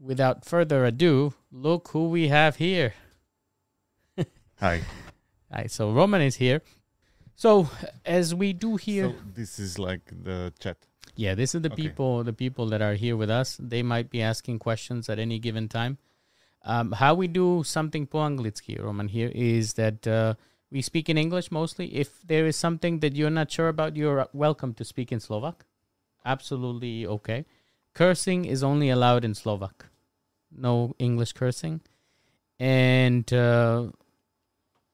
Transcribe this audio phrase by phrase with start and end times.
[0.00, 2.94] without further ado, look who we have here.
[4.60, 4.82] Hi.
[5.52, 6.62] Hi, so Roman is here.
[7.34, 7.68] So
[8.04, 10.76] as we do here, So this is like the chat.
[11.16, 11.82] yeah, this is the Okay.
[11.88, 13.56] people, the people that are here with us.
[13.60, 15.98] They might be asking questions at any given time.
[16.64, 20.34] Um, how we do something po anglicky, Roman, here is that uh,
[20.70, 21.94] we speak in English mostly.
[21.94, 25.64] If there is something that you're not sure about, you're welcome to speak in Slovak.
[26.24, 27.44] Absolutely okay.
[27.96, 29.86] Cursing is only allowed in Slovak.
[30.52, 31.80] No English cursing.
[32.60, 33.88] And uh,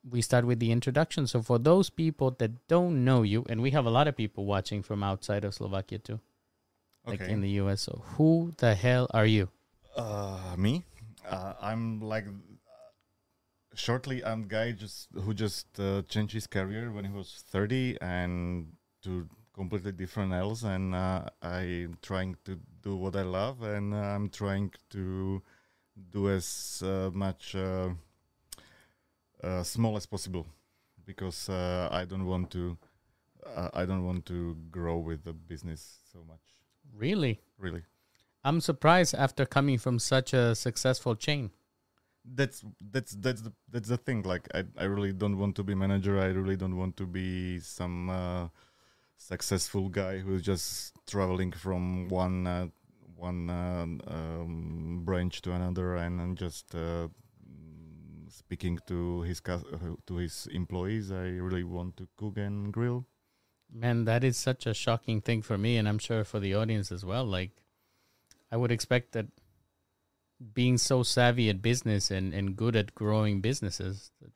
[0.08, 1.26] we start with the introduction.
[1.26, 4.46] So for those people that don't know you, and we have a lot of people
[4.46, 6.20] watching from outside of Slovakia too,
[7.04, 7.82] like in the US.
[7.82, 9.48] So who the hell are you?
[9.96, 10.84] Uh, me?
[11.28, 12.30] Uh, I'm like uh,
[13.74, 14.24] shortly.
[14.24, 19.26] I'm guy just who just uh, changed his career when he was 30 and to
[19.54, 20.62] completely different else.
[20.62, 25.42] And uh, I'm trying to do what I love, and uh, I'm trying to
[26.10, 27.90] do as uh, much uh,
[29.42, 30.46] uh, small as possible
[31.04, 32.76] because uh, I don't want to.
[33.44, 36.40] Uh, I don't want to grow with the business so much.
[36.94, 37.40] Really?
[37.58, 37.82] Really.
[38.44, 41.50] I'm surprised after coming from such a successful chain.
[42.24, 45.74] that's that's that's the that's the thing like i i really don't want to be
[45.74, 48.46] manager i really don't want to be some uh,
[49.16, 52.66] successful guy who's just traveling from one uh,
[53.22, 57.08] one uh, um, branch to another and, and just uh,
[58.28, 59.58] speaking to his uh,
[60.06, 63.06] to his employees i really want to cook and grill
[63.74, 66.92] Man, that is such a shocking thing for me, and I'm sure for the audience
[66.92, 67.24] as well.
[67.24, 67.52] Like,
[68.50, 69.26] I would expect that
[70.52, 74.32] being so savvy at business and, and good at growing businesses, that,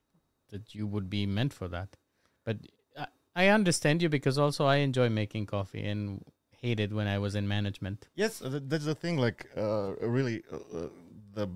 [0.50, 1.96] that you would be meant for that.
[2.44, 2.58] But
[2.96, 6.24] I, I understand you because also I enjoy making coffee and
[6.66, 8.08] hated when I was in management.
[8.14, 9.16] Yes, uh, that's the thing.
[9.26, 10.88] Like, uh, really, uh, uh,
[11.34, 11.46] the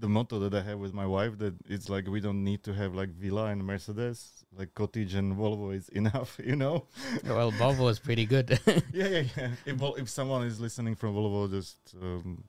[0.00, 2.72] the motto that I have with my wife that it's like we don't need to
[2.72, 6.38] have like villa and Mercedes, like cottage and Volvo is enough.
[6.50, 6.86] You know?
[7.24, 8.48] Well, Volvo is pretty good.
[8.66, 9.50] yeah, yeah, yeah.
[9.66, 12.44] If if someone is listening from Volvo, just um,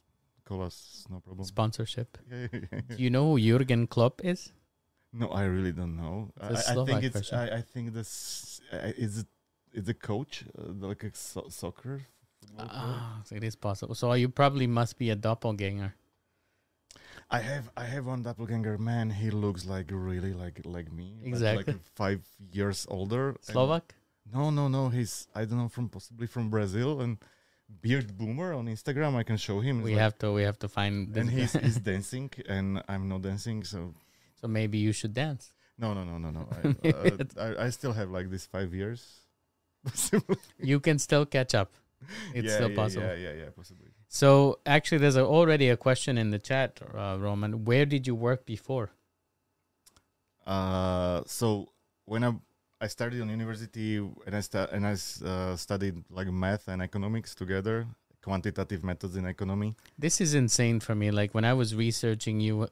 [0.46, 1.06] call us.
[1.10, 1.46] No problem.
[1.46, 2.18] Sponsorship.
[2.32, 2.96] Yeah, yeah, yeah.
[2.98, 4.52] Do you know who Jurgen Klopp is?
[5.12, 6.32] No, I really don't know.
[6.40, 7.34] I, I, think it's.
[7.34, 9.28] I, I think this uh, is it.
[9.74, 12.02] Is a coach uh, like a so- soccer.
[12.58, 13.94] Ah, so it is possible.
[13.96, 15.94] So you probably must be a doppelganger.
[17.30, 19.12] I have I have one doppelganger man.
[19.12, 21.14] He looks like really like like me.
[21.24, 21.74] Exactly.
[21.74, 22.22] Like five
[22.52, 23.36] years older.
[23.42, 23.94] Slovak?
[24.34, 24.90] No, no, no.
[24.90, 27.18] He's I don't know from possibly from Brazil and
[27.82, 29.14] beard boomer on Instagram.
[29.16, 29.80] I can show him.
[29.80, 32.82] It's We like- have to we have to find this and he's he's dancing and
[32.90, 33.64] I'm not dancing.
[33.64, 33.94] So
[34.42, 35.54] so maybe you should dance.
[35.78, 36.44] no, no, no, no, no.
[36.52, 36.60] I,
[36.92, 39.29] uh, I, I still have like this five years.
[40.60, 41.74] You can still catch up.
[42.34, 43.08] It's yeah, still yeah, possible.
[43.08, 43.90] Yeah, yeah, yeah, possibly.
[44.08, 47.66] So actually, there's a, already a question in the chat, uh, Roman.
[47.66, 48.92] Where did you work before?
[50.46, 51.70] Uh, so
[52.06, 52.34] when I
[52.82, 54.42] I started on university and I
[54.72, 57.88] and I uh, studied like math and economics together,
[58.24, 59.76] quantitative methods in economy.
[59.98, 61.12] This is insane for me.
[61.12, 62.70] Like when I was researching you,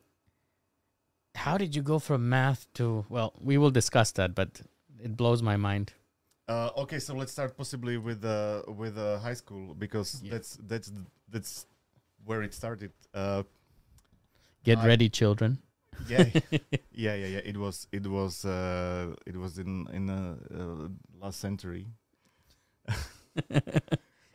[1.36, 3.06] how did you go from math to?
[3.10, 4.62] Well, we will discuss that, but
[5.04, 5.94] it blows my mind.
[6.48, 10.32] Uh, okay, so let's start possibly with uh, with uh, high school because Yeah.
[10.32, 10.92] that's that's
[11.30, 11.66] that's
[12.26, 12.92] where it started.
[13.14, 13.44] Uh,
[14.64, 15.60] Get I- ready, children.
[16.06, 16.30] yeah,
[16.92, 17.44] yeah, yeah, yeah.
[17.44, 20.88] It was it was uh, it was in in the uh,
[21.20, 21.88] last century.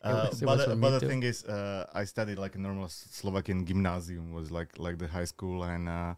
[0.03, 1.07] Uh, was- but the, but the too.
[1.07, 5.25] thing is, uh, I studied like a normal Slovakian gymnasium was like like the high
[5.27, 6.15] school, and uh,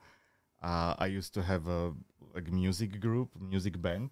[0.63, 1.93] uh, I used to have a
[2.35, 4.11] like music group, music band,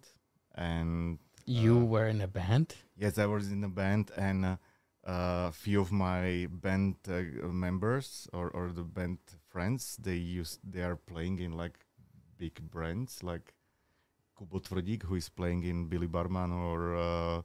[0.55, 2.75] and You Uh, were in a band.
[2.95, 4.57] yes, I was in a band, and uh,
[5.03, 10.81] a few of my band uh, members or, or the band friends they used they
[10.83, 11.77] are playing in like
[12.37, 13.53] big brands like
[14.37, 17.41] Kubo Tvrdík, who is playing in Billy Barman or uh,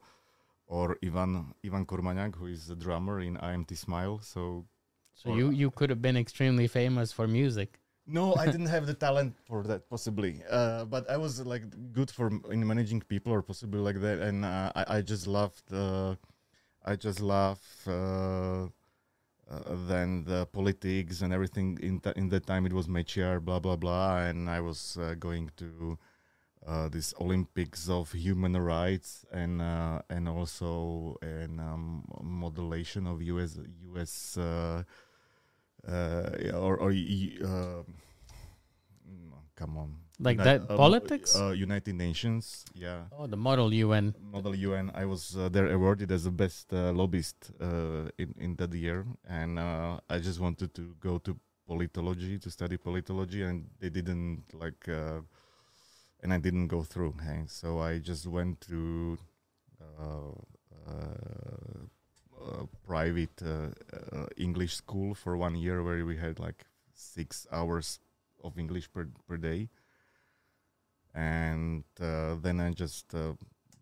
[0.67, 4.19] or Ivan Ivan Kormaniak, who is a drummer in IMT Smile.
[4.21, 4.65] So
[5.13, 7.79] So you you could have been extremely famous for music.
[8.11, 11.63] No, I didn't have the talent for that possibly, uh, but I was like
[11.93, 15.71] good for in managing people or possibly like that, and uh, I I just loved
[15.71, 16.15] uh,
[16.83, 17.61] I just love.
[17.85, 18.67] Uh,
[19.49, 22.67] uh, then the politics and everything in th- in that time.
[22.67, 25.97] It was Mečiar, blah blah blah, and I was uh, going to
[26.91, 29.61] this Olympics of human rights and
[30.09, 33.57] and also an um, modulation of US
[33.95, 34.37] US
[35.87, 37.83] uh, or or uh,
[39.55, 41.35] come on Like Uni- that uh, politics?
[41.35, 42.65] uh, United Nations.
[42.75, 43.05] Yeah.
[43.17, 44.13] oh, the model UN.
[44.19, 44.91] Model UN.
[44.93, 49.05] I was uh, there awarded as the best uh, lobbyist uh, in in that year,
[49.27, 51.35] and uh, I just wanted to go to
[51.69, 55.21] politology to study politology, and they didn't like, uh,
[56.23, 57.13] and I didn't go through.
[57.23, 57.43] Hey?
[57.47, 59.17] So I just went to
[59.79, 60.31] uh, uh,
[60.91, 61.85] uh,
[62.87, 63.69] private uh,
[64.15, 67.99] uh, English school for one year, where we had like six hours
[68.43, 69.69] of English per per day
[71.13, 73.33] and uh, then I just uh,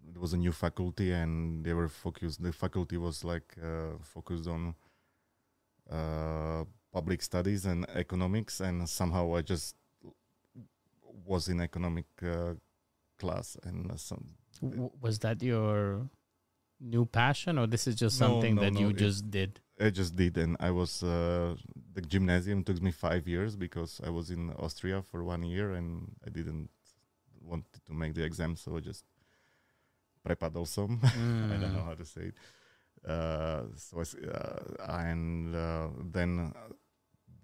[0.09, 2.42] it was a new faculty and they were focused.
[2.42, 4.75] The faculty was like uh, focused on
[5.92, 9.75] uh, public studies and economics, and somehow I just
[11.25, 12.54] was in economic uh,
[13.19, 14.25] class and uh, some.
[14.62, 16.09] W- was that your
[16.79, 19.59] new passion, or this is just something no, that no, you it- just did?
[19.79, 21.56] I just did, and I was uh,
[21.94, 26.15] the gymnasium took me five years because I was in Austria for one year and
[26.25, 26.69] I didn't
[27.41, 29.06] want to make the exam, so I just
[30.27, 31.00] prepadol some.
[31.03, 31.85] I don't know Mm.
[31.85, 32.35] how to say it.
[33.07, 36.73] Uh, so I uh, and uh, then uh,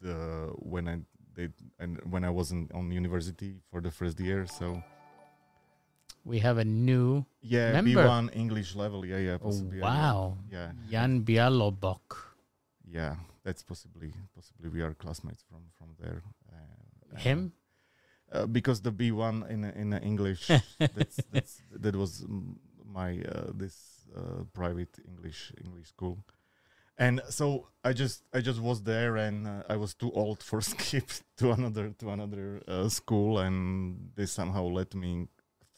[0.02, 0.98] the when I
[1.36, 4.82] did and when I was in, on university for the first year, so
[6.26, 7.26] We have a new.
[7.42, 10.38] yeah, B1 English level, yeah, yeah, Oh, possibly, yeah, wow.
[10.52, 12.18] yeah, Jan Bialobok.
[12.90, 16.22] yeah, that's possibly possibly we are classmates from from there.
[16.52, 17.52] Uh, Him?
[18.32, 20.48] uh, because the B one in in English
[20.96, 22.26] that's, that's that was
[22.86, 26.18] my uh, this uh, private English English school,
[26.98, 30.62] and so I just I just was there and uh, I was too old for
[30.72, 35.28] skip to another to another uh, school and they somehow let me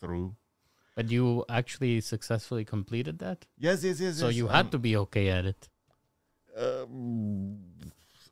[0.05, 0.35] through.
[0.95, 3.45] But you actually successfully completed that?
[3.57, 4.17] Yes, yes, yes.
[4.17, 5.69] so yes, you had um, to be okay at it.
[6.57, 7.57] Um,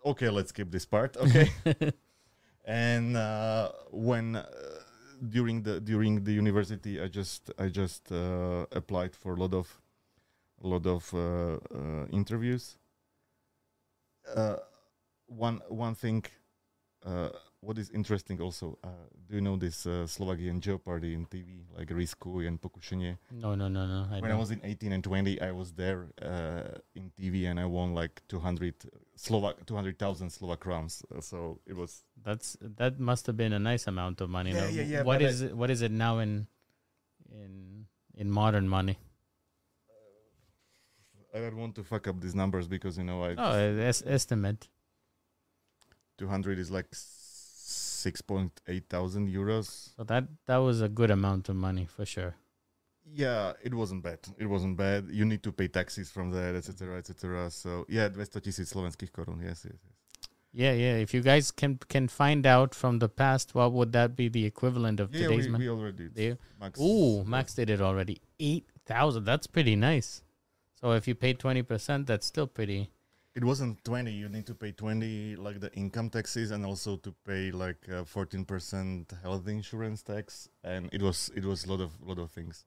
[0.05, 1.17] okay, let's skip this part.
[1.17, 1.49] Okay.
[2.65, 4.45] and uh, when uh,
[5.29, 9.79] during the during the university i just i just uh, applied for a lot of
[10.63, 12.77] a lot of uh, uh, interviews
[14.35, 14.55] uh,
[15.27, 16.23] one one thing
[17.05, 17.29] uh,
[17.63, 18.89] what is interesting also uh,
[19.29, 23.67] do you know this uh, slovakian jeopardy in tv like risku and pokušenie No, no,
[23.69, 24.01] no, no.
[24.11, 24.39] I when I don't.
[24.43, 28.21] was in 18 and 20, I was there uh, in TV and I won like
[28.27, 28.73] 200
[29.15, 31.03] Slovak 200,000 Slovak crowns.
[31.07, 34.51] Uh, so it was That's that must have been a nice amount of money.
[34.51, 34.69] Yeah, though.
[34.75, 35.55] yeah, yeah, What but I- it?
[35.55, 36.47] What is it now in
[37.31, 38.97] in in modern money?
[41.33, 43.53] I don't want to fuck up these numbers because you know I Oh,
[43.89, 44.67] es- estimate.
[46.17, 46.87] 200 is like
[48.03, 49.95] 6.8 thousand euros.
[49.95, 52.35] So that that was a good amount of money for sure.
[53.05, 54.19] Yeah, it wasn't bad.
[54.37, 55.09] It wasn't bad.
[55.11, 57.49] You need to pay taxes from that, etc., etc.
[57.51, 59.43] So yeah, 200 tisíc slovenských korun.
[59.43, 59.93] Yes, yes, yes.
[60.55, 60.95] Yeah, yeah.
[61.01, 64.45] If you guys can can find out from the past, what would that be the
[64.45, 65.65] equivalent of Yeah, today's we, money?
[65.65, 66.37] we already did.
[66.59, 66.79] Max.
[66.79, 68.21] Ooh, Max did it already.
[68.39, 69.25] Eight thousand.
[69.25, 70.21] That's pretty nice.
[70.79, 72.89] So if you pay twenty percent, that's still pretty.
[73.35, 74.11] It wasn't 20.
[74.11, 78.03] You need to pay 20 like the income taxes and also to pay like uh,
[78.03, 82.65] 14% health insurance tax and it was it was a lot of lot of things.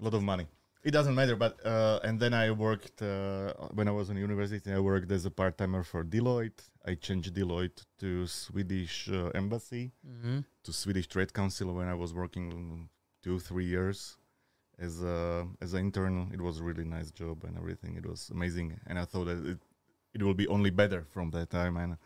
[0.00, 0.46] A lot of money.
[0.82, 4.72] It doesn't matter but uh, and then I worked uh, when I was in university
[4.72, 6.62] I worked as a part-timer for Deloitte.
[6.86, 10.38] I changed Deloitte to Swedish uh, embassy Mm-hmm.
[10.64, 12.88] to Swedish Trade Council when I was working
[13.22, 14.16] 2 3 years
[14.78, 16.30] as a as an intern.
[16.32, 17.92] It was a really nice job and everything.
[17.96, 19.58] It was amazing, and I thought that it
[20.14, 21.76] it will be only better from that time.
[21.76, 21.96] And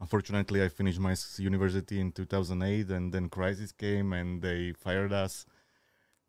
[0.00, 5.46] unfortunately, I finished my university in 2008, and then crisis came, and they fired us.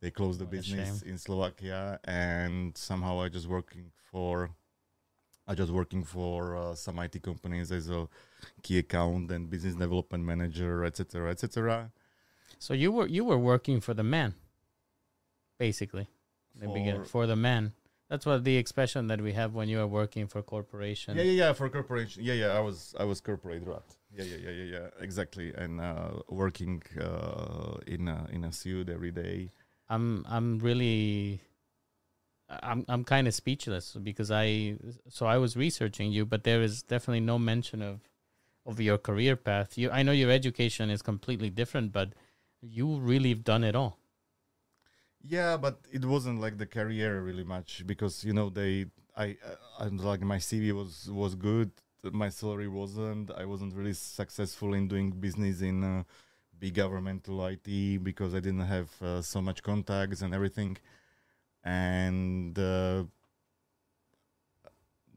[0.02, 4.52] They closed the What business in Slovakia, and somehow I just working for.
[5.46, 8.08] I just working for uh, some IT companies as a
[8.62, 11.92] key account and business development manager, etc., etc.
[12.60, 14.36] So you were you were working for the man,
[15.58, 16.08] basically.
[16.54, 17.74] In the beginning, for the man.
[18.10, 21.16] That's what the expression that we have when you are working for corporation.
[21.16, 21.54] Yeah, yeah, yeah.
[21.54, 22.48] For corporation, yeah, yeah.
[22.48, 23.84] I was, I was corporate rat.
[24.12, 24.88] Yeah, yeah, yeah, yeah, yeah.
[25.00, 25.54] Exactly.
[25.54, 29.52] And uh, working uh, in a, in a suit every day.
[29.90, 31.42] I'm I'm really
[32.50, 36.84] I'm I'm kind of speechless because I so I was researching you, but there is
[36.84, 38.02] definitely no mention of
[38.66, 39.78] of your career path.
[39.78, 42.14] You I know your education is completely different, but
[42.62, 43.99] you really have done it all.
[45.28, 48.86] Yeah, but it wasn't like the career really much because you know they,
[49.18, 51.72] I, uh, I'm like my CV was was good.
[52.04, 53.30] My salary wasn't.
[53.32, 56.04] I wasn't really successful in doing business in uh,
[56.60, 60.78] big governmental IT because I didn't have uh, so much contacts and everything,
[61.64, 63.04] and uh,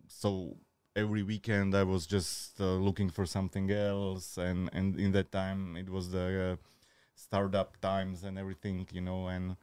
[0.08, 0.56] so
[0.96, 5.76] every weekend I was just uh, looking for something else, and and in that time
[5.76, 6.56] it was the uh,
[7.14, 9.28] startup times and everything, you know.
[9.28, 9.56] And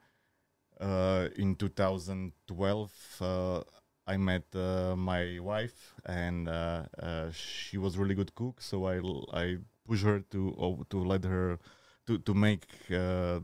[0.79, 3.61] in 2012, uh,
[4.07, 8.61] I met uh, my wife, and uh, uh, she was really good cook.
[8.61, 8.99] So I
[9.33, 9.57] I
[9.87, 11.59] push her to to let her
[12.07, 13.39] to to make uh,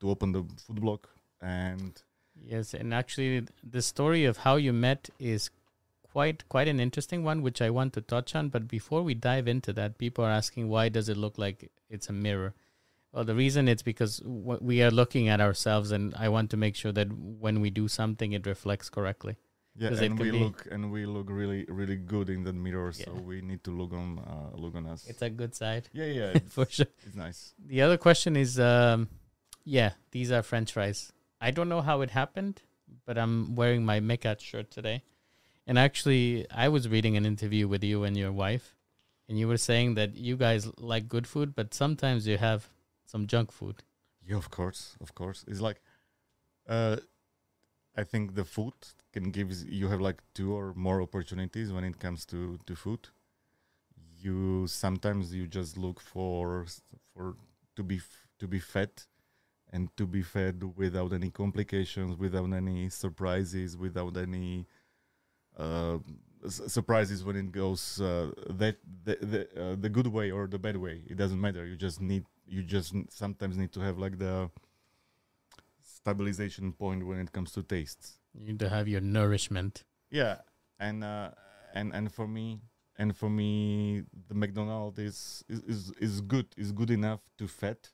[0.00, 1.06] to open the food blog
[1.40, 2.02] and
[2.44, 5.50] Yes, and actually, the story of how you met is
[6.12, 8.50] quite quite an interesting one, which I want to touch on.
[8.50, 12.08] But before we dive into that, people are asking why does it look like it's
[12.08, 12.54] a mirror?
[13.16, 16.58] Well, the reason it's because w- we are looking at ourselves, and I want to
[16.58, 19.38] make sure that when we do something, it reflects correctly.
[19.74, 22.92] yeah, and we look and we look really really good in the mirror.
[22.92, 25.06] So we need to look on uh, look on us.
[25.08, 26.92] It's a good side yeah, yeah, it's, for sure.
[27.06, 27.54] it's nice.
[27.58, 29.08] The other question is, um,
[29.64, 31.10] yeah, these are French fries.
[31.40, 32.60] I don't know how it happened,
[33.06, 35.04] but I'm wearing my Mekat shirt today.
[35.66, 38.76] And actually, I was reading an interview with you and your wife,
[39.26, 42.68] and you were saying that you guys like good food, but sometimes you have
[43.06, 43.82] some junk food.
[44.26, 45.44] Yeah, of course, of course.
[45.48, 45.80] It's like,
[46.68, 46.96] uh,
[47.96, 48.74] I think the food
[49.12, 53.08] can give you have like two or more opportunities when it comes to to food.
[54.22, 56.66] You sometimes you just look for
[57.14, 57.36] for
[57.76, 58.00] to be
[58.38, 58.90] to be fed,
[59.72, 64.66] and to be fed without any complications, without any surprises, without any.
[65.56, 65.98] Uh,
[66.48, 70.76] surprises when it goes uh, that the the, uh, the good way or the bad
[70.76, 74.50] way it doesn't matter you just need you just sometimes need to have like the
[75.82, 79.84] stabilization point when it comes to tastes You need to have your nourishment.
[80.10, 80.36] yeah
[80.78, 81.30] and uh,
[81.74, 82.60] and and for me
[82.98, 87.90] and for me the mcdonald's is is is, is good is good enough to fat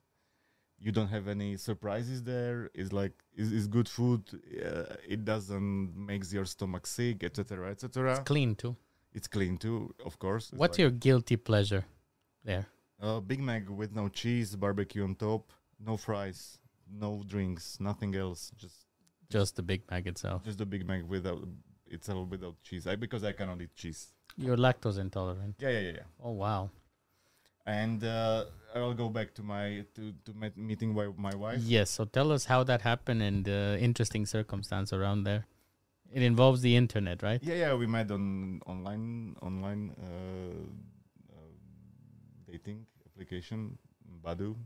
[0.85, 4.23] you don't have any surprises there it's like is is good food
[4.66, 8.75] uh, it doesn't makes your stomach sick etc etc It's clean too.
[9.14, 11.85] it's clean too of course It's What's like, your guilty pleasure
[12.44, 12.66] there?
[13.02, 15.52] Uh, big mac with no cheese barbecue on top
[15.85, 16.59] no fries
[17.04, 18.87] no drinks nothing else just
[19.30, 20.44] Just the Big Mac itself.
[20.44, 21.42] just the big mac without
[21.97, 24.00] itself without cheese I, because i cannot eat cheese
[24.37, 25.54] You're lactose intolerant.
[25.59, 26.09] yeah yeah yeah, yeah.
[26.26, 26.71] Oh wow.
[27.66, 28.44] and uh,
[28.75, 31.61] I'll go back to my to to met meeting my, my wife.
[31.76, 31.90] Yes.
[31.97, 35.42] So tell us how that happened and the interesting circumstance around there.
[36.18, 37.40] It involves the internet, right?
[37.42, 40.62] Yeah, yeah, we met on online online uh,
[41.37, 41.52] uh,
[42.50, 42.87] dating
[43.23, 43.79] application,
[44.25, 44.57] Badoo.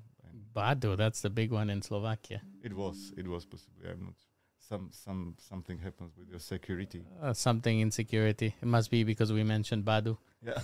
[0.54, 2.40] Badoo, that's the big one in Slovakia.
[2.62, 4.14] it was it was possibly I'm not
[4.58, 7.04] some some something happens with your security.
[7.22, 8.54] Uh, something insecurity.
[8.60, 10.16] It must be because we mentioned Badoo.
[10.42, 10.58] Yeah.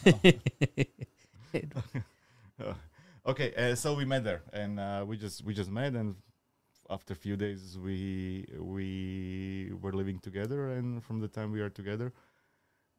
[2.62, 2.74] Uh,
[3.26, 6.14] okay, uh, so we met there, and uh, we just we just met, and
[6.88, 11.70] after a few days we we were living together, and from the time we are
[11.70, 12.12] together,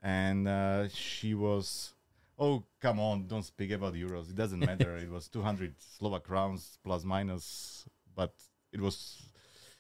[0.01, 1.93] and uh, she was,
[2.37, 4.29] oh come on, don't speak about euros.
[4.29, 4.97] It doesn't matter.
[4.97, 7.85] it was two hundred Slovak crowns plus minus,
[8.15, 8.33] but
[8.71, 9.21] it was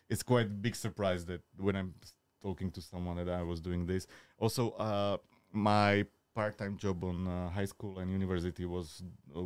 [0.09, 1.93] it's quite a big surprise that when I'm
[2.41, 4.05] talking to someone that I was doing this.
[4.37, 5.17] Also, uh,
[5.51, 6.05] my
[6.35, 9.01] part-time job on uh, high school and university was
[9.35, 9.43] uh,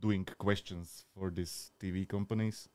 [0.00, 2.68] doing questions for these TV companies.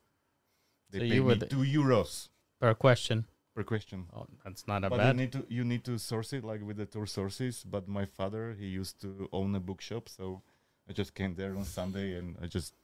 [0.90, 2.28] They So pay me two euros
[2.60, 3.26] Per question.
[3.54, 4.06] Per question.
[4.16, 6.76] Oh, that's not a But you need to you need to source it like with
[6.76, 7.64] the tour sources.
[7.64, 10.42] But my father he used to own a bookshop, so
[10.88, 12.74] I just came there on Sunday and I just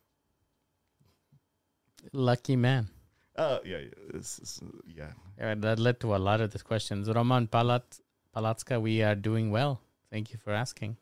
[2.12, 2.88] Lucky man.
[3.36, 5.12] uh yeah yeah, it's- it's, yeah.
[5.38, 7.08] Yeah, that led to a lot of these questions.
[7.08, 8.00] Roman Palat
[8.34, 9.80] Palatska, we are doing well.
[10.10, 10.96] Thank you for asking.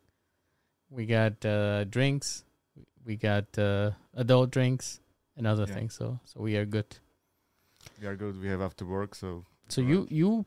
[0.90, 2.44] We got uh, drinks,
[3.04, 5.00] we got uh, adult drinks,
[5.37, 5.75] and other Yeah.
[5.75, 5.94] things.
[5.94, 6.87] So, so we are good.
[8.00, 8.40] We are good.
[8.40, 10.46] We have after work, so So you you,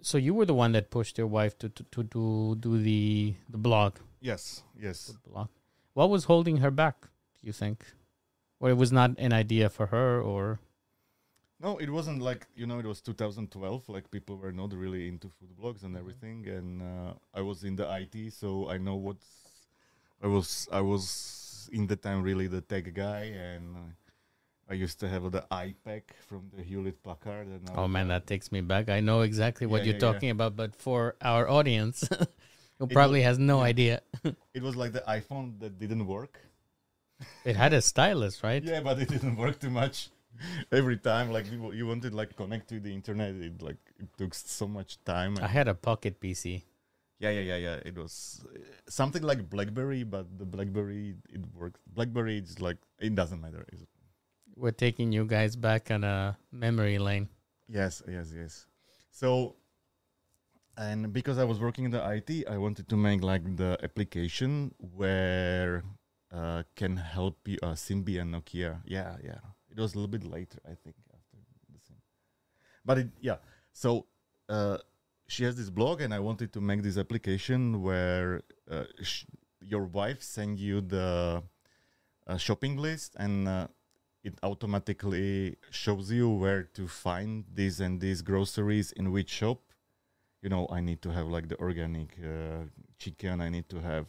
[0.00, 3.34] so you were the one that pushed your wife to to to, to do the
[3.48, 3.96] the blog.
[4.20, 5.06] yes yes.
[5.06, 5.48] food blog.
[5.94, 7.08] What was holding her back?
[7.40, 7.84] Do you think,
[8.60, 10.58] or it was not an idea for her, or
[11.60, 12.78] No, it wasn't like you know.
[12.78, 13.88] It was 2012.
[13.88, 17.76] Like people were not really into food blogs and everything, and uh, I was in
[17.76, 19.26] the IT, so I know what's.
[20.22, 23.90] I was I was in the time really the tech guy, and uh,
[24.68, 27.46] I used to have the iPAQ from the Hewlett Packard.
[27.48, 28.88] And oh man, that takes me back.
[28.88, 30.12] I know exactly what Yeah, you're yeah, yeah.
[30.12, 32.08] talking about, but for our audience,
[32.78, 33.64] who It probably wa- has no yeah.
[33.64, 34.00] idea,
[34.54, 36.40] it was like the iPhone that didn't work.
[37.44, 38.62] it had a stylus, right?
[38.62, 40.08] Yeah, but it didn't work too much.
[40.72, 44.34] Every time, like you, you wanted like connect to the internet, it like it took
[44.34, 45.38] so much time.
[45.40, 46.62] I had a pocket PC.
[47.20, 47.76] Yeah, yeah, yeah, yeah.
[47.86, 51.78] It was uh, something like BlackBerry, but the BlackBerry it worked.
[51.94, 53.64] BlackBerry is like it doesn't matter.
[53.72, 53.82] It's,
[54.56, 57.28] We're taking you guys back on a memory lane.
[57.68, 58.66] yes, yes, yes.
[59.10, 59.56] So,
[60.76, 64.74] and because I was working in the IT, I wanted to make like the application
[64.78, 65.82] where
[66.32, 67.58] uh, can help you.
[67.62, 68.80] Uh, Symbian Nokia.
[68.84, 69.38] Yeah, yeah.
[69.70, 71.38] It was a little bit later, I think, after
[71.72, 71.98] the same.
[72.84, 73.36] But it, yeah.
[73.72, 74.06] So
[74.48, 74.78] uh,
[75.26, 79.24] she has this blog, and I wanted to make this application where uh, sh-
[79.60, 81.42] your wife send you the
[82.26, 83.66] uh, shopping list, and uh,
[84.24, 89.60] it automatically shows you where to find these and these groceries in which shop.
[90.42, 92.64] You know, I need to have like the organic uh,
[92.98, 93.42] chicken.
[93.42, 94.06] I need to have,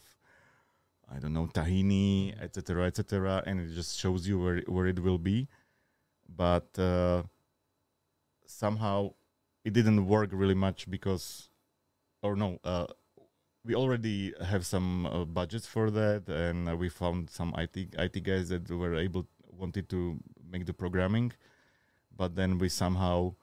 [1.14, 5.18] I don't know, tahini, etc., etc., and it just shows you where where it will
[5.18, 5.48] be.
[6.34, 7.22] But uh,
[8.46, 9.12] somehow
[9.64, 11.50] it didn't work really much because,
[12.22, 12.86] or no, uh,
[13.64, 18.48] we already have some uh, budgets for that, and we found some IT IT guys
[18.48, 19.26] that were able
[19.58, 20.18] wanted to
[20.52, 21.32] make the programming,
[22.16, 23.34] but then we somehow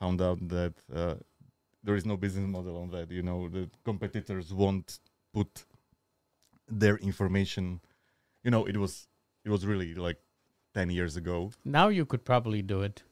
[0.00, 1.14] found out that uh,
[1.82, 3.10] there is no business model on that.
[3.10, 4.98] You know, the competitors won't
[5.32, 5.64] put
[6.68, 7.80] their information.
[8.44, 9.08] You know, it was
[9.44, 10.18] it was really like
[10.74, 11.50] ten years ago.
[11.64, 13.02] Now you could probably do it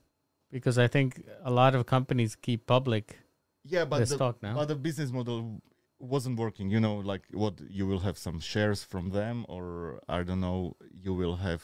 [0.50, 3.18] because I think a lot of companies keep public
[3.64, 4.54] Yeah, but the the, stock now.
[4.54, 5.60] but the business model
[5.98, 6.70] wasn't working.
[6.70, 10.76] You know, like what you will have some shares from them, or I don't know,
[11.04, 11.62] you will have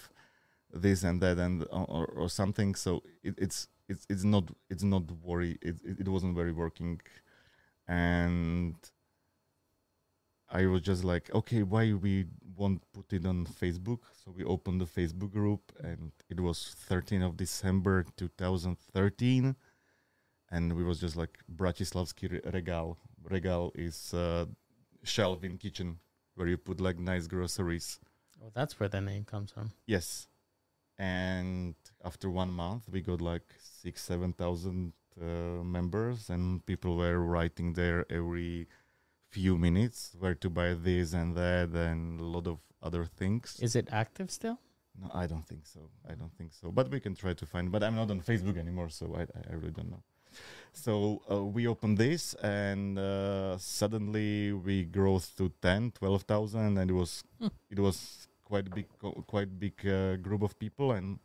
[0.72, 2.74] this and that and or, or something.
[2.74, 5.58] So it, it's it's it's not it's not worry.
[5.62, 7.00] It, it it wasn't very working,
[7.86, 8.74] and
[10.50, 12.26] I was just like, okay, why we
[12.56, 14.00] won't put it on Facebook?
[14.12, 19.56] So we opened the Facebook group, and it was 13th of December 2013
[20.52, 22.98] and we was just like Bratislavski regal.
[23.28, 24.44] Regal is uh,
[25.02, 25.98] shelf in kitchen
[26.34, 27.98] where you put like nice groceries.
[28.42, 29.72] oh, that's where the name comes from.
[29.86, 30.28] Yes,
[30.98, 35.24] and after one month we got like six, seven thousand uh,
[35.64, 38.66] members, and people were writing there every
[39.30, 43.58] few minutes where to buy this and that and a lot of other things.
[43.60, 44.58] Is it active still?
[45.00, 45.80] No, I don't think so.
[46.08, 46.70] I don't think so.
[46.70, 47.72] But we can try to find.
[47.72, 50.02] But I'm not on Facebook anymore, so I, I really don't know.
[50.72, 56.94] So uh, we opened this, and uh, suddenly we grew to 10, 12,000, and it
[56.94, 57.48] was Hmm.
[57.70, 58.86] it was quite big,
[59.26, 61.18] quite big uh, group of people, and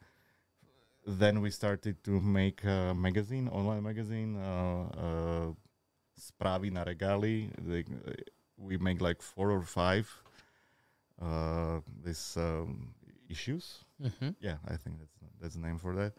[1.06, 5.52] then we started to make a magazine, online magazine, uh, uh,
[6.72, 7.52] na regály.
[7.60, 7.84] They,
[8.58, 10.08] we make like four or five
[11.22, 12.94] uh, these um,
[13.30, 14.30] issues Mm-hmm.
[14.40, 16.14] yeah i think that's that's the name for that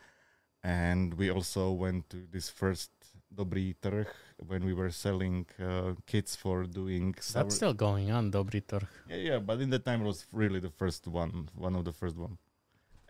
[0.64, 2.90] and we also went to this first
[3.30, 4.08] dobrý trh
[4.46, 8.86] when we were selling uh, kits for doing sour- That's still going on, Dobry Trh.
[9.08, 11.92] yeah yeah but in that time it was really the first one one of the
[11.92, 12.38] first one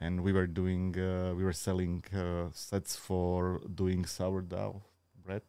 [0.00, 4.82] and we were doing uh, we were selling uh, sets for doing sourdough
[5.24, 5.42] bread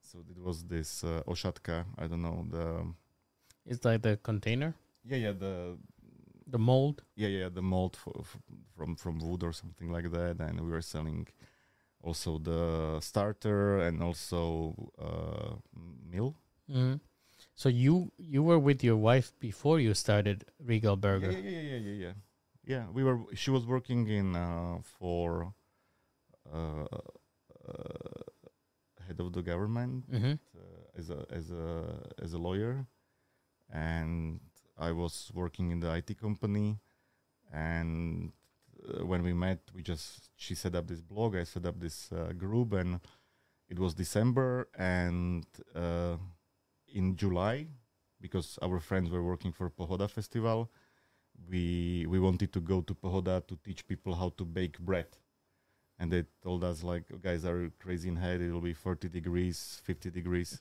[0.00, 2.66] so it was this uh, oshatka i don't know the
[3.66, 4.74] It's like the container,
[5.10, 5.76] yeah yeah the
[6.46, 6.96] the mold.
[7.16, 8.36] yeah yeah the mold for, f
[8.76, 11.26] from from wood or something like that and we were selling
[12.04, 15.56] also the starter and also uh
[16.12, 16.34] mill
[16.70, 16.96] Mm-hmm.
[17.54, 21.32] So you you were with your wife before you started Regal yeah, Burger.
[21.32, 22.14] yeah yeah yeah yeah yeah
[22.64, 25.52] yeah we were she was working in uh for
[26.52, 26.84] uh,
[27.68, 28.22] uh
[29.06, 30.34] head of the government Mm-hmm.
[30.56, 31.66] uh, as a as a
[32.22, 32.86] as a lawyer
[33.70, 34.40] and
[34.78, 36.80] I was working in the IT company
[37.52, 38.32] and
[38.88, 42.10] uh, when we met we just she set up this blog I set up this
[42.12, 43.00] uh, group and
[43.68, 46.16] it was December and uh,
[46.88, 47.68] in July
[48.20, 50.70] because our friends were working for Pohoda festival
[51.48, 55.06] we we wanted to go to Pohoda to teach people how to bake bread.
[55.98, 58.40] And they told us like guys are crazy in head?
[58.40, 60.60] It will be 40 degrees 50 degrees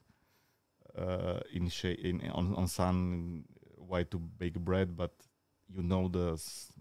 [0.98, 3.46] uh, in shade in on, on sun
[3.78, 5.12] why to bake bread but
[5.76, 6.40] you know the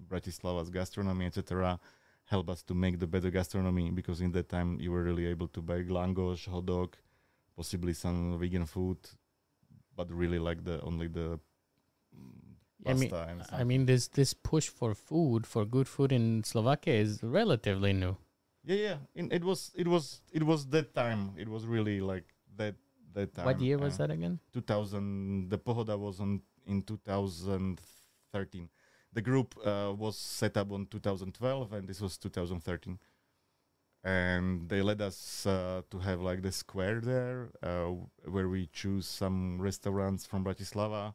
[0.09, 1.79] Bratislava's gastronomy etc
[2.25, 5.49] help us to make the better gastronomy because in that time you were really able
[5.49, 6.97] to buy langosh hot dog
[7.57, 8.99] possibly some vegan food
[9.97, 11.39] but really like the only the
[12.17, 12.53] mm,
[12.85, 16.43] I mean, pasta and I mean, this this push for food for good food in
[16.45, 18.17] Slovakia is relatively new.
[18.65, 18.97] Yeah, yeah.
[19.15, 21.33] In, it was, it was, it was that time.
[21.37, 22.25] It was really like
[22.57, 22.75] that.
[23.15, 23.45] That time.
[23.45, 24.39] what year was uh, that again?
[24.55, 25.51] 2000.
[25.51, 28.69] The Pohoda was on in 2013.
[29.13, 32.99] The group uh, was set up on 2012, and this was 2013.
[34.05, 37.91] And they led us uh, to have like the square there, uh,
[38.25, 41.15] where we choose some restaurants from Bratislava,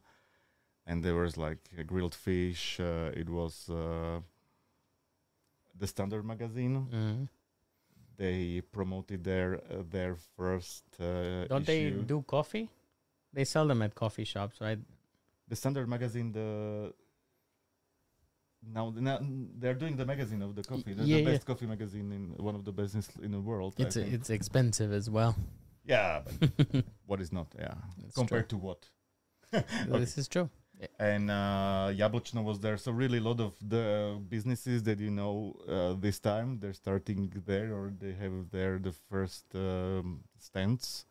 [0.86, 2.80] and there was like a grilled fish.
[2.80, 4.20] Uh, it was uh,
[5.78, 7.24] the Standart magazine Mm-hmm.
[8.16, 12.68] they promoted their uh, their first uh, Don't they do coffee?
[13.34, 14.78] They sell them at coffee shops, right?
[15.46, 16.92] the Standart magazine the
[18.72, 19.18] now, now
[19.58, 20.92] they're doing the magazine of the coffee.
[20.92, 21.30] The, yeah, the yeah.
[21.30, 23.74] best coffee magazine in one of the best in, the world.
[23.78, 24.12] It's think.
[24.12, 25.36] it's expensive as well.
[25.84, 27.48] yeah, but what is not?
[27.58, 28.88] Yeah, It's compared to what?
[29.50, 29.62] true.
[29.88, 30.50] This is true.
[31.00, 31.92] and uh,
[32.34, 32.76] was there.
[32.76, 37.32] So really, a lot of the businesses that you know uh, this time they're starting
[37.46, 41.06] there, or they have there the first um, stands,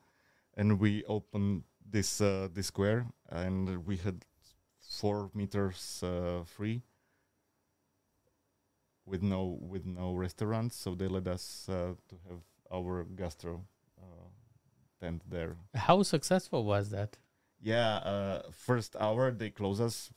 [0.56, 4.26] and we opened this uh, this square, and we had
[4.80, 6.82] four meters uh, free
[9.08, 12.42] with no with no restaurants, so they let us uh, to have
[12.72, 13.64] our gastro
[14.00, 14.28] uh,
[15.00, 15.56] tent there.
[15.74, 17.18] How successful was that?
[17.62, 20.12] Yeah, uh, first hour they close us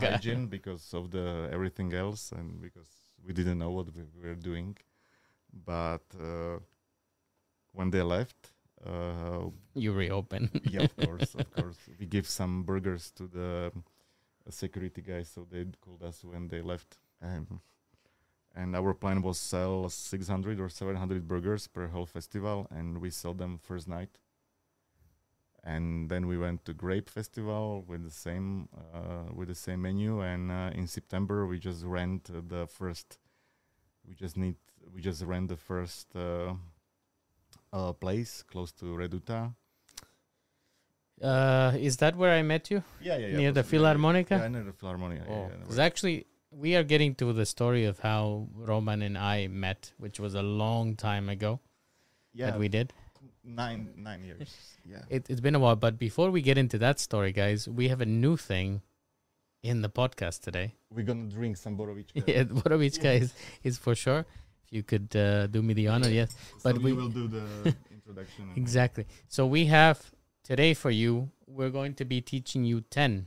[0.00, 2.88] hygiene because of the everything else and because
[3.26, 4.76] we didn't know what we were doing.
[5.52, 6.58] But uh,
[7.72, 8.52] when they left,
[8.84, 10.50] uh, You reopen.
[10.70, 13.72] yeah, of course, of course, we give some burgers to the
[14.50, 16.98] security guys, so they called us when they left.
[17.20, 17.46] And
[18.54, 23.34] and our plan was sell 600 or 700 burgers per whole festival, and we sell
[23.34, 24.18] them first night.
[25.62, 30.20] And then we went to Grape Festival with the same uh, with the same menu,
[30.20, 33.18] and uh, in September we just rent uh, the first.
[34.06, 34.56] We just need
[34.94, 36.54] we just rent the first uh,
[37.72, 39.54] uh, place close to Reduta,
[41.22, 42.82] Uh, is that where I met you?
[43.00, 43.36] Yeah, yeah, yeah.
[43.38, 44.30] Near the Philharmonica?
[44.30, 45.22] Yeah, near the Philharmonia.
[45.28, 49.18] Oh, yeah, yeah, because actually, we are getting to the story of how Roman and
[49.18, 51.60] I met, which was a long time ago
[52.32, 52.92] yeah, that we did.
[53.44, 54.54] nine nine years.
[54.86, 55.00] Yeah.
[55.08, 58.02] It, it's been a while, but before we get into that story, guys, we have
[58.02, 58.82] a new thing
[59.62, 60.74] in the podcast today.
[60.90, 62.22] We're gonna drink some Borovička.
[62.26, 64.26] Yeah, Borovička is, is for sure.
[64.66, 66.36] If you could uh, do me the honor, yes.
[66.58, 68.50] so but we- we will do the introduction.
[68.56, 69.06] Exactly.
[69.28, 70.12] So we have
[70.42, 73.24] today for you, we're going to be teaching you 10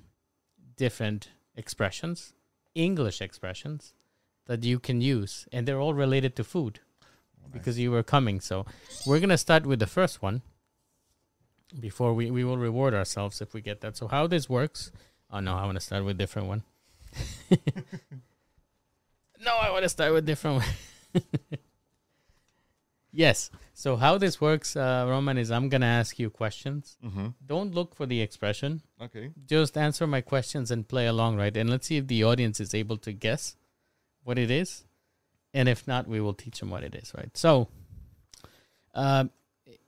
[0.76, 2.34] different expressions,
[2.78, 3.94] English expressions
[4.46, 6.80] that you can use, and they're all related to food
[7.42, 7.52] nice.
[7.52, 8.40] because you were coming.
[8.40, 8.66] So
[9.06, 10.42] we're going to start with the first one
[11.80, 13.98] before we, we will reward ourselves if we get that.
[13.98, 14.92] So, how this works.
[15.30, 16.63] Oh, no, I want to start with a different one.
[19.44, 21.24] no, I want to start with a different one.
[23.17, 23.49] yes.
[23.73, 26.97] So, how this works, uh, Roman, is I'm going to ask you questions.
[27.03, 27.34] Mhm.
[27.45, 28.82] Don't look for the expression.
[29.01, 29.32] Okay.
[29.45, 31.56] Just answer my questions and play along, right?
[31.58, 33.56] And let's see if the audience is able to guess
[34.23, 34.86] what it is.
[35.53, 37.36] And if not, we will teach them what it is, right?
[37.36, 37.67] So,
[38.93, 39.32] um,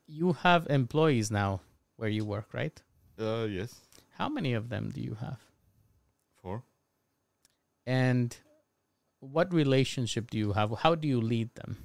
[0.07, 1.61] you have employees now
[1.97, 2.81] where you work, right?
[3.17, 3.75] Uh, yes.
[4.17, 5.39] How many of them do you have?
[6.41, 6.63] Four.
[7.85, 8.35] And
[9.19, 10.71] what relationship do you have?
[10.79, 11.77] How do you lead them?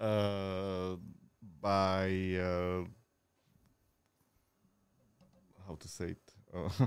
[0.00, 0.96] Uh,
[1.60, 2.08] by
[2.40, 2.84] uh,
[5.68, 6.34] how to say it?
[6.54, 6.86] Uh,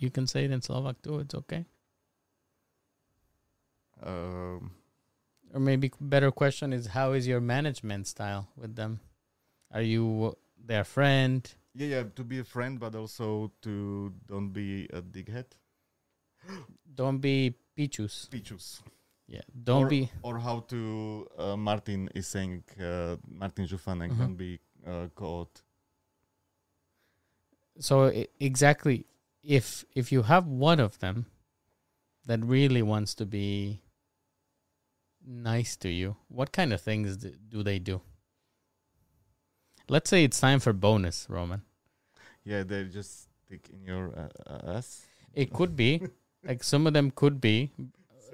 [0.00, 1.64] You can say it in Slovak too, it's okay.
[4.02, 4.72] um,
[5.54, 9.00] Or maybe better question is how is your management style with them?
[9.70, 11.46] Are you their friend?
[11.74, 12.02] yeah, yeah.
[12.16, 15.46] To be a friend, but also to don't be a dickhead.
[16.94, 18.28] Don't be pichus.
[18.28, 18.82] Pichus.
[19.32, 19.40] Yeah.
[19.64, 20.80] Don't or, be or how to
[21.38, 24.18] uh, Martin is saying uh, Martin Žufanek Mhm.
[24.18, 25.62] don't be uh, called
[27.78, 29.06] so i- exactly
[29.42, 31.24] if if you have one of them
[32.26, 33.80] that really wants to be
[35.24, 38.00] nice to you, what kind of things do, do they do?
[39.88, 41.62] Let's say it's time for bonus, Roman.
[42.44, 46.02] yeah they just stick in your uh, ass It could be
[46.48, 47.70] like some of them could be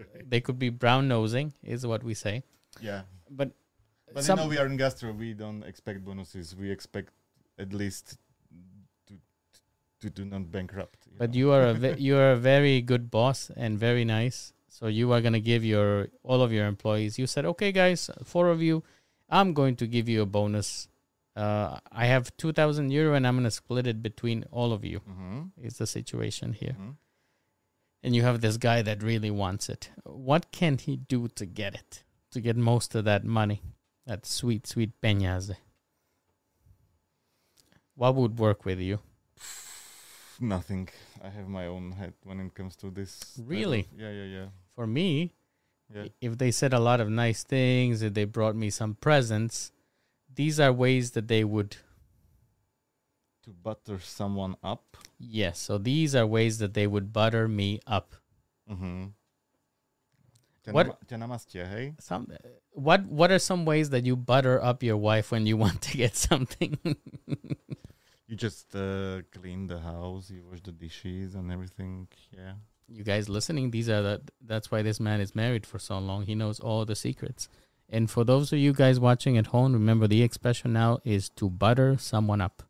[0.33, 2.43] they could be brown nosing is what we say.
[2.81, 3.51] yeah But
[4.15, 7.11] but some you know we are in gastro we don't expect bonuses we expect
[7.59, 8.17] at least
[9.07, 9.15] to
[10.01, 11.39] to do not bankrupt But know.
[11.41, 11.75] you are a
[12.09, 14.53] you are a very good boss and very nice.
[14.69, 17.19] So you are gonna give your all of your employees.
[17.19, 18.85] You said, okay, guys, four of you,
[19.29, 20.87] I'm going to give you a bonus.
[21.35, 25.01] Uh, I have two thousand euro, and I'm gonna split it between all of you.
[25.01, 25.51] Mhm.
[25.61, 26.77] Is the situation here?
[26.79, 26.95] Mhm.
[28.03, 29.91] And you have this guy that really wants it.
[30.05, 32.05] What can he do to get it?
[32.33, 33.63] To get most of that money,
[34.07, 35.51] that sweet, sweet peñas.
[37.95, 39.01] What would work with you?
[40.41, 40.89] nothing
[41.21, 43.81] I have my own head when it comes to this Really?
[43.81, 45.35] of- yeah yeah yeah For me,
[45.93, 49.73] yeah if they said a lot of nice things, if they brought me some presents,
[50.33, 51.77] these are ways that they would
[53.49, 55.59] to butter someone up yes.
[55.59, 58.15] So these are ways that they would butter me up.
[58.71, 59.13] Mhm.
[60.71, 61.95] What- nama- ťa namastia.
[62.01, 62.29] Some
[62.73, 65.97] what what are some ways that you butter up your wife when you want to
[65.97, 66.79] get something?
[68.29, 72.09] You just uh, clean the house, you wash the dishes and everything.
[72.31, 72.55] Yeah.
[72.87, 76.27] you guys listening, these are the that's why this man is married for so long.
[76.27, 77.49] He knows all the secrets.
[77.89, 81.49] And for those of you guys watching at home, remember the expression now is to
[81.49, 82.63] butter someone up.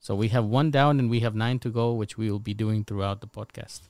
[0.00, 2.54] So we have one down and we have nine to go, which we will be
[2.54, 3.82] doing throughout the podcast.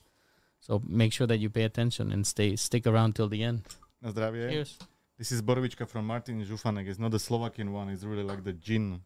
[0.61, 3.63] So make sure that you pay attention and stay stick around till the end.
[4.03, 4.51] Na zdravie.
[4.51, 4.79] Cheers.
[5.17, 6.89] This is borovička from Martin Žufanek.
[6.89, 7.89] It's not the Slovakian one.
[7.91, 9.03] It's really like the gin,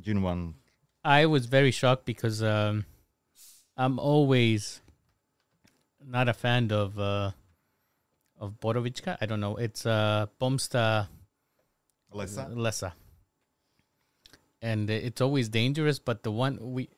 [0.00, 0.54] gin one.
[1.04, 2.84] I was very shocked because um,
[3.76, 4.80] I'm always
[6.04, 7.30] not a fan of uh,
[8.40, 9.18] of Borovička.
[9.20, 9.56] I don't know.
[9.56, 11.08] It's uh, Pomsta
[12.12, 12.48] Lesa.
[12.50, 12.94] Lesa.
[14.62, 16.88] And it's always dangerous, but the one we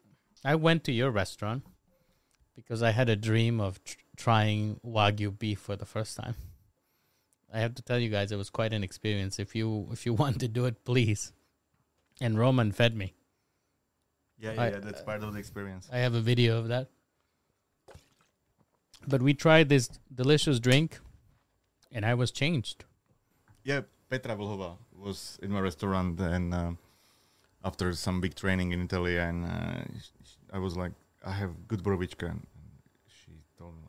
[0.45, 1.65] I went to your restaurant
[2.55, 6.35] because I had a dream of tr- trying wagyu beef for the first time.
[7.53, 9.39] I have to tell you guys it was quite an experience.
[9.39, 11.33] If you if you want to do it, please.
[12.21, 13.15] And Roman fed me.
[14.39, 14.79] Yeah, yeah, I- yeah.
[14.81, 15.89] That's part of the experience.
[15.91, 16.89] I have a video of that.
[19.09, 20.99] But we tried this delicious drink
[21.93, 22.85] and I was changed.
[23.63, 26.73] Yeah, Petra Vlhova was in my restaurant, and uh,
[27.65, 29.83] after some big training in Italy, and uh,
[30.53, 30.93] I was like,
[31.25, 32.47] I have good borovička, and
[33.09, 33.89] she told me,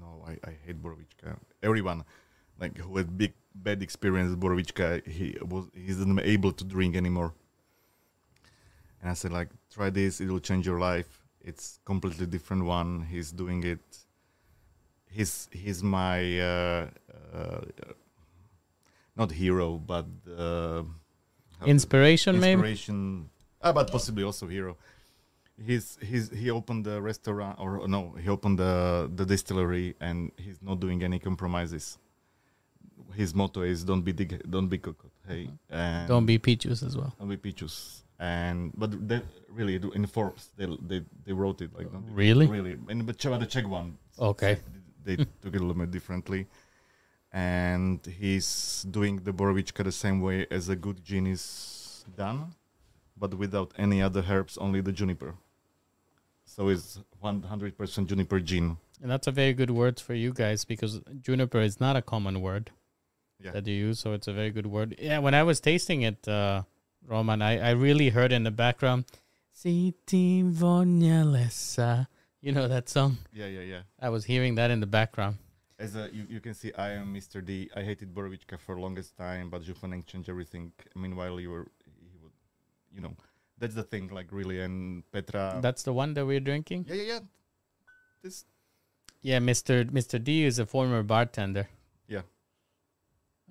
[0.00, 1.38] no, I, I hate borovička.
[1.62, 2.04] Everyone,
[2.60, 6.96] like who had big bad experience with borovička, he was he's not able to drink
[6.96, 7.32] anymore.
[9.00, 11.22] And I said, like, try this; it will change your life.
[11.40, 13.06] It's completely different one.
[13.08, 13.84] He's doing it.
[15.08, 16.86] He's he's my uh,
[17.32, 17.60] uh,
[19.14, 20.82] not hero, but uh,
[21.66, 22.52] Inspiration, maybe?
[22.52, 23.28] inspiration,
[23.62, 24.76] ah, but possibly also hero.
[25.64, 30.60] He's he's he opened the restaurant or no, he opened the the distillery and he's
[30.62, 31.98] not doing any compromises.
[33.14, 36.96] His motto is "Don't be dig, don't be cooked." Hey, and Don't be peaches as
[36.96, 37.14] well.
[37.18, 38.02] don't be peaches.
[38.18, 42.46] And but they really do- in Forbes they they they wrote it like Really?
[42.46, 44.58] really and but the Czech one Okay.
[45.04, 46.46] they took it a little bit differently.
[47.36, 52.54] And he's doing the Borovička the same way as a good gin is done,
[53.18, 55.34] but without any other herbs, only the juniper.
[56.44, 58.76] So it's 100% juniper gin.
[59.02, 62.40] And that's a very good word for you guys because juniper is not a common
[62.40, 62.70] word
[63.40, 63.50] Yeah.
[63.50, 64.94] that you use, so it's a very good word.
[65.00, 66.62] Yeah, when I was tasting it, uh,
[67.04, 69.06] Roman, I, I really heard in the background,
[69.52, 70.38] Siti.
[72.40, 73.18] You know that song?
[73.32, 73.82] Yeah, yeah, yeah.
[74.00, 75.38] I was hearing that in the background.
[75.78, 77.44] As a, you, you can see, I am Mr.
[77.44, 77.68] D.
[77.74, 80.72] I hated Borovička for longest time, but Žufanek changed everything.
[80.94, 81.66] Meanwhile, you were,
[82.00, 82.32] he would,
[82.94, 83.16] you know,
[83.58, 84.60] that's the thing, like really.
[84.60, 85.58] And Petra.
[85.60, 86.86] That's the one that we're drinking?
[86.88, 87.18] yeah, yeah, yeah.
[88.22, 88.44] This,
[89.22, 89.84] Yeah, Mr.
[89.90, 90.22] Mr.
[90.22, 91.68] D is a former bartender.
[92.08, 92.22] yeah.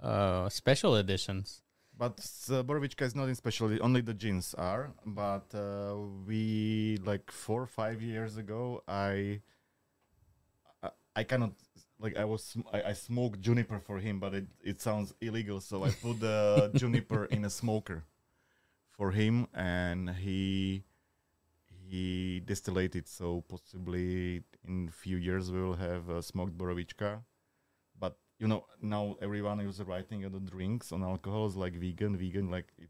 [0.01, 1.61] Uh, special editions.
[1.97, 2.63] But uh,
[3.01, 3.77] is not in special.
[3.81, 4.91] Only the gins are.
[5.05, 5.95] But uh,
[6.27, 9.41] we like four or five years ago, I,
[11.15, 11.53] I cannot
[12.03, 15.59] like I was I, I smoked juniper for him, but it, it sounds illegal.
[15.61, 18.03] So I put the juniper in a smoker
[18.91, 20.83] for him, and he
[21.89, 23.07] he distillated.
[23.07, 27.21] So possibly in few years we will have uh, smoked Borovička
[27.99, 32.49] but you know now everyone is writing on the drinks on alcohols like vegan vegan
[32.49, 32.89] like it,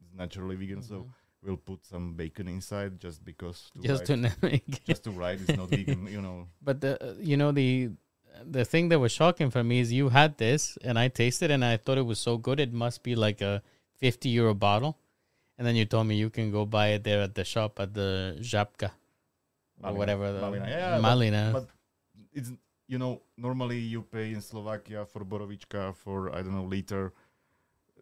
[0.00, 1.06] it's naturally vegan so
[1.42, 5.40] we'll put some bacon inside just because to Just write, to make just to write
[5.40, 7.90] it's not vegan you know But the uh, you know the
[8.44, 11.64] the thing that was shocking for me is you had this and I tasted and
[11.64, 13.62] I thought it was so good it must be like a
[13.98, 14.98] 50 euro bottle
[15.58, 17.94] and then you told me you can go buy it there at the shop at
[17.94, 18.90] the Żabka
[19.82, 19.96] or Malina.
[19.96, 20.68] whatever the Malina.
[20.68, 21.52] Yeah, but- Malina.
[21.52, 21.68] but
[22.32, 22.50] it's
[22.88, 27.12] you know normally you pay in Slovakia for Borovička for I don't know liter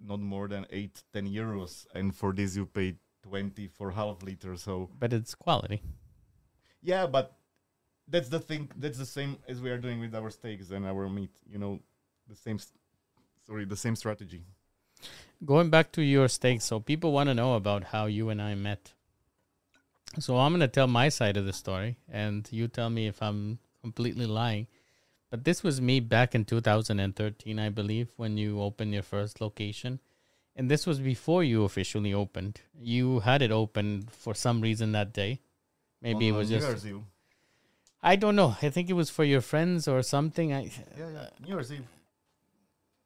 [0.01, 4.57] not more than 8 10 euros and for this you pay 20 for half liter
[4.57, 5.83] so but it's quality.
[6.83, 7.37] Yeah, but
[8.11, 8.71] that's the thing.
[8.77, 11.31] That's the same as we are doing with our steaks and our meat.
[11.51, 11.81] You know,
[12.29, 12.59] the same.
[13.47, 14.43] Sorry, the same strategy.
[15.45, 18.55] Going back to your steak, so people want to know about how you and I
[18.55, 18.93] met.
[20.19, 23.23] So I'm going to tell my side of the story, and you tell me if
[23.23, 24.67] I'm completely lying.
[25.31, 30.01] But this was me back in 2013, I believe, when you opened your first location.
[30.57, 32.61] And this was before you officially opened.
[32.79, 35.41] You had it open for some reason that day.
[36.03, 36.69] Maybe it was New just.
[36.69, 37.03] Year's Eve.
[38.03, 38.57] I don't know.
[38.63, 40.53] I think it was for your friends or something.
[40.53, 41.29] I Yeah, yeah.
[41.41, 41.87] New Year's Eve.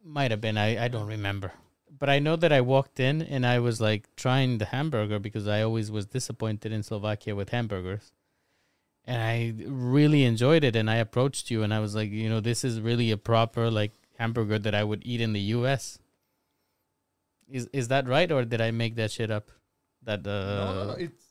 [0.04, 0.56] might have been.
[0.56, 1.52] I, I don't remember.
[1.98, 5.48] But I know that I walked in and I was like trying the hamburger because
[5.48, 8.12] I always was disappointed in Slovakia with hamburgers.
[9.06, 12.40] And I really enjoyed it and I approached you and I was like, you know,
[12.40, 15.98] this is really a proper like hamburger that I would eat in the US.
[17.48, 19.50] Is is that right or did I make that shit up?
[20.02, 21.24] That no, no, no, uh it's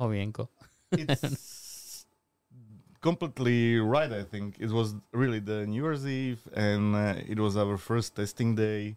[0.00, 0.48] Jovienko.
[0.92, 1.20] it's
[3.02, 4.10] completely right.
[4.10, 8.16] I think it was really the New Year's Eve, and uh, it was our first
[8.16, 8.96] testing day.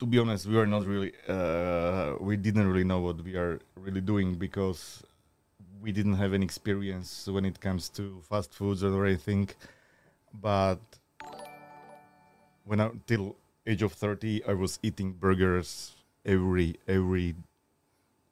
[0.00, 1.12] To be honest, we were not really.
[1.26, 5.02] Uh, we didn't really know what we are really doing because
[5.80, 9.48] we didn't have any experience when it comes to fast foods or anything.
[10.32, 10.80] But
[12.64, 15.94] when I till age of thirty, I was eating burgers
[16.26, 17.36] every every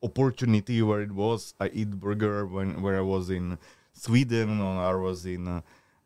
[0.03, 1.55] opportunity where it was.
[1.61, 3.59] I eat burger when where I was in
[4.03, 5.61] Sweden or I was in uh,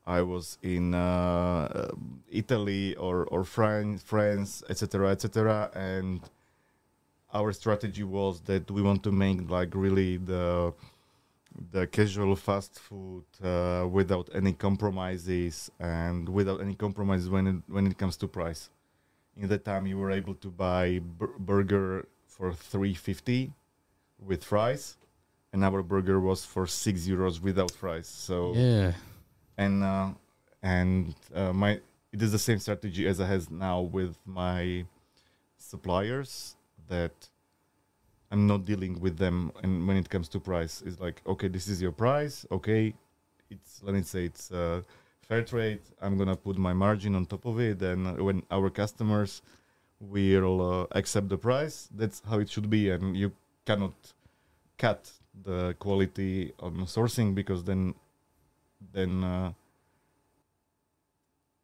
[0.07, 1.93] I was in uh,
[2.31, 5.71] Italy or or France, France, etc., etc.
[5.75, 6.21] And
[7.33, 10.75] our strategy was that we want to make like really the
[11.73, 17.87] the casual fast food uh, without any compromises and without any compromises when it, when
[17.87, 18.69] it comes to price.
[19.39, 23.53] In that time, you were able to buy bur- burger for three fifty
[24.19, 24.97] with fries,
[25.57, 28.07] and our burger was for six euros without fries.
[28.07, 28.93] So Yeah.
[29.65, 30.09] and uh,
[30.63, 31.71] and uh, my
[32.15, 34.85] it is the same strategy as I has now with my
[35.71, 36.57] suppliers
[36.93, 37.17] that
[38.31, 41.67] I'm not dealing with them and when it comes to price it's like okay this
[41.73, 42.83] is your price okay
[43.55, 44.83] it's let me say it's uh,
[45.29, 49.33] fair trade I'm gonna put my margin on top of it and when our customers
[50.15, 53.29] will uh, accept the price that's how it should be and you
[53.69, 53.97] cannot
[54.85, 55.03] cut
[55.43, 57.95] the quality on sourcing because then
[58.93, 59.53] then uh,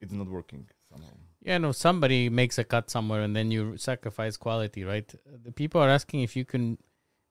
[0.00, 1.08] it's not working somehow.
[1.42, 5.12] Yeah, no, somebody makes a cut somewhere and then you sacrifice quality, right?
[5.44, 6.78] The people are asking if you can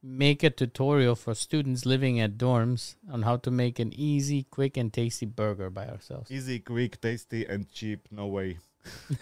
[0.03, 4.75] make a tutorial for students living at dorms on how to make an easy, quick,
[4.75, 6.31] and tasty burger by ourselves.
[6.31, 8.07] Easy, quick, tasty, and cheap.
[8.11, 8.57] No way.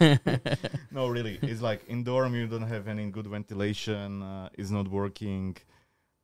[0.90, 1.38] no, really.
[1.42, 4.22] It's like in dorm you don't have any good ventilation.
[4.22, 5.56] Uh, it's not working.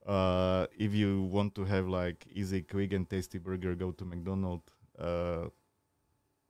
[0.06, 4.62] Uh, if you want to have like easy, quick, and tasty burger, go to McDonald's.
[4.98, 5.48] Uh,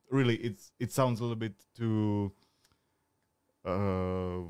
[0.09, 2.31] really, it's it sounds a little bit too
[3.65, 4.41] uh,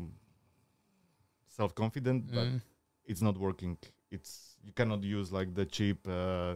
[1.47, 2.61] self-confident, but Mm.
[3.05, 3.77] it's not working.
[4.11, 6.55] It's you cannot use like the cheap uh,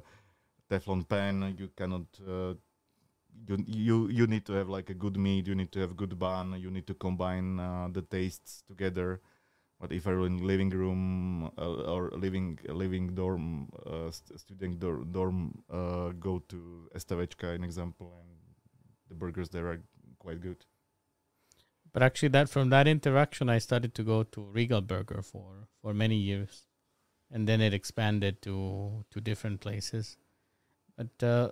[0.69, 1.55] Teflon pan.
[1.57, 2.05] You cannot.
[2.27, 2.55] Uh,
[3.47, 5.47] you you you need to have like a good meat.
[5.47, 6.59] You need to have good bun.
[6.59, 9.21] You need to combine uh, the tastes together.
[9.81, 15.03] But if I'm in living room uh, or living living dorm uh, st- student dor-
[15.03, 18.29] dorm, uh, go to Estavečka, an example, and
[19.09, 19.81] the burgers there are
[20.19, 20.65] quite good.
[21.91, 25.95] But actually, that from that interaction, I started to go to Regal Burger for for
[25.95, 26.67] many years,
[27.31, 30.15] and then it expanded to to different places.
[30.95, 31.51] But uh,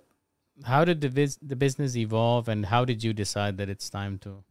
[0.64, 4.44] how did the the business evolve, and how did you decide that it's time to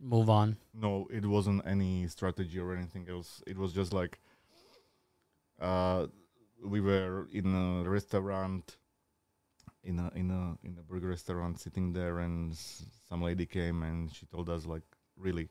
[0.00, 0.56] move on?
[0.74, 3.42] No, it wasn't any strategy or anything else.
[3.46, 4.18] It was just like
[5.60, 6.06] uh,
[6.64, 8.76] we were in a restaurant,
[9.84, 13.82] in a in a in a burger restaurant, sitting there, and s- some lady came
[13.82, 14.82] and she told us like,
[15.16, 15.48] really,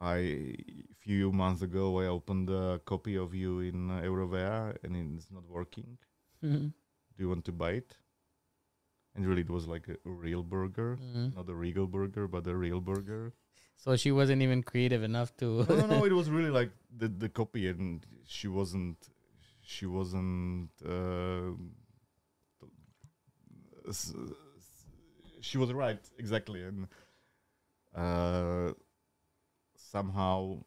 [0.00, 0.54] I
[1.00, 5.48] few months ago I opened a copy of you in uh, Eurovea and it's not
[5.48, 5.98] working.
[7.16, 7.96] Do you want to buy it?
[9.14, 11.34] And really, it was like a, real burger, Mhm.
[11.36, 13.32] not a regal burger, but a real burger.
[13.76, 15.64] So she wasn't even creative enough to.
[15.68, 16.04] no, no, no.
[16.04, 18.98] It was really like the the copy, and she wasn't.
[19.62, 20.70] She wasn't.
[20.84, 21.52] Uh,
[25.40, 26.88] she was right exactly, and
[27.94, 28.72] uh,
[29.76, 30.64] somehow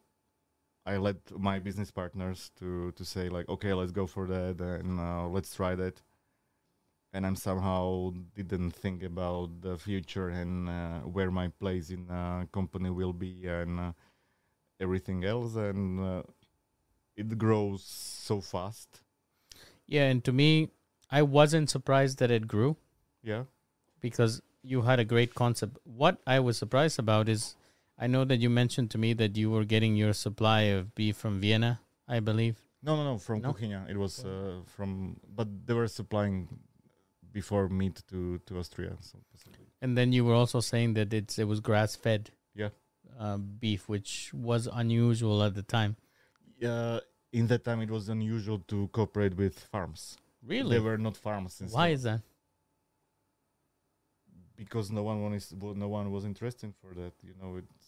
[0.86, 5.00] I led my business partners to to say like, okay, let's go for that, and
[5.00, 6.00] uh, let's try that.
[7.12, 12.48] And I'm somehow didn't think about the future and uh, where my place in the
[12.52, 13.80] company will be, and.
[13.80, 13.92] Uh,
[14.80, 16.22] everything else and uh,
[17.16, 19.00] it grows so fast
[19.88, 20.68] yeah, and to me,
[21.10, 22.76] I wasn't surprised that it grew.
[23.22, 23.44] yeah
[24.00, 25.78] because you had a great concept.
[25.84, 27.56] What I was surprised about is
[27.98, 31.16] I know that you mentioned to me that you were getting your supply of beef
[31.16, 32.56] from Vienna, I believe.
[32.82, 33.56] no no no from No?
[33.88, 36.48] It was uh, from but they were supplying
[37.32, 39.18] before meat to to Austria so
[39.80, 42.70] And then you were also saying that it's it was grass fed yeah
[43.18, 45.96] uh, beef, which was unusual at the time.
[46.64, 47.00] uh,
[47.32, 50.76] in that time it was unusual to cooperate with farms Really?
[50.76, 52.20] they were not farms Why is that?
[54.56, 55.52] because no one is
[55.84, 57.86] no one was interested for that you know it's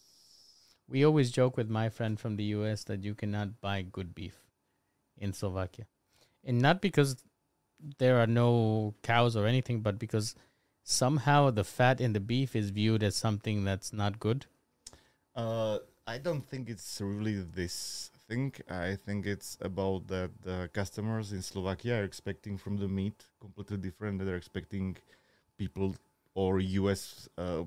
[0.91, 4.35] We always joke with my friend from the US that you cannot buy good beef
[5.17, 5.85] in Slovakia.
[6.43, 7.15] And not because
[7.97, 10.35] there are no cows or anything, but because
[10.83, 14.45] somehow the fat in the beef is viewed as something that's not good.
[15.35, 18.53] Uh, I don't think it's really this thing.
[18.69, 23.77] I think it's about that the customers in Slovakia are expecting from the meat completely
[23.77, 24.17] different.
[24.17, 24.97] Than they're expecting
[25.57, 25.95] people
[26.33, 27.63] or US uh,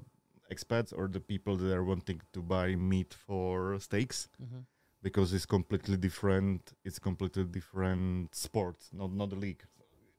[0.52, 4.64] expats or the people that are wanting to buy meat for steaks Mhm.
[5.02, 6.72] because it's completely different.
[6.84, 9.64] It's completely different sport, not not the league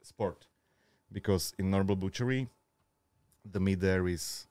[0.06, 0.48] sport.
[1.12, 2.50] Because in normal butchery,
[3.44, 4.48] the meat there is,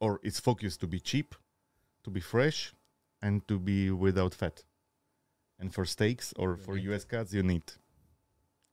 [0.00, 1.34] or it's focused to be cheap,
[2.04, 2.74] to be fresh,
[3.22, 4.64] and to be without fat.
[5.58, 7.62] And for steaks or You for US cuts, you need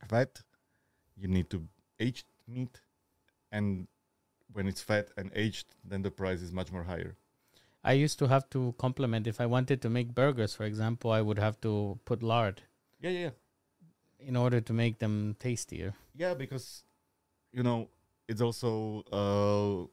[0.08, 0.42] fat.
[1.16, 1.68] You need to
[2.00, 2.82] aged meat,
[3.52, 3.88] and
[4.54, 7.16] when it's fat and aged, then the price is much more higher.
[7.84, 11.22] I used to have to complement if I wanted to make burgers, for example, I
[11.22, 12.64] would have to put lard
[13.00, 13.30] Yeah, yeah, yeah.
[14.20, 15.94] In order to make them tastier.
[16.16, 16.84] Yeah, because
[17.52, 17.90] you know
[18.28, 19.88] it's also uh,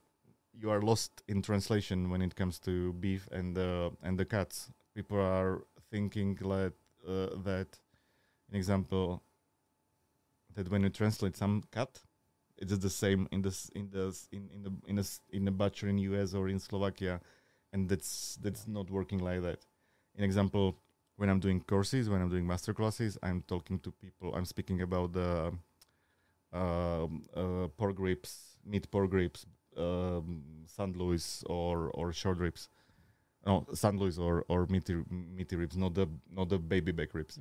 [0.59, 4.71] you are lost in translation when it comes to beef and the and the cuts.
[4.95, 6.73] People are thinking like
[7.07, 7.79] uh, that.
[8.51, 9.23] An example
[10.55, 12.03] that when you translate some cut,
[12.59, 15.51] it is the same in this in the in in the in the in the
[15.51, 17.21] butcher in US or in Slovakia,
[17.73, 19.67] and that's that's not working like that.
[20.17, 20.77] An example,
[21.17, 24.35] when I'm doing courses, when I'm doing master classes, I'm talking to people.
[24.35, 25.53] I'm speaking about the
[26.53, 29.47] um, uh, pork ribs, meat pork ribs,
[29.77, 30.97] um, St.
[30.97, 32.69] Louis or or short ribs.
[33.47, 33.97] No, St.
[33.97, 37.39] Louis or or meaty meaty ribs, not the not the baby back ribs.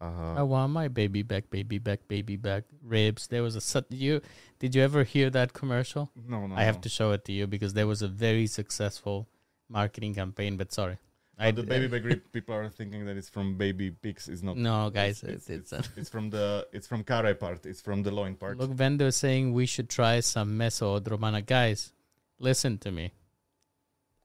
[0.00, 0.06] I
[0.40, 3.28] Uh, want my baby back, baby back, baby back ribs.
[3.28, 4.20] There was a sut- you.
[4.58, 6.10] Did you ever hear that commercial?
[6.14, 6.54] no, no.
[6.56, 6.80] I have no.
[6.82, 9.28] to show it to you because there was a very successful
[9.68, 10.56] marketing campaign.
[10.56, 10.98] But sorry,
[11.38, 14.28] Uh, the baby back rib people are thinking that it's from baby pigs.
[14.28, 14.56] It's not.
[14.56, 17.66] No, guys, it's, it's, it's, it's, it's from the it's from carre part.
[17.66, 18.58] It's from the loin part.
[18.58, 18.70] look.
[18.70, 21.42] Vendo saying we should try some maso romana.
[21.42, 21.92] Guys,
[22.38, 23.12] listen to me.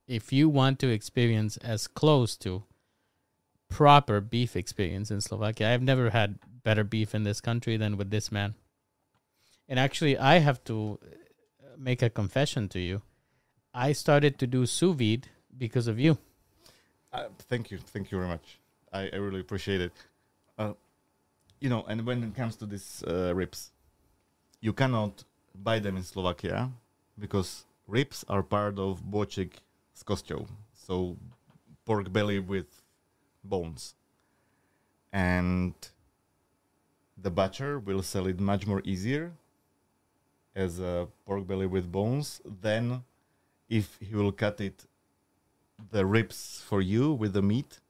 [0.06, 2.64] If you want to experience as close to
[3.68, 8.10] proper beef experience in Slovakia, I've never had better beef in this country than with
[8.10, 8.54] this man.
[9.68, 13.02] And actually, I have to uh, make a confession to you.
[13.72, 16.18] I started to do sous vide because of you.
[17.12, 18.58] Uh, thank you, thank you very much.
[18.92, 19.92] I, I really appreciate it.
[20.58, 20.74] Uh,
[21.60, 23.72] you know, and when it comes to these uh, ribs,
[24.60, 26.70] you cannot buy them in Slovakia
[27.18, 31.16] because ribs are part of s kosťou, so
[31.84, 32.82] pork belly with
[33.42, 33.94] bones,
[35.12, 35.74] and
[37.20, 39.32] the butcher will sell it much more easier
[40.54, 43.02] as a pork belly with bones than
[43.68, 44.86] if he will cut it
[45.90, 47.80] the ribs for you with the meat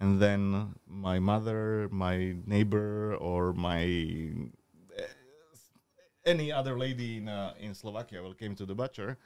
[0.00, 3.82] and then my mother my neighbor or my
[4.96, 5.02] eh,
[6.24, 9.18] any other lady in uh, in Slovakia will came to the butcher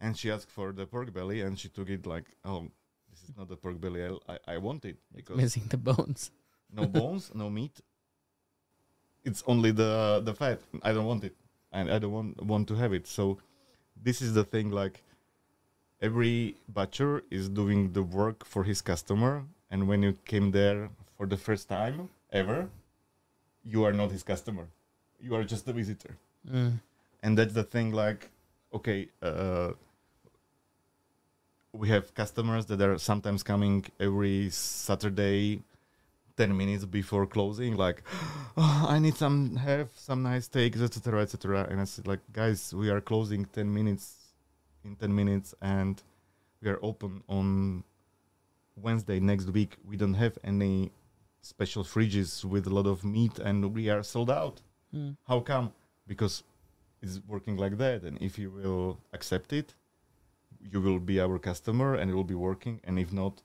[0.00, 2.68] and she asked for the pork belly and she took it like oh
[3.10, 6.30] this is not the pork belly I, I, I want it because Missing the bones.
[6.72, 7.80] no bones no meat.
[9.24, 10.60] It's only the the fat.
[10.82, 11.34] I don't want it.
[11.72, 13.06] And I don't want want to have it.
[13.08, 13.38] So
[14.00, 15.02] this is the thing like
[16.00, 21.26] every butcher is doing the work for his customer and when you came there for
[21.26, 22.68] the first time ever
[23.68, 24.68] you are not his customer.
[25.20, 26.16] You are just a visitor.
[26.48, 26.78] Mm.
[27.22, 28.30] and that's the thing like
[28.72, 29.72] okay uh,
[31.72, 35.60] we have customers that are sometimes coming every saturday
[36.36, 38.02] 10 minutes before closing like
[38.56, 42.72] oh, i need some have some nice steaks etc etc and i said like guys
[42.72, 44.15] we are closing 10 minutes
[44.86, 46.02] in 10 minutes and
[46.62, 47.84] we are open on
[48.76, 49.76] wednesday next week.
[49.84, 50.92] We don't have any
[51.42, 54.62] special fridges with a lot of meat and we are sold out.
[54.94, 55.16] Mm.
[55.26, 55.72] how come?
[56.06, 56.44] Because
[57.02, 59.74] it's working like that and if you will accept it
[60.72, 63.42] you will be our customer and it will be working and if not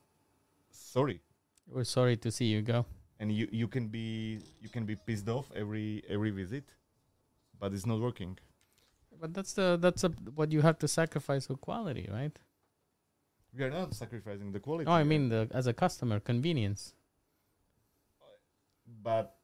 [0.70, 1.20] sorry.
[1.68, 2.86] We're sorry to see you go.
[3.20, 6.66] and you you can be you can be pissed off every every visit
[7.60, 8.34] but it's not working
[9.22, 12.38] But that's the that's a, what you have to sacrifice with quality, right?
[13.54, 16.94] we are not sacrificing the quality No, I mean the as a customer convenience.
[19.04, 19.36] but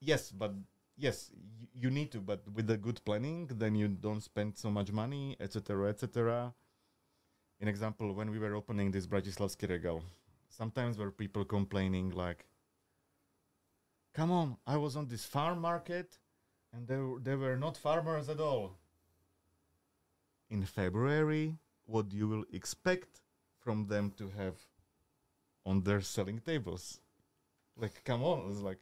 [0.00, 0.52] yes but
[0.96, 1.30] yes
[1.60, 4.90] y- you need to but with the good planning then you don't spend so much
[4.92, 6.52] money etc etc
[7.60, 10.02] an example when we were opening this bratislavsky regal
[10.48, 12.46] sometimes were people complaining like
[14.14, 16.18] come on i was on this farm market
[16.72, 18.76] and they, there were not farmers at all
[20.50, 21.56] in february
[21.86, 23.20] what you will expect
[23.58, 24.54] from them to have
[25.64, 27.00] on their selling tables
[27.76, 28.80] like come on it's like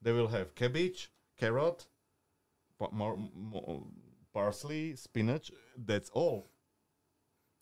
[0.00, 1.86] they will have cabbage carrot
[2.78, 3.82] pa- more, more
[4.32, 6.48] parsley spinach that's all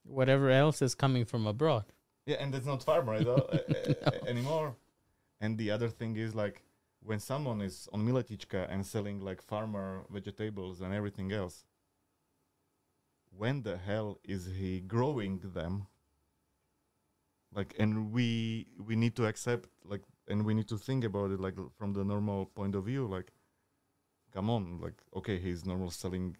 [0.04, 1.84] Whatever else is coming from abroad.
[2.26, 4.74] Yeah, and it's not farmer at all, uh, anymore.
[5.40, 6.62] And the other thing is like
[7.04, 11.64] when someone is on Miletička and selling like farmer vegetables and everything else,
[13.36, 15.86] when the hell is he growing them?
[17.54, 21.40] Like, and we we need to accept like, and we need to think about it
[21.40, 23.06] like from the normal point of view.
[23.06, 23.30] Like,
[24.32, 26.36] come on, like, okay, he's normal selling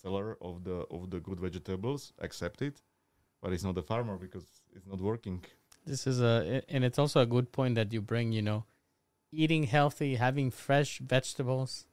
[0.00, 2.82] seller of the of the good vegetables, accept it,
[3.40, 4.44] but he's not a farmer because
[4.74, 5.44] it's not working.
[5.84, 8.30] This is a, and it's also a good point that you bring.
[8.30, 8.64] You know,
[9.32, 11.86] eating healthy, having fresh vegetables,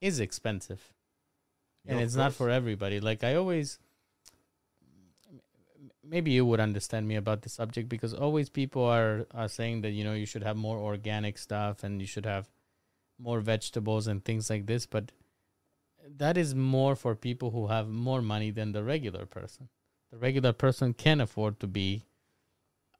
[0.00, 0.92] is expensive,
[1.86, 3.00] and Yeah, it's not for everybody.
[3.00, 3.78] Like I always,
[6.02, 9.90] maybe you would understand me about the subject because always people are are saying that
[9.90, 12.50] you know you should have more organic stuff and you should have
[13.18, 15.12] more vegetables and things like this, but
[16.06, 19.68] that is more for people who have more money than the regular person.
[20.10, 22.04] The regular person can afford to be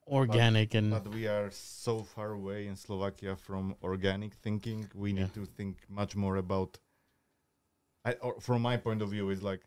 [0.06, 4.88] organic and But we are so far away in Slovakia from organic thinking.
[4.94, 6.78] We need to think much more about.
[8.04, 9.62] I, or from my point of view, is like,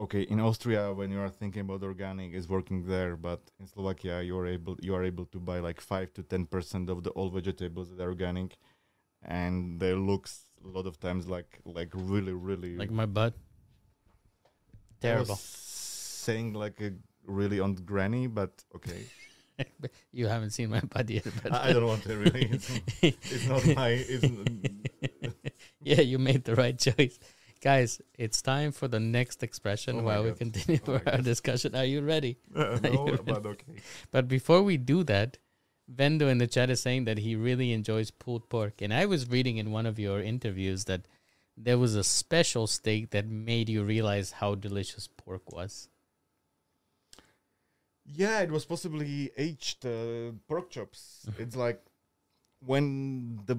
[0.00, 4.22] okay, in Austria, when you are thinking about organic, is working there, but in Slovakia,
[4.22, 7.10] you are able you are able to buy like five to ten percent of the
[7.10, 8.56] all vegetables that are organic,
[9.22, 13.34] and they looks a lot of times like like really really like my butt.
[15.00, 15.38] Terrible.
[15.38, 16.92] saying like a
[17.28, 19.04] really on granny, but okay.
[20.12, 22.48] you haven't seen my butt yet, but I don't want to really.
[22.52, 23.88] It's, it's not my.
[23.90, 24.26] It's,
[25.82, 27.18] yeah, you made the right choice.
[27.60, 31.24] Guys, it's time for the next expression Oh while we continue Oh our God.
[31.24, 31.74] discussion.
[31.74, 32.38] Are you ready?
[32.54, 33.74] uh, no, but okay.
[34.12, 35.38] But before we do that,
[35.92, 38.80] Vendo in the chat is saying that he really enjoys pulled pork.
[38.80, 41.08] And I was reading in one of your interviews that
[41.56, 45.88] there was a special steak that made you realize how delicious pork was.
[48.14, 51.26] Yeah, it was possibly aged uh, pork chops.
[51.38, 51.80] it's like
[52.64, 53.58] when the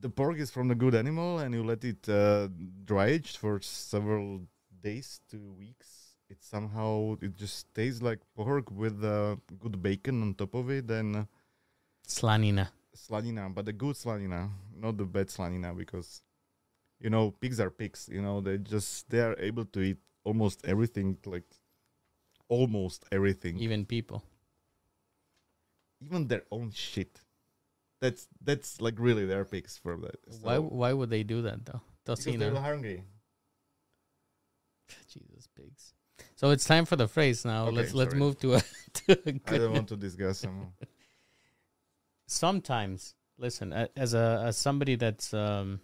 [0.00, 2.48] the pork is from the good animal and you let it uh,
[2.84, 4.40] dry aged for several
[4.82, 6.16] days to weeks.
[6.28, 10.90] It somehow it just tastes like pork with uh, good bacon on top of it
[10.90, 11.24] and uh,
[12.08, 12.68] Slanina.
[12.96, 16.22] slanina, but the good slanina, not the bad slanina, because
[16.98, 18.08] you know pigs are pigs.
[18.10, 21.44] You know they just they are able to eat almost everything, like
[22.56, 24.20] almost everything, Even people.
[26.04, 27.22] even their own shit.
[28.02, 30.16] That's that's like really their pigs for that.
[30.46, 31.82] Why So- why would they do that though?
[32.04, 32.98] Because they're hungry.
[35.14, 35.94] Jesus pigs.
[36.34, 37.66] So it's time for the phrase now.
[37.66, 38.60] Okay, let's let's move to a,
[38.98, 40.58] to a I good don't want to discuss some.
[42.26, 45.80] sometimes listen as a as somebody that's um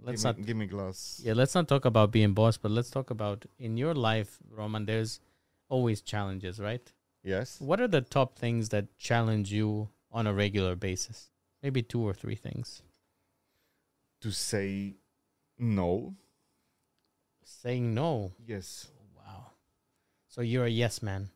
[0.00, 1.20] let's give, not give me glass.
[1.24, 4.84] yeah let's not talk about being boss but let's talk about in your life roman
[4.86, 5.20] there's
[5.68, 6.92] always challenges right?
[7.22, 7.60] Yes.
[7.60, 11.30] what are the top things that challenge you on a regular basis?
[11.62, 12.82] Maybe two or three things.
[14.22, 14.96] To say
[15.58, 16.14] no.
[17.42, 18.32] saying no?
[18.46, 18.88] Yes.
[19.16, 19.50] wow.
[20.28, 21.30] So you're a yes man.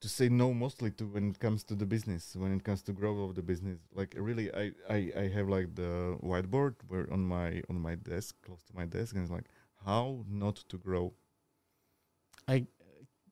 [0.00, 2.92] To say no mostly to when it comes to the business when it comes to
[2.92, 3.78] grow of the business.
[3.92, 8.36] Like really I, I i have like the whiteboard where on my on my desk
[8.42, 9.48] close to my desk and it's like
[9.84, 11.12] how not to grow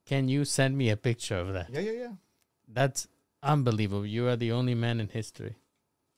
[0.06, 1.70] can you send me a picture of that?
[1.70, 2.12] Yeah yeah yeah.
[2.68, 3.08] That's
[3.42, 4.06] unbelievable.
[4.06, 5.56] You are the only man in history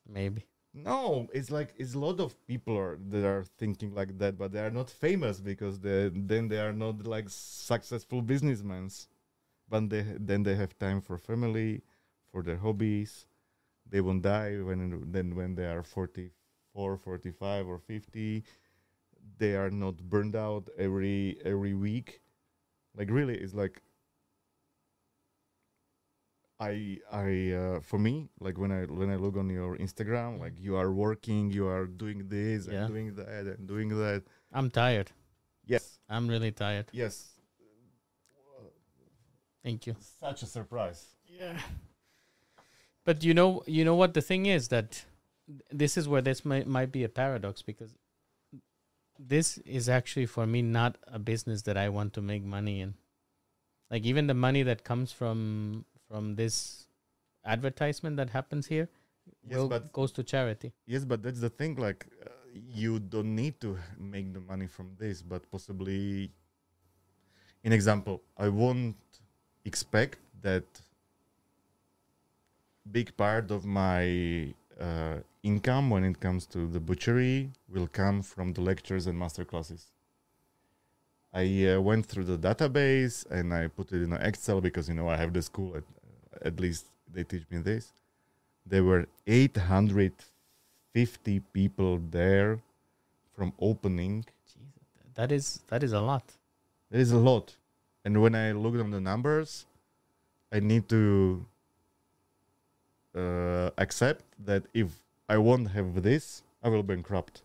[0.08, 0.46] maybe.
[0.74, 4.52] No it's like it's a lot of people are that are thinking like that but
[4.52, 8.90] they are not famous because they then they are not like successful businessmen
[9.68, 11.82] but they then they have time for family
[12.30, 13.26] for their hobbies.
[13.88, 18.42] They won't die when then when they are 44 45 or 50
[19.38, 22.20] they are not burned out every every week
[22.96, 23.80] like really it's like
[26.58, 30.54] i i uh, for me like when i when i look on your instagram like
[30.58, 32.78] you are working you are doing this Yeah.
[32.84, 34.22] and doing that and doing that.
[34.52, 35.10] I'm tired.
[35.66, 35.98] Yes.
[36.08, 36.86] I'm really tired.
[36.92, 37.14] Yes.
[39.62, 39.96] Thank you.
[40.20, 41.04] Such a surprise.
[41.26, 41.58] Yeah.
[43.04, 45.04] But you know, you know what the thing is that
[45.70, 47.92] this is where this might might be a paradox because
[49.18, 52.94] this is actually for me not a business that I want to make money in.
[53.90, 56.86] Like even the money that comes from from this
[57.44, 58.88] advertisement that happens here
[59.48, 60.72] yes will but goes to charity.
[60.86, 61.76] Yes, but that's the thing.
[61.76, 66.30] Like, uh, you don't need to make the money from this, but possibly,
[67.64, 68.96] in example, I won't
[69.64, 70.64] expect that
[72.90, 78.52] big part of my uh, income when it comes to the butchery will come from
[78.52, 79.86] the lectures and master classes.
[81.32, 85.08] I uh, went through the database and I put it in Excel because you know
[85.08, 85.84] I have the school at
[86.42, 87.92] at least they teach me this.
[88.64, 92.60] There were 850 people there
[93.34, 94.24] from opening.
[94.46, 94.70] Jesus,
[95.14, 96.22] that is that is a lot.
[96.90, 97.56] There is a lot,
[98.04, 99.66] and when I look on the numbers,
[100.52, 101.44] I need to
[103.16, 104.88] uh, accept that if
[105.28, 107.42] I won't have this, I will bankrupt.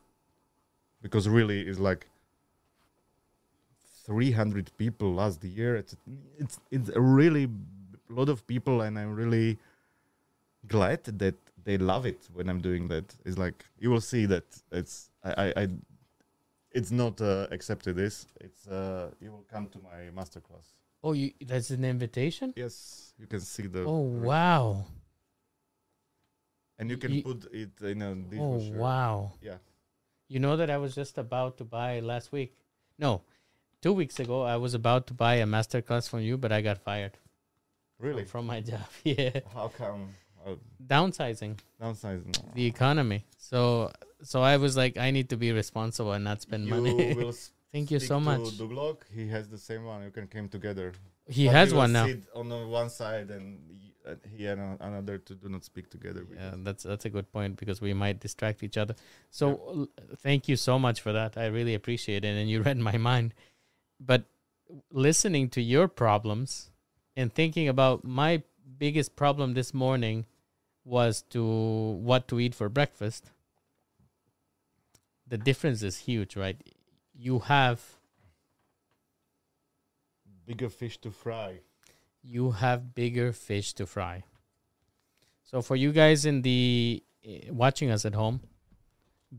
[1.02, 2.08] Because really, it's like
[4.06, 5.76] 300 people last year.
[5.76, 5.96] It's
[6.38, 7.50] it's it's a really
[8.10, 9.58] lot of people, and I'm really
[10.68, 13.16] glad that they love it when I'm doing that.
[13.26, 15.68] It's like you will see that it's I I, I
[16.72, 17.96] it's not uh, accepted.
[17.96, 20.68] This it's uh, you will come to my masterclass.
[21.04, 22.54] Oh, you that's an invitation.
[22.56, 23.84] Yes, you can see the.
[23.86, 24.86] Oh wow.
[26.82, 28.12] And you can put it in a
[28.42, 29.34] Oh wow.
[29.42, 29.58] Yeah.
[30.28, 32.56] You know that I was just about to buy last week.
[32.98, 33.22] No,
[33.82, 36.80] two weeks ago I was about to buy a masterclass from you, but I got
[36.80, 37.18] fired
[38.00, 38.26] Really?
[38.26, 38.88] from my job.
[39.04, 40.16] yeah, How come?
[40.44, 40.56] Uh,
[40.88, 42.24] downsizing downsize.
[42.56, 43.26] the economy.
[43.38, 43.92] So
[44.24, 47.16] so I was like, I need to be responsible and not spend you money.
[47.72, 48.58] Thank you so much.
[48.58, 48.98] Douglas.
[49.14, 50.04] He has the same one.
[50.04, 50.94] You can came together.
[51.28, 52.08] He But has one now.
[52.08, 53.62] Sit on the one side, and
[54.36, 56.26] he and another to do not speak together.
[56.36, 58.96] Yeah, that's that's a good point because we might distract each other.
[59.30, 59.88] So l-
[60.18, 61.38] thank you so much for that.
[61.38, 63.34] I really appreciate it, and you read my mind.
[64.00, 64.26] But
[64.92, 66.72] listening to your problems
[67.16, 68.44] and thinking about my
[68.78, 70.26] biggest problem this morning
[70.84, 73.32] was to what to eat for breakfast.
[75.28, 76.58] The difference is huge, right?
[77.14, 77.82] You have
[80.46, 81.60] bigger fish to fry.
[82.24, 84.24] You have bigger fish to fry.
[85.44, 88.42] So for you guys in the eh, watching us at home,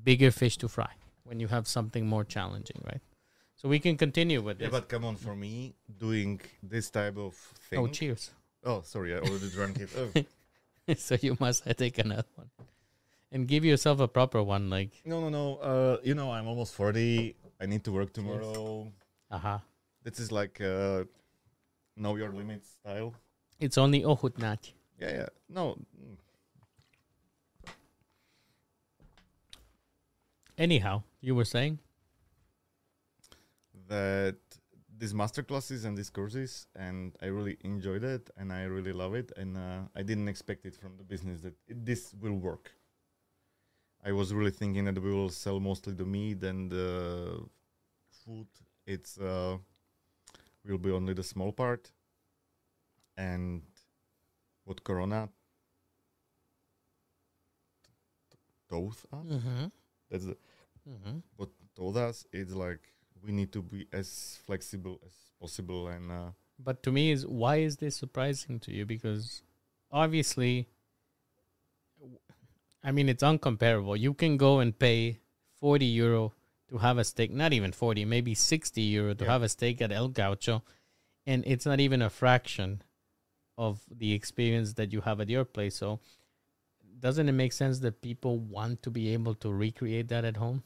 [0.04, 0.90] bigger fish to fry
[1.24, 3.00] when you have something more challenging, right?
[3.56, 4.80] So we can continue with Yeah, this.
[4.80, 7.34] but come on, for me, doing this type of
[7.70, 7.78] thing.
[7.78, 8.30] oh, cheers!
[8.64, 9.90] Oh, sorry, I already drank it.
[10.88, 10.94] Oh.
[10.96, 12.50] so you must take another one
[13.30, 14.68] and give yourself a proper one.
[14.68, 15.56] Like, No, no, no.
[15.58, 17.36] Uh, you know, I'm almost forty.
[17.60, 18.90] I need to work tomorrow.
[19.30, 19.62] aha,
[20.02, 21.04] This is like uh,
[22.02, 23.10] know your limits style.
[23.60, 24.60] it's only ochutnať.
[25.00, 25.28] Yeah, yeah.
[25.48, 25.76] No,
[30.58, 31.78] Anyhow, you were saying
[33.88, 34.36] that
[34.98, 39.14] these master classes and these courses, and I really enjoyed it, and I really love
[39.14, 42.70] it, and uh, I didn't expect it from the business that it, this will work.
[44.04, 47.40] I was really thinking that we will sell mostly the meat and the
[48.24, 48.46] food.
[48.86, 49.56] It's uh,
[50.64, 51.90] will be only the small part,
[53.16, 53.62] and
[54.64, 55.28] what Corona
[58.68, 59.06] told us.
[59.26, 59.66] mm-hmm.
[60.10, 60.36] That's the,
[60.88, 61.18] Mm-hmm.
[61.36, 62.80] what told us it's like
[63.24, 67.58] we need to be as flexible as possible and uh, But to me, is why
[67.58, 68.84] is this surprising to you?
[68.84, 69.42] Because
[69.92, 70.66] obviously,
[72.82, 73.96] I mean, it's uncomparable.
[73.98, 75.20] You can go and pay
[75.54, 76.32] forty euro
[76.72, 79.32] to have a steak, not even forty, maybe sixty euro to Yeah.
[79.32, 80.62] have a steak at El Gaucho,
[81.26, 82.82] and it's not even a fraction
[83.58, 85.76] of the experience that you have at your place.
[85.76, 86.00] So,
[87.00, 90.62] doesn't it make sense that people want to be able to recreate that at home?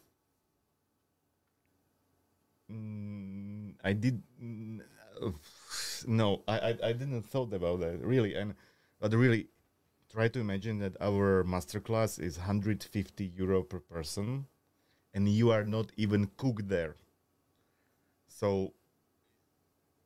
[2.70, 4.80] mm, I did mm,
[6.06, 8.54] no I, I I didn't thought about that really and
[9.00, 9.48] but really
[10.12, 14.46] try to imagine that our masterclass is 150 euro per person
[15.16, 16.94] and you are not even cook there.
[18.28, 18.74] So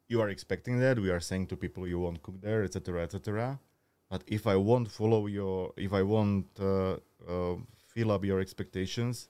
[0.08, 0.98] you are expecting that.
[0.98, 3.58] We are saying to people you won't cook there etc etc
[4.10, 6.96] but if i won't follow your if i won't uh,
[7.32, 7.56] uh,
[7.94, 9.28] fill up your expectations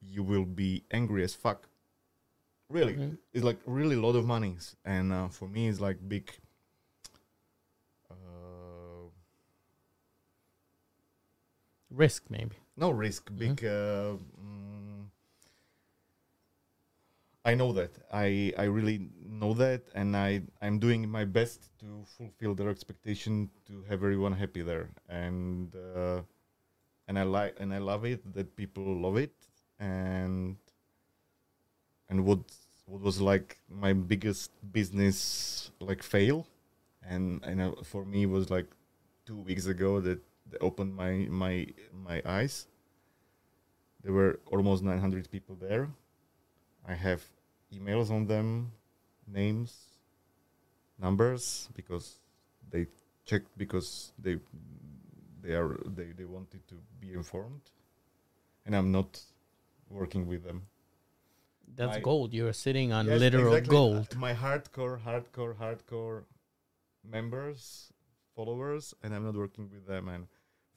[0.00, 1.68] you will be angry as fuck.
[2.68, 2.94] Really.
[2.94, 3.18] Mhm.
[3.32, 4.56] it's like really a lot of money.
[4.84, 6.30] And uh, for me it's like big
[8.10, 9.08] uh,
[11.90, 12.56] Risk, maybe.
[12.78, 15.04] No risk big uh, mm,
[17.44, 17.92] i know that.
[18.12, 23.50] I i really know that and i i'm doing my best to fulfill their expectation
[23.66, 24.88] to have everyone happy there.
[25.08, 26.22] And uh,
[27.08, 29.34] and i like and i love it that people love it.
[29.80, 30.56] And
[32.08, 32.40] and what
[32.86, 36.46] what was like my biggest business like fail
[37.02, 38.66] and and uh, for me was like
[39.26, 40.20] two weeks ago that
[40.50, 42.66] they opened my my my eyes
[44.02, 45.88] there were almost 900 people there
[46.86, 47.22] i have
[47.72, 48.72] emails on them
[49.26, 49.98] names
[50.98, 52.18] numbers because
[52.70, 52.86] they
[53.24, 54.38] checked because they
[55.42, 57.70] they are they, they wanted to be informed
[58.64, 59.20] and i'm not
[59.90, 60.62] working with them
[61.76, 62.32] that's My- gold.
[62.32, 63.76] You're sitting on Yes, literal exactly.
[63.76, 64.16] gold.
[64.16, 66.24] My hardcore, hardcore, hardcore
[67.04, 67.92] members,
[68.34, 70.08] followers, and I'm not working with them.
[70.08, 70.26] And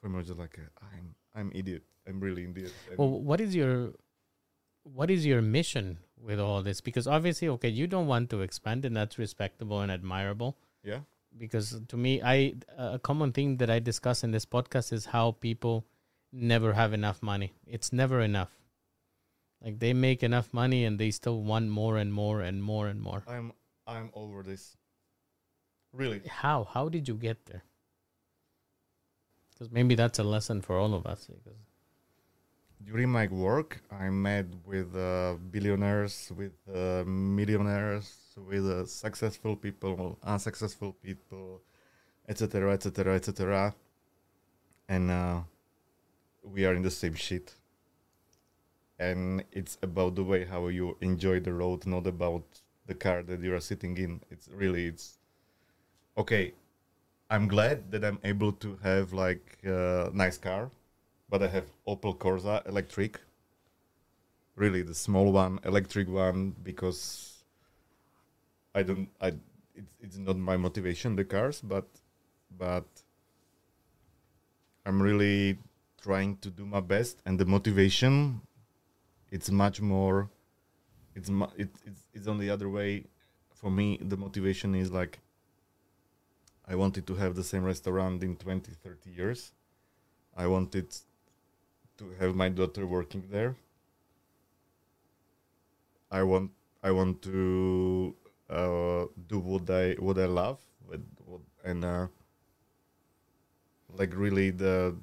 [0.01, 1.83] for me, it's just like uh, I'm, I'm idiot.
[2.07, 2.73] I'm really idiot.
[2.97, 3.93] Well, what is your
[4.83, 6.81] what is your mission with all this?
[6.81, 10.57] Because obviously, okay, you don't want to expand, and that's respectable and admirable.
[10.83, 11.01] yeah,
[11.37, 15.31] Because to me, I a common thing that I discuss in this podcast is how
[15.33, 15.85] people
[16.33, 17.53] never have enough money.
[17.67, 18.49] It's never enough.
[19.63, 22.99] Like they make enough money and they still want more and more and more and
[22.99, 23.23] more.
[23.27, 23.53] I'm,
[23.85, 24.75] I'm over this.
[25.93, 26.63] Really, How?
[26.63, 27.63] How did you get there?
[29.61, 31.27] Because maybe that's a lesson for all of us.
[31.27, 31.59] Because
[32.83, 40.17] during my work, I met with uh, billionaires, with uh, millionaires, with uh, successful people,
[40.23, 41.61] unsuccessful people,
[42.27, 43.75] etc., etc., etc.
[44.89, 45.41] And uh,
[46.43, 47.53] we are in the same shit.
[48.97, 52.45] And it's about the way how you enjoy the road, not about
[52.87, 54.21] the car that you are sitting in.
[54.31, 55.19] It's really it's
[56.17, 56.55] okay.
[57.31, 60.69] I'm glad that I'm able to have like a nice car
[61.29, 63.21] but I have Opel Corsa electric.
[64.55, 67.43] Really, the small one, electric one, because
[68.75, 69.09] I don't.
[69.21, 69.27] I
[69.75, 71.87] it's it's not my motivation the cars, but
[72.57, 72.85] but
[74.85, 75.57] I'm really
[76.01, 78.41] trying to do my best, and the motivation,
[79.31, 80.29] it's much more.
[81.15, 83.05] It's mu- it, it's it's on the other way.
[83.55, 85.19] For me, the motivation is like.
[86.67, 89.51] I wanted to have the same restaurant in 20, 30 years.
[90.35, 90.95] I wanted
[91.97, 93.55] to have my daughter working there.
[96.09, 96.51] I want
[96.83, 98.15] I want to
[98.49, 102.07] uh, do what I what I love with, what, and uh,
[103.95, 104.95] like really the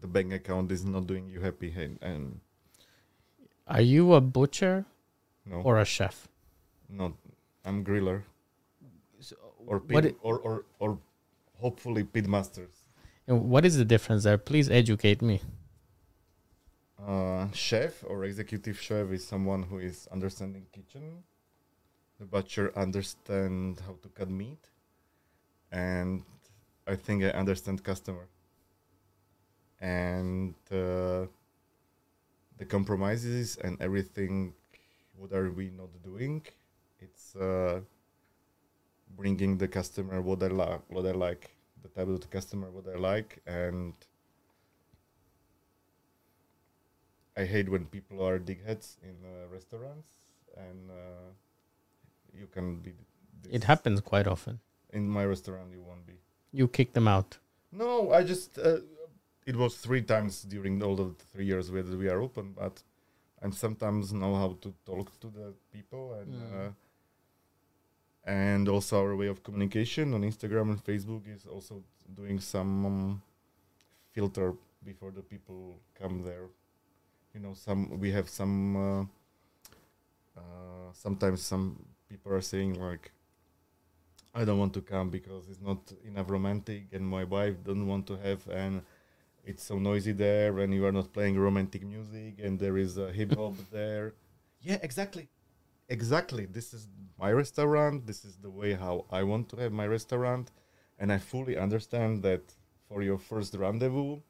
[0.00, 2.40] the bank account is not doing you happy and, and
[3.66, 4.84] are you a butcher
[5.46, 6.28] no or a chef?
[6.90, 7.14] no
[7.64, 8.22] I'm griller
[9.66, 10.98] or pit, i- or, or or
[11.60, 12.74] hopefully pit masters.
[13.26, 14.38] And what is the difference there?
[14.38, 15.40] Please educate me.
[17.04, 21.22] Uh, chef or executive chef is someone who is understanding kitchen.
[22.18, 24.70] The butcher understand how to cut meat,
[25.72, 26.22] and
[26.86, 28.28] I think I understand customer.
[29.80, 31.26] And uh,
[32.58, 34.54] the compromises and everything,
[35.16, 36.42] what are we not doing?
[37.00, 37.80] It's uh,
[39.16, 41.50] bringing the customer what they like, what they like,
[41.82, 43.94] the type of the customer what they like, and
[47.36, 50.08] I hate when people are dickheads in uh, restaurants,
[50.56, 51.28] and uh,
[52.32, 52.92] you can be.
[53.50, 54.60] It happens quite often.
[54.92, 55.72] in my restaurant.
[55.72, 56.18] You won't be.
[56.52, 57.38] You kick them out.
[57.72, 58.58] No, I just.
[58.58, 58.78] Uh,
[59.46, 62.82] it was three times during all the three years that we are open, but
[63.42, 66.34] I sometimes know how to talk to the people and.
[66.34, 66.74] Mm.
[68.26, 71.82] And also our way of communication on Instagram and Facebook is also
[72.14, 73.22] doing some um,
[74.12, 74.54] filter
[74.84, 76.46] before the people come there.
[77.34, 78.76] You know, some we have some.
[78.76, 79.02] Uh,
[80.36, 83.10] uh, sometimes some people are saying like,
[84.34, 88.06] "I don't want to come because it's not enough romantic, and my wife don't want
[88.08, 88.82] to have and."
[89.46, 93.12] It's so noisy there, and you are not playing romantic music, and there is a
[93.12, 94.14] hip hop there.
[94.62, 95.28] Yeah, exactly
[95.88, 96.46] exactly.
[96.46, 98.06] This is my restaurant.
[98.06, 100.50] This is the way how i want to have my restaurant.
[100.98, 102.42] And i fully understand that
[102.88, 104.20] for your first rendezvous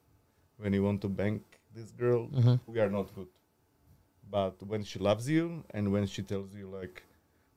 [0.56, 1.42] when you want to bank
[1.74, 2.60] this girl Mhm.
[2.66, 3.28] we are not good.
[4.30, 7.02] But when she loves you and when she tells you like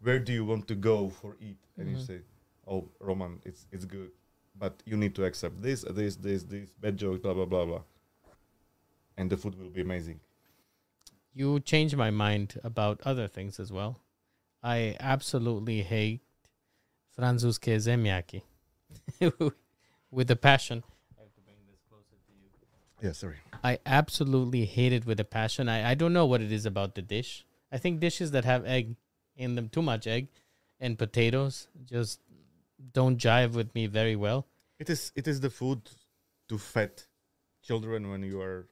[0.02, 1.58] where do you want to go for eat?
[1.78, 2.08] and you Mhm.
[2.08, 2.20] say
[2.68, 4.12] oh roman it's it's good
[4.62, 7.84] but you need to accept this this this this bad joke blah blah blah blah.
[9.20, 10.20] And the food will be amazing
[11.38, 14.00] You change my mind about other things as well.
[14.64, 16.22] I absolutely hate
[17.16, 18.42] francúzske zemiaky
[20.12, 20.84] with a passion.
[23.02, 25.70] yeah sorry I absolutely hate it with a passion.
[25.70, 27.46] I, I don't know what it is about the dish.
[27.72, 28.96] I think dishes that have egg
[29.36, 30.30] in them, too much egg,
[30.80, 32.20] and potatoes just
[32.94, 34.48] don't jive with me very well.
[34.80, 35.82] It is it is the food
[36.50, 37.04] to fed
[37.64, 38.68] children when you are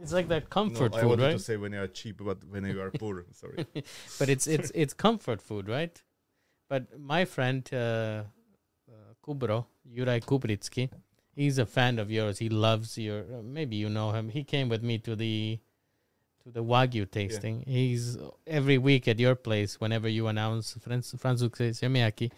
[0.00, 1.32] It's like that comfort no, I food, wanted right?
[1.32, 3.24] to say when you are cheap, but when you are poor.
[3.32, 3.66] Sorry.
[4.18, 6.02] but it's it's it's comfort food, right?
[6.68, 8.24] But my friend uh, uh,
[9.24, 10.90] Kubro Juraj Kubritsky,
[11.34, 12.38] he's a fan of yours.
[12.38, 13.20] He loves your.
[13.20, 14.30] Uh, maybe you know him.
[14.30, 15.60] He came with me to the
[16.42, 17.62] to the wagyu tasting.
[17.66, 22.32] He's every week at your place whenever you announce Franz Franzuke Semiaki.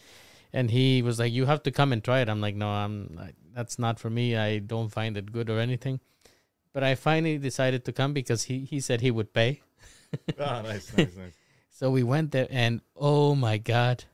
[0.53, 3.19] And he was like, "You have to come and try it." I'm like, "No, I'm.
[3.19, 4.37] I, that's not for me.
[4.37, 6.01] I don't find it good or anything."
[6.77, 9.62] But I finally decided to come because he he said he would pay.
[10.39, 11.33] ah, nice, nice, nice.
[11.70, 14.05] So we went there, and oh my god,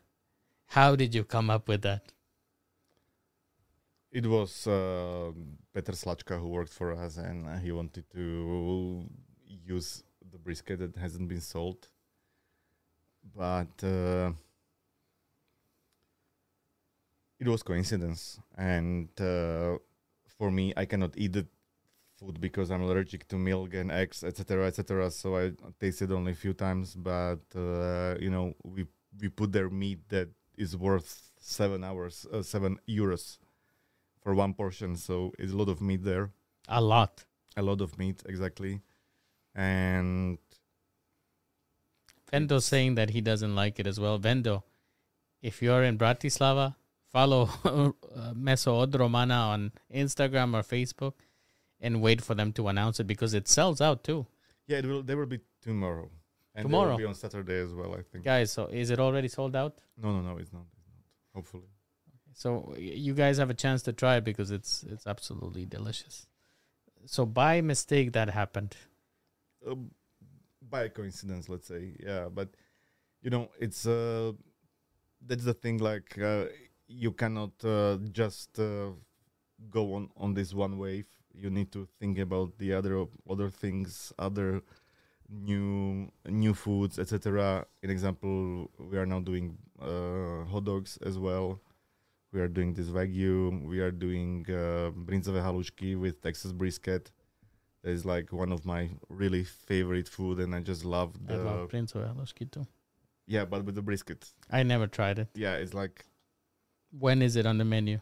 [0.67, 2.13] how did you come up with that?
[4.13, 5.33] It was uh,
[5.75, 9.09] Peter Slačka who worked for us, and uh, he wanted to
[9.75, 11.89] use the brisket that hasn't been sold.
[13.35, 14.31] But uh,
[17.41, 19.79] it was coincidence, and uh,
[20.39, 21.47] for me, I cannot eat the
[22.23, 25.11] food because I'm allergic to milk and eggs, etc., etc.
[25.11, 28.87] So I tasted only a few times, but uh, you know, we
[29.21, 33.39] we put their meat that is worth seven hours, uh, seven euros
[34.23, 34.97] for one portion.
[34.97, 36.31] So it's a lot of meat there,
[36.69, 37.25] A lot.
[37.57, 38.81] a lot of meat exactly,
[39.55, 40.39] and
[42.33, 44.19] Vendo saying that he doesn't like it as well.
[44.19, 44.63] Vendo,
[45.43, 46.77] if you're in Bratislava,
[47.11, 51.15] follow uh, Maso od Romana on Instagram or Facebook
[51.83, 54.25] and wait for them to announce it because it sells out too.
[54.67, 55.03] yeah, it will.
[55.03, 56.09] There will be tomorrow.
[56.55, 56.91] And Tomorrow?
[56.93, 57.95] will be on Saturday as well.
[57.95, 58.25] I think.
[58.25, 59.79] Guys, so is it already sold out?
[60.03, 60.37] No, no, no.
[60.39, 60.65] It's not.
[60.79, 61.05] It's not.
[61.35, 61.69] Hopefully.
[62.35, 66.27] So y- you guys have a chance to try it because it's it's absolutely delicious.
[67.07, 68.77] So by mistake that happened.
[69.69, 69.75] uh,
[70.75, 72.29] by coincidence, let's say, yeah.
[72.39, 72.49] But
[73.23, 74.33] you know, it's uh,
[75.27, 75.79] that's the thing.
[75.79, 76.45] Like, uh,
[76.87, 78.91] you cannot uh, just uh,
[79.71, 81.09] go on on this one wave.
[81.35, 84.63] You need to think about the other other things, other
[85.29, 87.65] new new foods, etc.
[87.83, 91.61] In example, we are now doing uh, hot dogs as well.
[92.33, 93.63] We are doing this wagyu.
[93.67, 97.11] We are doing uh, bryndzové halušky with Texas brisket.
[97.83, 101.39] That is like one of my really favorite food, and I just love I the
[101.45, 102.67] love Prince of Halušky too.
[103.27, 104.31] yeah, but with the brisket.
[104.51, 105.29] I never tried it.
[105.35, 106.05] Yeah, it's like
[107.01, 108.01] When is it on the menu?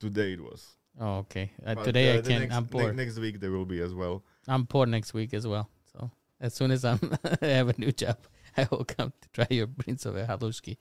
[0.00, 0.76] today it was.
[0.98, 1.52] Oh, okay.
[1.64, 2.40] Uh, But, today uh, I can't.
[2.42, 2.92] Next, I'm ne- poor.
[2.92, 4.22] next week there will be as well.
[4.48, 5.68] I'm poor next week as well.
[5.92, 6.10] So
[6.40, 7.00] as soon as I'm
[7.42, 8.18] I have a new job,
[8.56, 10.76] I will come to try your Prince of Halušky.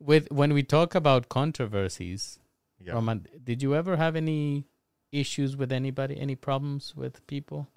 [0.00, 2.38] With when we talk about controversies,
[2.80, 2.94] Yeah.
[2.94, 4.66] Roman, did you ever have any
[5.12, 6.18] issues with anybody?
[6.18, 7.68] Any problems with people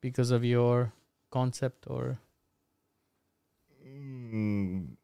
[0.00, 0.92] because of your
[1.30, 2.18] concept or?
[3.84, 4.96] Mm,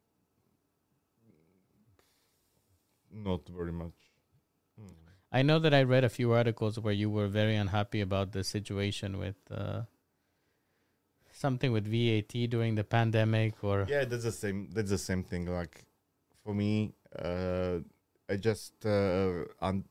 [3.12, 4.06] not very much.
[5.37, 8.43] I know that I read a few articles where you were very unhappy about the
[8.43, 9.82] situation with uh,
[11.30, 14.70] something with VAT during the pandemic, or Yeah, that's the same.
[14.72, 15.45] That's the same thing.
[15.45, 15.84] Like
[16.43, 17.80] for me, uh,
[18.30, 19.84] I just uh, I'm,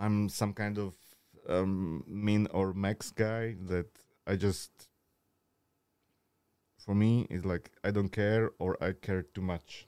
[0.00, 0.96] I'm some kind of
[1.48, 3.86] um, min or max guy that
[4.26, 4.72] I just
[6.84, 9.86] for me is like I don't care or I care too much,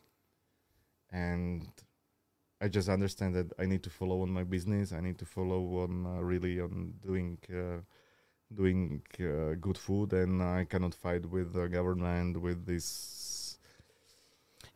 [1.10, 1.66] and
[2.60, 4.92] I just understand that I need to follow on my business.
[4.92, 7.38] I need to follow on uh, really on doing.
[7.52, 7.80] Uh,
[8.54, 13.58] doing uh, good food and I cannot fight with the government with this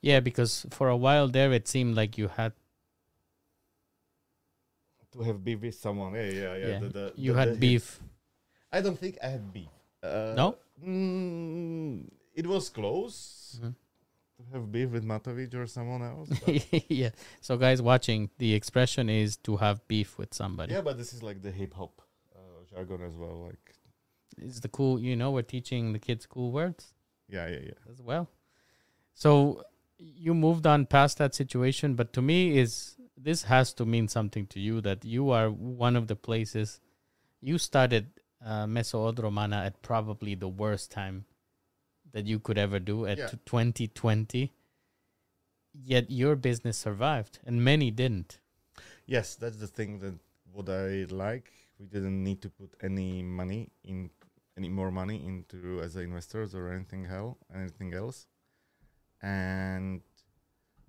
[0.02, 2.52] yeah, because for a while there it seemed like you had
[5.12, 6.12] to have beef with someone.
[6.14, 6.66] Yeah, yeah, yeah.
[6.68, 8.00] yeah, the- the- you the- had beef.
[8.70, 9.68] I don't think I had beef.
[10.02, 10.58] Uh, No?
[10.84, 13.74] Mm, it was close Mhm.
[14.50, 16.30] To have beef with Matovič or someone else.
[16.88, 17.10] yeah.
[17.40, 20.72] So guys watching, the expression is to have beef with somebody.
[20.74, 22.02] yeah, but this is like the hip hop
[22.34, 23.44] uh, jargon as well.
[23.46, 23.74] Like,
[24.38, 24.98] It's the cool.
[24.98, 26.94] You know, we're teaching the kids cool words.
[27.28, 27.90] yeah, yeah, yeah.
[27.90, 28.28] as well.
[29.14, 29.62] So
[29.98, 34.46] you moved on past that situation, but to me is this has to mean something
[34.48, 36.80] to you that you are one of the places
[37.40, 38.06] you started
[38.44, 41.24] uh, Maso od Romana at probably the worst time
[42.12, 43.28] that you could ever do at Yeah.
[43.46, 44.52] 2020.
[45.74, 48.38] Yet your business survived and many didn't.
[49.06, 50.14] Yes, that's the thing that
[50.52, 51.50] what I like.
[51.78, 54.10] We didn't need to put any money in
[54.56, 58.26] any more money into as investors or anything hell anything else.
[59.22, 60.02] And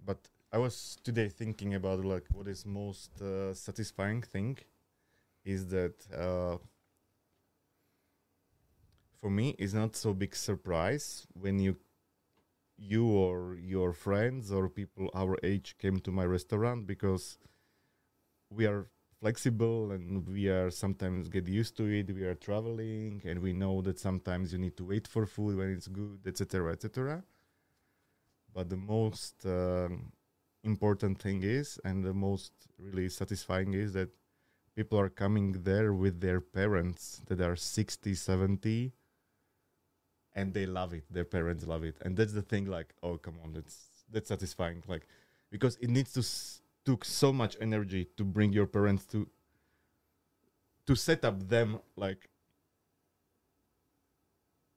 [0.05, 0.19] but
[0.51, 4.57] I was today thinking about like what is most uh, satisfying thing
[5.45, 6.57] is that uh,
[9.23, 11.77] for me it's not so big surprise when you
[12.77, 17.37] you or your friends or people our age came to my restaurant because
[18.49, 18.87] we are
[19.21, 23.81] flexible and we are sometimes get used to it we are traveling and we know
[23.81, 27.23] that sometimes you need to wait for food when it's good etc etc
[28.53, 30.11] but the most um,
[30.65, 34.09] important thing is and the most really satisfying is that
[34.75, 38.91] people are coming there with their parents that are 60 70
[40.35, 43.35] and they love it their parents love it and that's the thing like oh come
[43.43, 43.77] on that's
[44.11, 45.07] that's satisfying like
[45.51, 49.27] because it needs to s- took so much energy to bring your parents to
[50.85, 52.29] to set up them like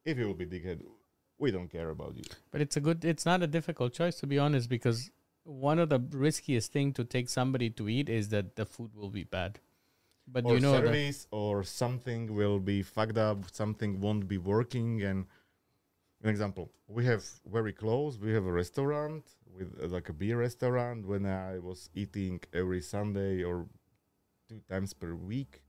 [0.07, 0.83] If you will be dickhead,
[1.37, 2.23] we don't care about you.
[2.53, 3.05] But it's a good.
[3.05, 5.11] It's not a difficult choice to be honest, because
[5.43, 9.11] one of the riskiest thing to take somebody to eat is that the food will
[9.11, 9.59] be bad.
[10.29, 13.51] But or you know, service or something will be fucked up.
[13.53, 15.03] Something won't be working.
[15.03, 15.27] And
[16.23, 18.19] an example, we have very close.
[18.19, 19.25] We have a restaurant
[19.57, 21.07] with uh, like a beer restaurant.
[21.07, 23.67] When I was eating every Sunday or
[24.49, 25.63] two times per week.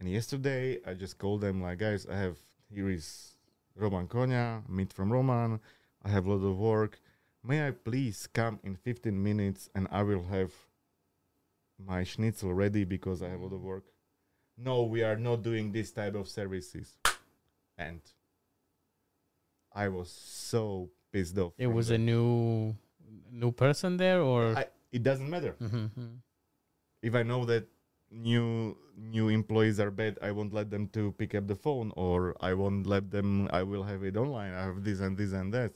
[0.00, 2.38] And yesterday I just called them like, guys, I have
[2.72, 3.36] here is
[3.74, 5.60] Roman Kóňa, meat from Roman.
[6.04, 7.00] I have a lot of work.
[7.42, 10.52] May I please come in 15 minutes and I will have
[11.84, 13.84] my schnitzel ready because I have a lot of work.
[14.56, 16.98] No, we are not doing this type of services.
[17.76, 18.00] And
[19.78, 21.52] I was so pissed off.
[21.58, 22.74] it was a new
[23.30, 25.54] new person there, or I, it doesn't matter.
[25.60, 26.18] Mhm,
[27.02, 27.64] If I know that
[28.10, 32.34] new new employees are bad, I won't let them to pick up the phone or
[32.40, 34.52] I won't let them I will have it online.
[34.52, 35.72] I have this and this and that.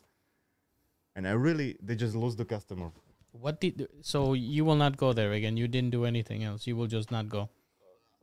[1.14, 2.90] And I really they just lose the customer.
[3.32, 3.86] what did?
[4.02, 5.56] So you will not go there again.
[5.56, 6.66] You didn't do anything else.
[6.66, 7.48] You will just not go.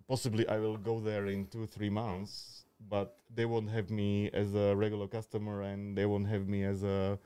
[0.10, 4.54] possibly I will go there in two three months, but they won't have me as
[4.54, 7.20] a regular customer, and they won't have me as a.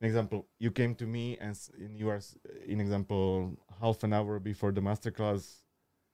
[0.00, 2.36] An example, you came to me and s- and you are, s-
[2.66, 5.62] in example, half an hour before the masterclass.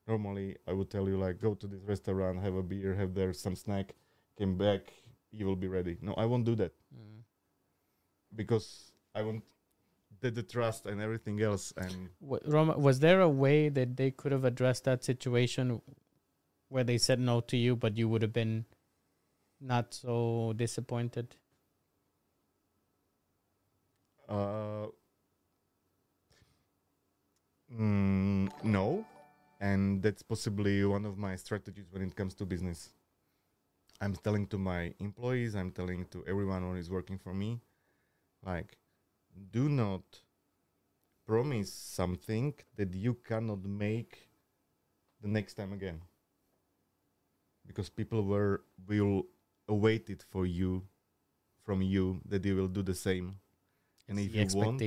[0.06, 3.32] Normally, I would tell you like, go to this restaurant, have a beer, have there
[3.32, 3.94] some snack,
[4.36, 4.92] came back,
[5.32, 5.96] you will be ready.
[6.00, 7.22] No, I won't do that Mm.
[8.34, 9.42] because I want
[10.20, 14.10] the, the trust and everything else, and Wa- Roma, was there a way that they
[14.10, 15.80] could have addressed that situation
[16.70, 18.64] where they said no to you, but you would have been
[19.60, 21.36] not so disappointed?
[24.28, 24.86] Uh,
[27.72, 29.04] mm, no,
[29.60, 32.90] and that's possibly one of my strategies when it comes to business.
[34.00, 37.60] I'm telling to my employees, I'm telling to everyone who is working for me,
[38.44, 38.78] like,
[39.52, 40.22] do not
[41.26, 44.28] promise something that you cannot make
[45.22, 46.02] the next time again.
[47.70, 49.26] Because people were will
[49.68, 50.82] await it for you,
[51.62, 53.36] from you, that you will do the same.
[54.08, 54.78] And It's if you want.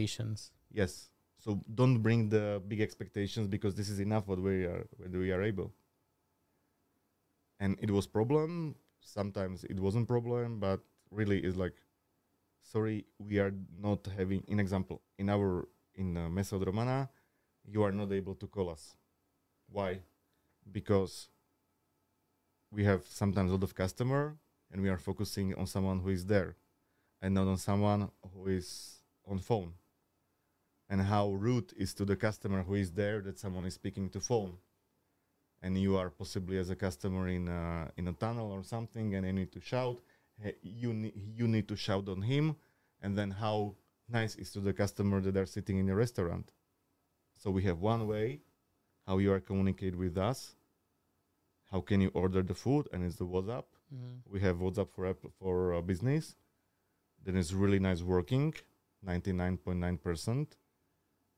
[0.69, 1.09] Yes.
[1.37, 5.31] So don't bring the big expectations because this is enough what we are what we
[5.31, 5.71] are able.
[7.61, 8.75] And it was problem.
[8.99, 11.77] Sometimes it wasn't problem, but really is like,
[12.59, 14.43] sorry, we are not having.
[14.47, 17.09] In example, in our in uh, Maso Romana,
[17.63, 18.95] you are not able to call us.
[19.71, 19.99] Why?
[20.69, 21.29] Because
[22.73, 24.35] we have sometimes a lot of customer,
[24.71, 26.55] and we are focusing on someone who is there,
[27.21, 29.73] and not on someone who is on phone.
[30.89, 34.19] And how rude is to the customer who is there that someone is speaking to
[34.19, 34.57] phone.
[35.61, 39.25] And you are possibly as a customer in a, in a tunnel or something and
[39.25, 40.01] you need to shout.
[40.61, 42.57] You, ne- you need to shout on him.
[43.01, 43.75] And then how
[44.09, 46.51] nice is to the customer that are sitting in a restaurant.
[47.37, 48.41] So we have one way
[49.07, 50.55] how you are communicate with us
[51.73, 54.21] how can you order the food and it's the whatsapp Mhm.
[54.33, 56.35] we have WhatsApp for app for uh, business.
[57.25, 58.53] Then it's really nice working,
[59.11, 60.47] ninety nine point nine percent.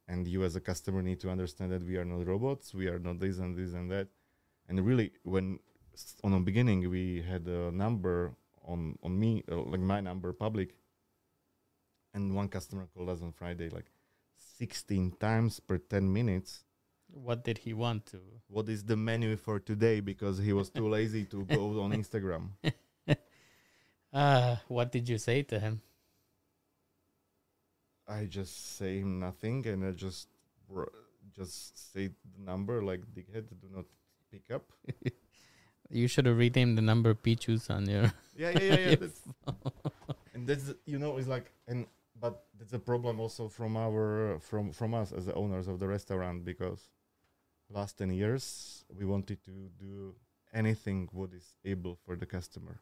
[0.08, 2.74] And you as a customer need to understand that we are not robots.
[2.82, 4.08] We are not this and this and that.
[4.68, 5.60] And really, when
[6.26, 8.36] on the beginning we had a number
[8.72, 10.70] on on me, uh, like my number public,
[12.14, 13.90] and one customer called us on Friday like
[14.38, 16.64] sixteen times per ten minutes
[17.16, 18.20] What did he want to?
[18.47, 22.49] what is the menu for today because he was too lazy to go on Instagram.
[24.13, 25.82] Uh, what did you say to him?
[28.07, 30.30] I just say him nothing and I just
[31.36, 33.84] just say the number like dickhead do not
[34.32, 34.63] pick up.
[35.91, 38.11] You should have renamed the number Pichus on your.
[38.36, 38.95] Yeah, yeah, yeah, yeah.
[38.95, 39.22] that's,
[40.34, 41.86] and that's you know it's like and
[42.20, 45.88] but that's a problem also from our from from us as the owners of the
[45.88, 46.89] restaurant because
[47.70, 50.16] last 10 years we wanted to do
[50.53, 52.82] anything what is able for the customer.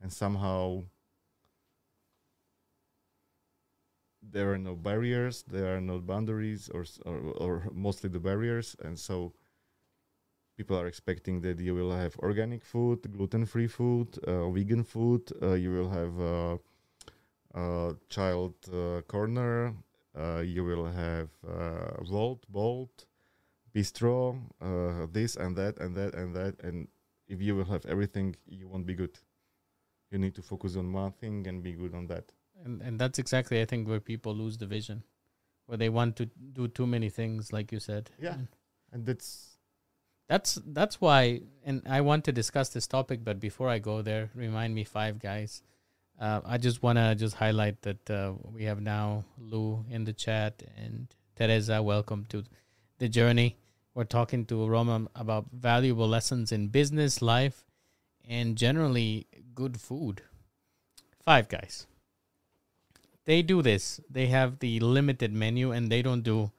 [0.00, 0.84] And somehow
[4.22, 8.76] there are no barriers there are no boundaries or or, or mostly the barriers.
[8.82, 9.32] And so
[10.56, 15.52] people are expecting that you will have organic food gluten-free food uh, vegan food uh,
[15.52, 16.56] you will have uh,
[17.54, 19.74] uh, child uh, corner
[20.18, 23.06] uh, you will have uh, Wolt bolt
[23.74, 26.88] bistro uh, this and that and that and that and
[27.28, 29.18] if you will have everything you won't be good
[30.10, 32.32] you need to focus on one thing and be good on that
[32.64, 35.02] And and that's exactly I think where people lose the vision,
[35.66, 38.10] where they want to do too many things, like you said.
[38.20, 38.34] Yeah.
[38.34, 38.48] And
[38.92, 39.56] and that's
[40.28, 44.30] That's that's why, and I want to discuss this topic, but before I go there,
[44.34, 45.62] remind me, five guys.
[46.20, 50.12] Uh, I just want to just highlight that uh, we have now Lou in the
[50.12, 51.82] chat and Teresa.
[51.82, 52.44] Welcome to
[53.00, 53.56] the journey.
[53.94, 57.64] We're talking to Roma about valuable lessons in business, life,
[58.28, 60.22] and generally good food.
[61.24, 61.88] Five guys.
[63.24, 64.00] They do this.
[64.08, 66.52] They have the limited menu and they don't do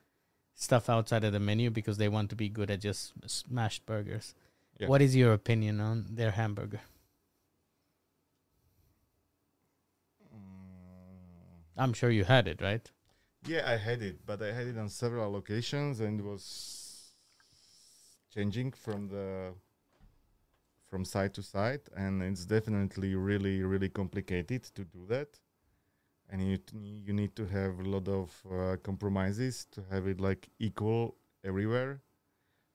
[0.55, 4.35] stuff outside of the menu because they want to be good at just smashed burgers.
[4.77, 4.87] Yeah.
[4.87, 6.81] What is your opinion on their hamburger?
[10.33, 11.77] Mm.
[11.77, 12.89] I'm sure you had it, right?
[13.45, 17.13] Yeah, I had it, but I had it on several locations and it was
[18.33, 19.53] changing from the
[20.87, 25.39] from side to side, and it's definitely really really complicated to do that.
[26.29, 26.77] And you t-
[27.07, 32.01] you need to have a lot of uh, compromises to have it like equal everywhere.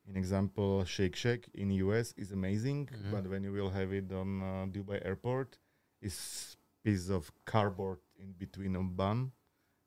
[0.09, 3.11] In example, Shake Shack in US is amazing, Mhm.
[3.11, 5.59] but when you will have it on uh, Dubai airport,
[6.01, 9.33] is piece of cardboard in between a bun.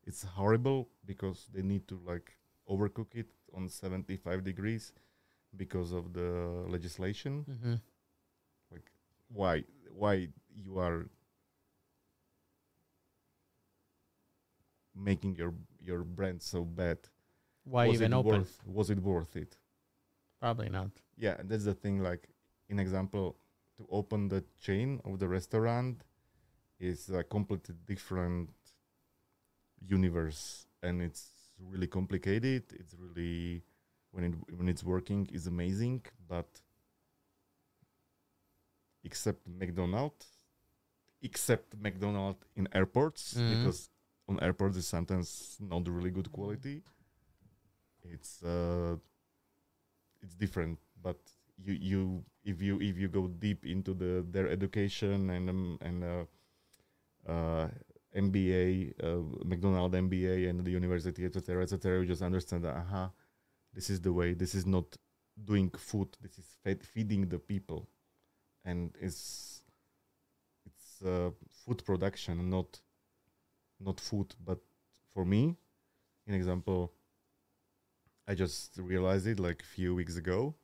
[0.10, 2.36] It's horrible because they need to like
[2.68, 4.92] overcook it on 75 degrees
[5.56, 7.46] because of the legislation.
[7.48, 7.76] Mm-hmm.
[9.32, 11.06] Why why you are
[14.96, 16.98] making your your brand so bad?
[17.64, 18.40] Why was even open?
[18.40, 19.58] Worth, was it worth it?
[20.40, 20.90] Probably not.
[21.18, 22.00] Yeah, and that's the thing.
[22.00, 22.28] Like,
[22.68, 23.38] in example,
[23.78, 26.02] to open the chain of the restaurant
[26.80, 28.50] is a completely different
[29.88, 32.64] universe, and it's really complicated.
[32.74, 33.64] It's really
[34.12, 36.48] when it when it's working is amazing, but
[39.04, 40.26] except McDonald's,
[41.22, 43.50] except McDonald's in airports Mhm.
[43.50, 43.90] because
[44.28, 46.84] on airports is sometimes not really good quality.
[48.04, 48.98] It's uh,
[50.22, 51.18] it's different, but
[51.58, 56.04] you you if you if you go deep into the their education and um, and
[56.04, 56.26] uh,
[57.32, 57.68] uh,
[58.16, 63.12] MBA, uh, McDonald MBA, and the university, etc., etc., you just understand that aha,
[63.74, 64.34] this is the way.
[64.34, 64.98] This is not
[65.46, 66.10] doing food.
[66.22, 67.88] This is fed, feeding the people,
[68.66, 69.62] and it's
[70.66, 71.30] it's uh,
[71.66, 72.80] food production, not
[73.80, 74.34] not food.
[74.44, 74.60] But
[75.14, 75.56] for me,
[76.28, 76.94] an example,
[78.28, 80.56] I just realized it like a few weeks ago.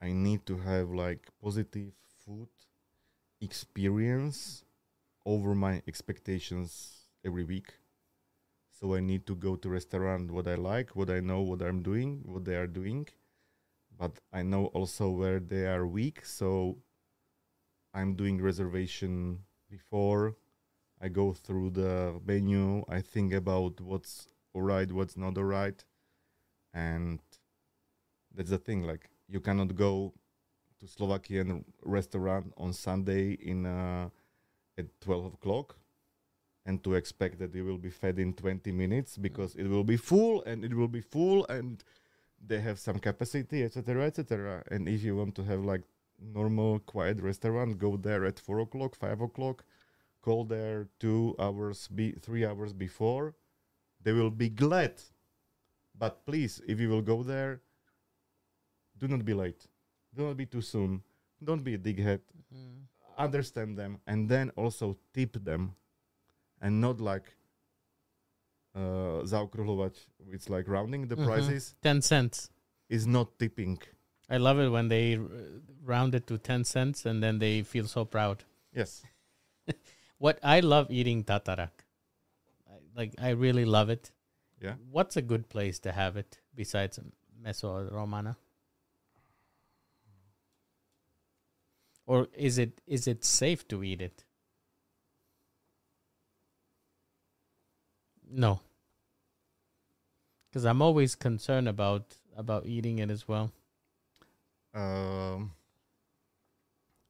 [0.00, 1.92] I need to have like positive
[2.24, 2.48] food
[3.40, 4.64] experience
[5.24, 7.74] over my expectations every week.
[8.70, 11.82] So I need to go to restaurant what I like, what I know, what I'm
[11.82, 13.06] doing, what they are doing,
[13.96, 16.24] but I know also where they are weak.
[16.24, 16.78] So
[17.94, 20.36] I'm doing reservation before
[21.00, 22.84] I go through the menu.
[22.88, 25.84] I think about what's alright, what's not alright,
[26.74, 27.20] and
[28.34, 28.82] that's the thing.
[28.82, 30.12] Like you cannot go
[30.80, 34.08] to Slovakian restaurant on Sunday in uh,
[34.82, 35.76] at 12 o'clock
[36.64, 39.96] and to expect that you will be fed in 20 minutes because it will be
[39.96, 41.84] full and it will be full and
[42.44, 45.82] they have some capacity etc etc and if you want to have like
[46.20, 49.64] normal quiet restaurant go there at 4 o'clock 5 o'clock
[50.22, 53.34] call there two hours be three hours before
[54.04, 54.94] they will be glad.
[55.98, 57.60] But please if you will go there
[58.98, 59.66] do not be late.
[60.14, 61.02] Do not be too soon.
[61.42, 62.20] Don't be a dighead
[62.54, 62.84] Mm.
[63.18, 65.74] Understand them and then also tip them
[66.60, 67.34] and not like
[68.74, 69.94] uh zaokrúhľovať,
[70.32, 71.24] it's like rounding the Mhm.
[71.26, 72.50] prices Ten cents.
[72.88, 73.78] is not tipping
[74.28, 75.20] I love it when they uh,
[75.84, 78.44] round it to ten cents and then they feel so proud.
[78.72, 79.02] yes
[80.18, 81.72] What I love eating tatarak.
[82.70, 84.12] I, like I really love it.
[84.60, 86.98] yeah What's a good place to have it besides
[87.42, 88.36] Maso Romana?
[92.06, 94.24] Or is it is it safe to eat it?
[98.30, 98.60] No.
[100.52, 103.52] Cuz I'm always concerned about about eating it as well.
[104.74, 105.52] um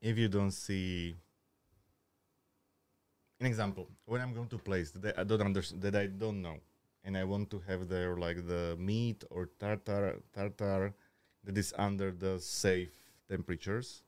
[0.00, 1.14] if you don't see
[3.40, 6.56] an example when i'm going to place that i don't understand that i don't know
[7.04, 10.92] and i want to have there like the meat or tartar tartar
[11.44, 12.94] that is under the safe
[13.28, 14.02] temperatures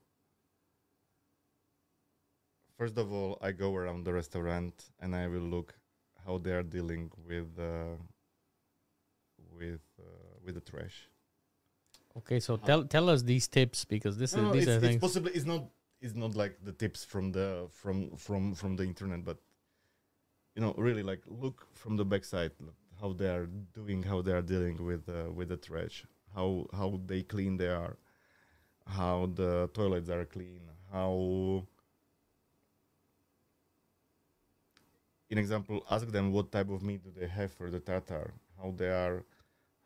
[2.77, 5.75] first of all i go around the restaurant and i will look
[6.27, 7.97] how they are dealing with uh,
[9.59, 10.05] with uh,
[10.45, 11.09] with the trash
[12.17, 14.87] Okay, so tell tell us these tips because this no, is these it's, are it's
[14.87, 15.01] things.
[15.01, 15.65] possibly it's not
[16.01, 19.39] it's not like the tips from the from from from the internet but
[20.55, 24.31] you know really like look from the backside look how they are doing how they
[24.31, 26.05] are dealing with uh, with the trash
[26.37, 27.97] how how they clean they are
[28.87, 30.61] how the toilets are clean,
[30.93, 31.67] how
[35.31, 38.73] in example ask them what type of meat do they have for the tartar, how
[38.77, 39.25] they are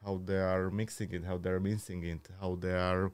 [0.05, 3.12] how they are mixing it, how they are mincing it, how they are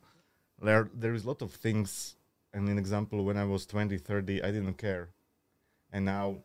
[0.61, 2.17] there there is a lot of things
[2.55, 5.09] and an example when I was 20, 30, I didn't care.
[5.93, 6.37] And now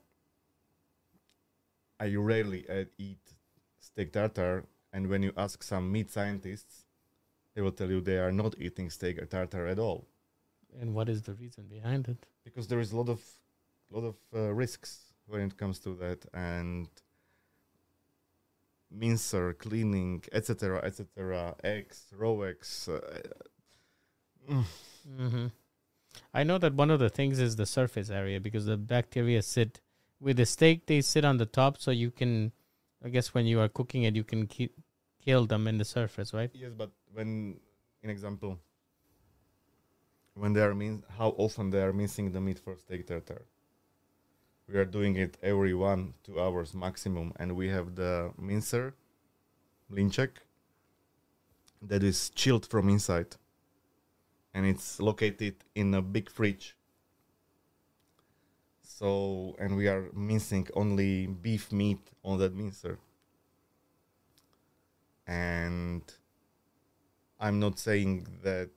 [1.99, 3.19] I rarely uh, eat
[3.79, 4.65] steak tartar.
[4.91, 6.85] and when you ask some meat scientists,
[7.53, 10.07] they will tell you they are not eating steak or tartar at all.
[10.81, 12.25] And what is the reason behind it?
[12.43, 13.21] Because there is a lot of
[13.91, 16.87] lot of uh, risks when it comes to that and
[18.91, 22.87] mincer, cleaning, etc., etc., raw eggs.
[22.87, 23.21] Uh,
[24.49, 25.47] mm-hmm.
[26.33, 29.79] I know that one of the things is the surface area because the bacteria sit
[30.19, 30.87] with the steak.
[30.87, 32.51] They sit on the top, so you can,
[33.03, 34.71] I guess, when you are cooking it, you can ki-
[35.23, 36.49] kill them in the surface, right?
[36.53, 37.59] Yes, but when,
[38.01, 38.59] in example,
[40.33, 43.43] when they are min- how often they are mincing the meat for steak tartare.
[44.71, 48.93] We are doing it every one two hours maximum, and we have the mincer,
[49.91, 50.29] mlynček,
[51.81, 53.35] that is chilled from inside,
[54.53, 56.75] and it's located in a big fridge.
[58.83, 62.99] So, and we are mincing only beef meat on that mincer
[65.27, 66.01] and
[67.39, 68.69] I'm not saying that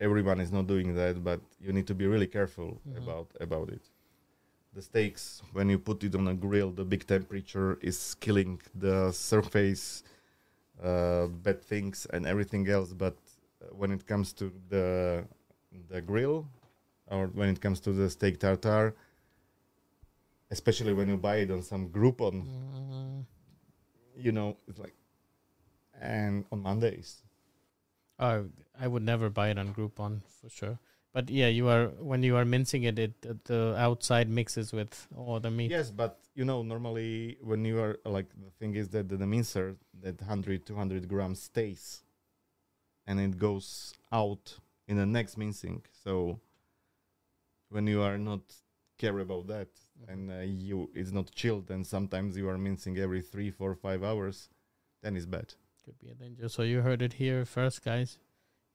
[0.00, 2.96] everyone is not doing that, but you need to be really careful Mhm.
[2.98, 3.82] about about it.
[4.74, 9.10] The steaks, when you put it on a grill, the big temperature is killing the
[9.12, 10.04] surface,
[10.82, 12.92] uh, bad things, and everything else.
[12.92, 13.16] But
[13.62, 15.24] uh, when it comes to the
[15.90, 16.46] the grill,
[17.08, 18.94] or when it comes to the steak tartare,
[20.50, 23.24] especially when you buy it on some Groupon, Mm,
[24.16, 24.94] you know, it's like,
[26.00, 27.22] and on Mondays.
[28.18, 28.42] uh,
[28.80, 30.78] I would never buy it on Groupon for sure.
[31.12, 35.08] But yeah, you are when you are mincing it, it uh, the outside mixes with
[35.16, 35.70] all the meat.
[35.70, 39.26] Yes, but you know, normally when you are like the thing is that the, the
[39.26, 42.02] mincer that 100 200 grams stays
[43.06, 45.82] and it goes out in the next mincing.
[46.04, 46.40] So
[47.70, 48.40] when you are not
[48.98, 49.68] care about that
[50.08, 54.04] and uh, you it's not chilled and sometimes you are mincing every three, four, five
[54.04, 54.50] hours,
[55.02, 55.54] then it's bad.
[55.84, 56.48] Could be a danger.
[56.50, 58.18] So you heard it here first, guys.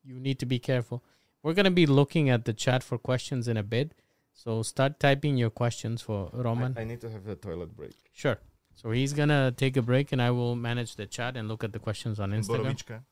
[0.03, 1.03] You need to be careful.
[1.44, 3.94] We're gonna be looking at the chat for questions in a bit.
[4.34, 6.74] So start typing your questions for Roman.
[6.78, 7.94] I, I need to have a toilet break.
[8.14, 8.40] Sure.
[8.76, 11.74] So he's gonna take a break, and I will manage the chat and look at
[11.74, 12.76] the questions on Instagram.
[12.76, 13.03] Borovička.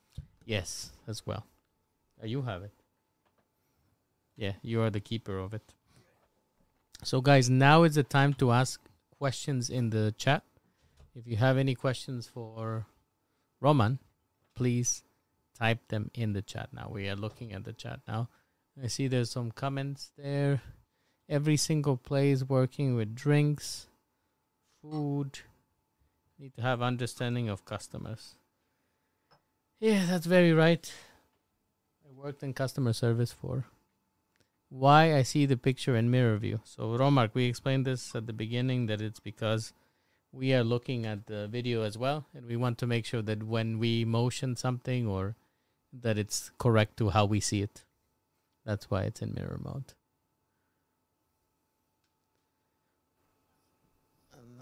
[0.44, 1.46] Yes, as well.
[2.20, 2.72] Uh, you have it.
[4.36, 5.74] Yeah, you are the keeper of it.
[7.04, 8.80] So, guys, now is the time to ask
[9.18, 10.42] questions in the chat.
[11.14, 12.86] If you have any questions for
[13.60, 13.98] Roman,
[14.54, 15.04] please
[15.62, 16.90] type them in the chat now.
[16.90, 18.28] We are looking at the chat now.
[18.82, 20.60] I see there's some comments there.
[21.28, 23.86] Every single play is working with drinks,
[24.80, 25.38] food.
[26.36, 28.34] Need to have understanding of customers.
[29.78, 30.92] Yeah, that's very right.
[32.04, 33.64] I worked in customer service for
[34.68, 36.60] why I see the picture in mirror view.
[36.64, 39.72] So Romark, we explained this at the beginning that it's because
[40.32, 43.44] we are looking at the video as well and we want to make sure that
[43.44, 45.36] when we motion something or
[45.92, 47.84] that it's correct to how we see it.
[48.64, 49.94] That's why it's in mirror mode.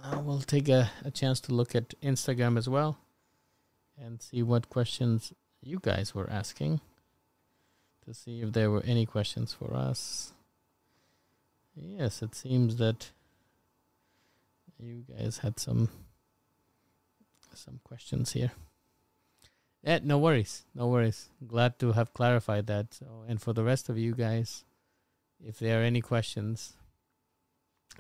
[0.03, 2.99] Now we'll take a, a chance to look at Instagram as well
[4.03, 6.81] and see what questions you guys were asking
[8.07, 10.33] to see if there were any questions for us.
[11.75, 13.11] Yes, it seems that
[14.79, 15.91] you guys had some
[17.55, 18.53] some questions here.
[19.83, 21.31] Yeah, no worries, no worries.
[21.47, 22.93] Glad to have clarified that.
[22.95, 24.65] So, and for the rest of you guys,
[25.43, 26.75] if there are any questions,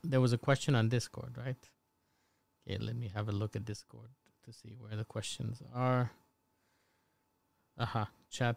[0.04, 1.70] there was a question on Discord, right?
[2.66, 4.10] Okay, let me have a look at Discord
[4.44, 6.10] to see where the questions are.
[7.78, 8.56] Aha, chat.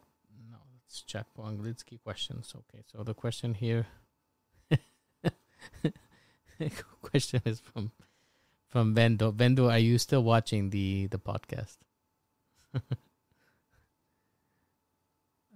[0.51, 2.53] No, it's chat po anglicky questions.
[2.53, 3.87] Okay, so the question here.
[7.01, 7.91] question is from
[8.67, 9.31] from Vendo.
[9.31, 11.77] Vendo, are you still watching the the podcast?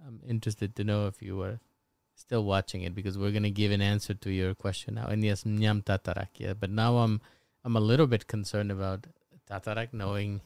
[0.08, 1.60] I'm interested to know if you were
[2.14, 5.06] still watching it because we're gonna give an answer to your question now.
[5.06, 6.54] And yes, nyam tatarak, yeah.
[6.54, 7.20] But now I'm
[7.62, 9.06] I'm a little bit concerned about
[9.50, 10.40] tatarak, knowing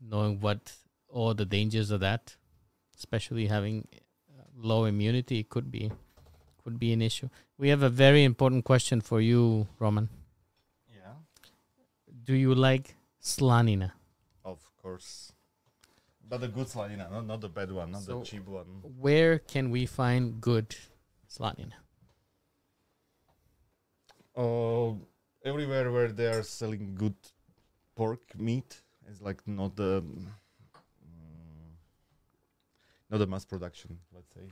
[0.00, 0.72] knowing what
[1.08, 2.34] all the dangers of that,
[2.96, 3.86] especially having
[4.36, 5.92] uh, low immunity, could be
[6.64, 7.28] could be an issue.
[7.58, 10.08] We have a very important question for you, Roman.
[10.92, 11.14] Yeah.
[12.24, 13.92] Do you like slanina?
[14.44, 15.32] Of course.
[16.28, 18.66] But the good slanina, not, not the bad one, not So- the cheap one.
[18.98, 20.76] Where can we find good
[21.28, 21.72] slanina?
[24.36, 24.94] Uh,
[25.44, 27.16] everywhere where they are selling good
[27.96, 30.26] pork meat is like not the mm,
[33.10, 34.46] not the mass production, let's say.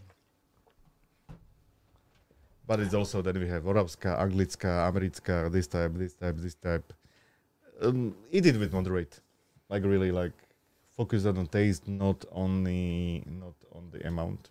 [2.66, 6.93] But it's also then we have Oravská, Anglická, Americká, this type, this type, this type.
[7.81, 9.20] Um, eat it with moderate,
[9.69, 10.32] like really like
[10.97, 14.51] focus on the taste, not on the not on the amount.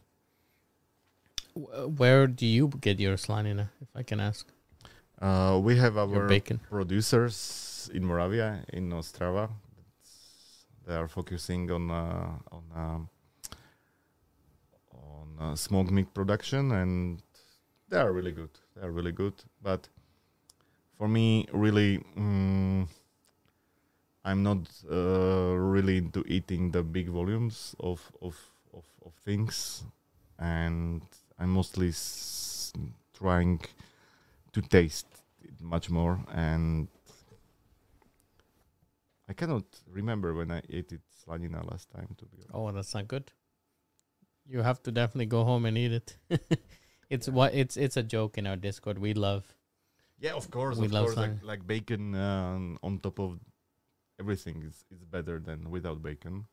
[1.98, 4.46] Where do you get your slanina, if I can ask?
[5.22, 6.60] Uh, we have our bacon.
[6.70, 9.48] producers in Moravia, in Ostrava.
[9.78, 13.10] That's- They are focusing on uh, on um,
[14.94, 17.22] on uh, smoked meat production, and
[17.90, 18.52] they are really good.
[18.76, 19.34] They are really good.
[19.64, 19.90] But
[20.98, 22.88] for me, really, mm,
[24.26, 28.36] I'm not uh, really into eating the big volumes of of
[28.74, 29.84] of, of things,
[30.40, 31.02] and
[31.40, 32.74] I'm mostly s-
[33.14, 33.62] trying
[34.54, 35.08] to taste
[35.44, 36.88] it much more and
[39.28, 42.50] I cannot remember when I ate it slanina last time to be honest.
[42.54, 43.32] Oh, that's not good.
[44.48, 46.18] You have to definitely go home and eat it.
[47.10, 49.00] it's what it's it's a joke in our Discord.
[49.00, 49.44] We love
[50.20, 51.18] Yeah, of course, We of love course.
[51.18, 53.40] Like, like bacon um, on top of
[54.20, 56.46] everything is, is better than without bacon.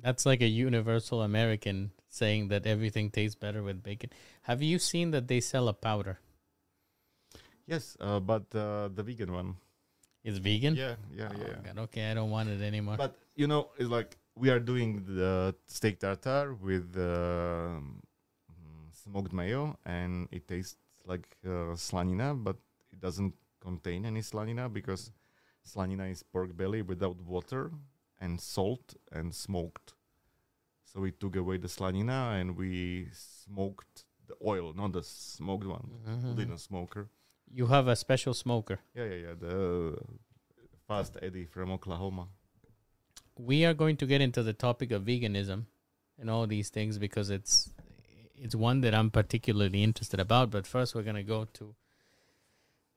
[0.00, 4.10] that's like a universal American saying that everything tastes better with bacon.
[4.42, 6.18] Have you seen that they sell a powder?
[7.66, 9.56] Yes, uh, but uh, the vegan one.
[10.24, 10.74] It's vegan.
[10.76, 11.60] Yeah, yeah, Oh, yeah.
[11.64, 12.96] God, okay, I don't want it anymore.
[12.96, 17.98] But you know, it's like we are doing the steak tartare with mm,
[18.92, 20.76] smoked mayo, and it tastes
[21.06, 22.56] like uh, slanina, but
[22.92, 25.10] it doesn't contain any slanina because
[25.68, 27.70] slanina is pork belly without water
[28.20, 29.94] and salt and smoked.
[30.84, 35.88] So we took away the slanina and we smoked the oil, not the smoked one.
[36.06, 36.38] Mhm.
[36.42, 37.08] In a smoker.
[37.50, 38.78] You have a special smoker.
[38.94, 39.34] Yeah, yeah, yeah.
[39.34, 39.98] The
[40.86, 42.28] Fast Eddie from Oklahoma.
[43.50, 45.60] we are going to get into the topic of veganism
[46.18, 47.70] and all these things because it's
[48.44, 50.50] it's one that I'm particularly interested about.
[50.50, 51.74] But first, we're gonna go to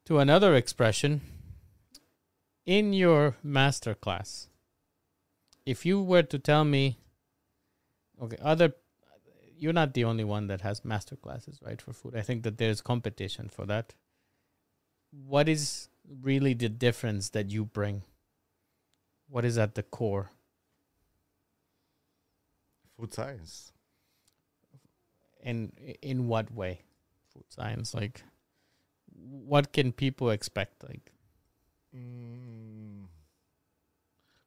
[0.05, 1.21] to another expression
[2.65, 4.47] in your master class.
[5.65, 6.97] If you were to tell me,
[8.21, 8.73] okay, other,
[9.57, 12.15] you're not the only one that has master classes, right, for food.
[12.15, 13.93] I think that there's competition for that.
[15.11, 15.89] What is
[16.21, 18.03] really the difference that you bring?
[19.29, 20.31] What is at the core?
[22.97, 23.71] Food science.
[25.43, 26.81] And in what way?
[27.33, 28.23] Food science, like,
[29.13, 30.83] what can people expect?
[30.83, 31.13] Like,
[31.95, 33.05] Mm,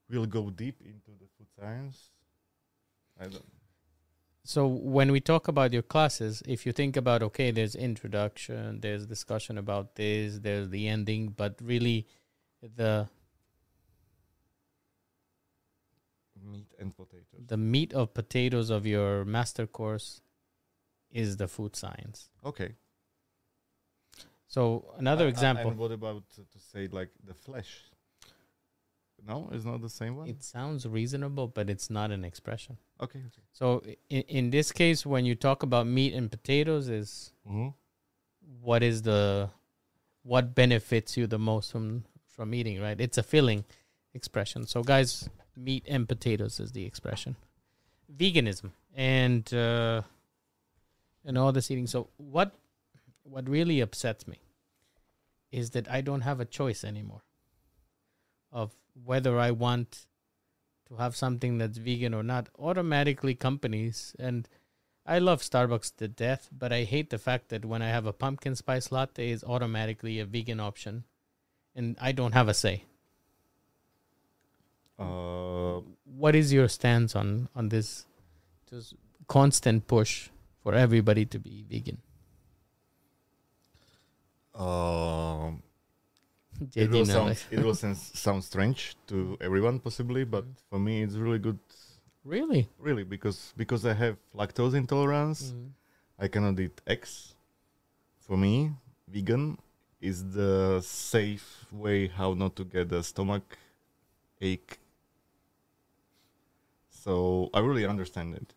[0.09, 2.11] we'll go deep into the food science.
[3.21, 3.45] I don't.
[4.45, 9.07] so when we talk about your classes, if you think about okay, there's introduction, there's
[9.07, 12.07] discussion about this, there's the ending, but really,
[12.77, 13.09] the
[16.43, 17.47] Meat and potatoes.
[17.47, 20.21] the meat of potatoes of your master course
[21.11, 22.29] is the food science.
[22.45, 22.75] Okay.
[24.55, 24.63] So
[24.99, 25.69] another Uh, uh, example.
[25.71, 27.71] and what about to to say like the flesh?
[29.27, 30.29] No, it's not the same one.
[30.29, 32.77] It sounds reasonable, but it's not an expression.
[33.05, 33.21] okay.
[33.29, 33.43] okay.
[33.53, 33.67] So
[34.17, 37.69] in, in this case, when you talk about meat and potatoes, is Mm-hmm.
[38.71, 39.49] what is the
[40.33, 42.05] what benefits you the most from
[42.35, 42.77] from eating?
[42.87, 43.65] Right, it's a filling
[44.13, 44.67] expression.
[44.67, 47.37] So guys, meat and potatoes is the expression.
[48.21, 50.03] Veganism and uh,
[51.25, 51.87] and all this eating.
[51.87, 52.53] So what
[53.35, 54.39] what really upsets me
[55.61, 57.23] is that I don't have a choice anymore
[58.51, 58.75] of
[59.11, 60.07] whether I want
[60.89, 62.49] to have something that's vegan or not.
[62.59, 64.49] Automatically, companies and
[65.07, 68.13] I love Starbucks to death, but I hate the fact that when I have a
[68.13, 71.05] pumpkin spice latte, it's automatically a vegan option,
[71.77, 72.85] and I don't have a say.
[74.99, 75.83] Uh,
[76.25, 78.07] What is your stance on on this
[78.71, 78.95] just
[79.27, 80.31] constant push
[80.63, 81.99] for everybody to be vegan?
[84.55, 85.63] Um,
[86.75, 91.17] it will sound it will sound, sound strange to everyone possibly, but for me it's
[91.17, 91.59] really good.
[92.25, 92.69] really?
[92.79, 95.53] Really, because because I have lactose intolerance.
[95.53, 95.71] Mm.
[96.19, 97.35] I cannot eat eggs.
[98.21, 98.73] For me,
[99.09, 99.59] vegan
[100.01, 103.59] is the safe way how not to get a stomach
[104.41, 104.79] ache.
[106.89, 108.55] So I really understand it.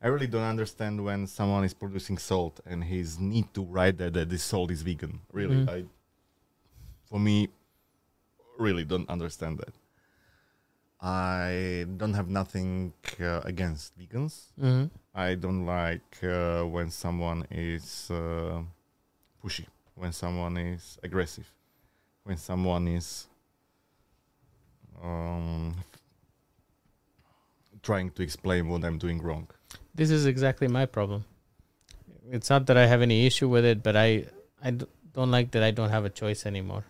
[0.00, 4.12] I really don't understand when someone is producing salt and he's need to write that,
[4.12, 5.20] that this salt is vegan.
[5.32, 5.68] Really, Mhm.
[5.68, 5.84] I
[7.06, 7.48] for me
[8.58, 9.74] really don't understand that.
[11.00, 14.52] I don't have nothing uh, against vegans.
[14.60, 14.86] Mm-hmm.
[15.14, 18.62] I don't like uh, when someone is uh,
[19.42, 21.48] pushy, when someone is aggressive,
[22.24, 23.28] when someone is
[25.02, 25.76] um,
[27.82, 29.48] trying to explain what I'm doing wrong.
[29.94, 31.24] This is exactly my problem.
[32.30, 34.26] It's not that I have any issue with it, but I
[34.62, 34.70] I
[35.14, 36.84] don't like that I don't have a choice anymore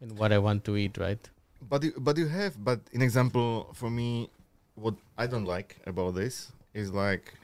[0.00, 0.98] in what I want to eat.
[0.98, 1.28] Right?
[1.68, 2.62] But you, but you have.
[2.62, 4.30] But an example for me,
[4.74, 7.34] what I don't like about this is like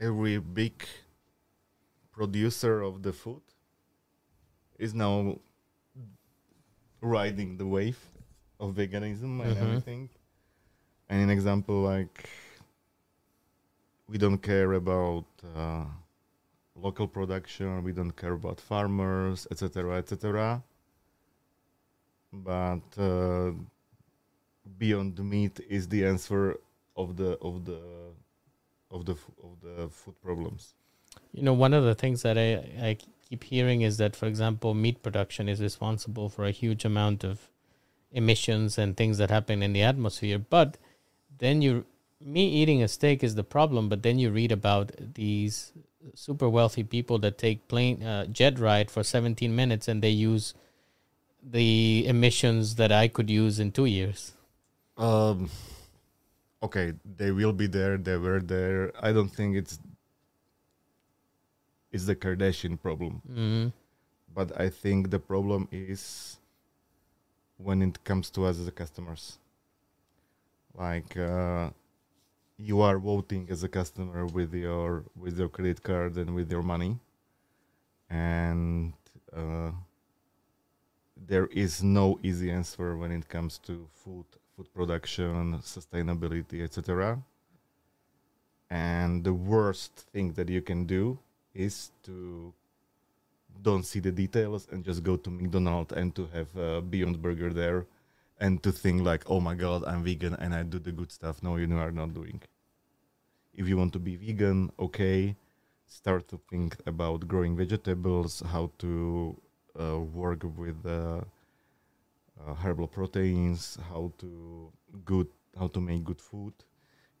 [0.00, 0.72] every big
[2.12, 3.42] producer of the food
[4.78, 5.38] is now
[7.00, 7.98] riding the wave
[8.58, 9.62] of veganism and Mhm.
[9.62, 10.08] everything.
[11.08, 12.28] And an example like
[14.10, 15.24] we don't care about
[15.56, 15.84] uh,
[16.74, 20.62] local production, we don't care about farmers, etc., etc.
[22.32, 23.52] But uh,
[24.78, 26.58] beyond meat is the answer
[26.96, 27.80] of the of the
[28.90, 29.12] of the
[29.46, 30.74] of the food problems.
[31.32, 32.96] You know, one of the things that I, I
[33.28, 37.50] keep hearing is that, for example, meat production is responsible for a huge amount of
[38.12, 40.38] emissions and things that happen in the atmosphere.
[40.38, 40.76] But
[41.38, 41.84] then you,
[42.24, 43.88] me eating a steak is the problem.
[43.88, 45.72] But then you read about these
[46.14, 50.54] super wealthy people that take plane uh, jet ride for 17 minutes and they use
[51.42, 54.32] the emissions that I could use in two years.
[54.96, 55.48] Um,
[56.62, 57.96] okay, they will be there.
[57.96, 58.92] They were there.
[59.00, 59.78] I don't think it's
[61.92, 63.72] it's the Kardashian problem, Mm.
[64.32, 66.38] but I think the problem is
[67.56, 69.38] when it comes to us as the customers.
[70.74, 71.70] Like uh,
[72.62, 76.62] you are voting as a customer with your with your credit card and with your
[76.62, 76.98] money,
[78.10, 78.92] and
[79.34, 79.70] uh,
[81.26, 84.26] there is no easy answer when it comes to food
[84.56, 87.18] food production sustainability etc
[88.70, 91.18] and the worst thing that you can do
[91.54, 92.52] is to
[93.62, 97.52] don't see the details and just go to mcdonald's and to have a beyond burger
[97.52, 97.86] there
[98.40, 101.42] and to think like oh my god i'm vegan and i do the good stuff
[101.42, 102.40] no you are not doing
[103.54, 105.36] if you want to be vegan okay
[105.86, 109.36] start to think about growing vegetables how to
[109.78, 111.20] uh, work with uh,
[112.46, 114.72] uh, herbal proteins, how to
[115.04, 116.52] good how to make good food.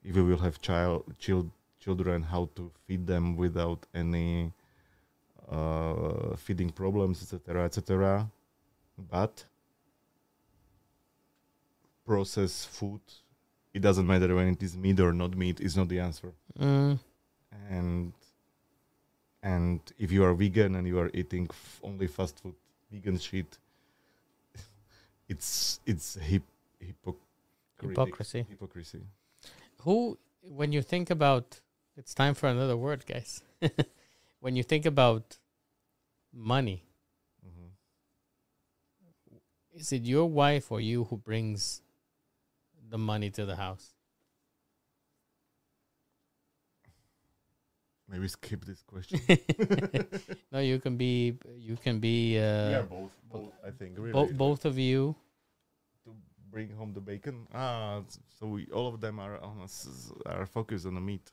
[0.02, 4.52] If you will have child child children, how to feed them without any
[5.50, 8.30] uh, feeding problems, etc., etc.
[9.10, 9.44] But
[12.10, 13.00] processed food,
[13.76, 16.98] it doesn't matter when it is meat or not meat, is not the answer Mm.
[17.76, 18.12] and
[19.52, 22.56] and if you are vegan and you are eating f- only fast food
[22.92, 23.50] vegan shit
[25.32, 26.42] it's it's hip,
[27.80, 28.42] Hypocrisy.
[28.54, 29.02] hypocrisy
[29.84, 29.96] who
[30.58, 31.46] when you think about
[32.00, 33.30] it's time for another word guys
[34.44, 35.24] when you think about
[36.54, 36.78] money
[37.48, 37.70] Mhm.
[39.80, 41.82] is it your wife or you who brings
[42.90, 43.94] the money to the house.
[48.08, 49.20] Maybe skip this question.
[50.52, 54.12] No you can be you can be uh, both both i think really.
[54.12, 55.14] bo- both of you.
[56.04, 56.10] To
[56.50, 57.46] bring home the bacon?
[57.54, 58.00] Ah
[58.38, 59.86] so we, all of them are on us,
[60.26, 61.30] are focused on the meat.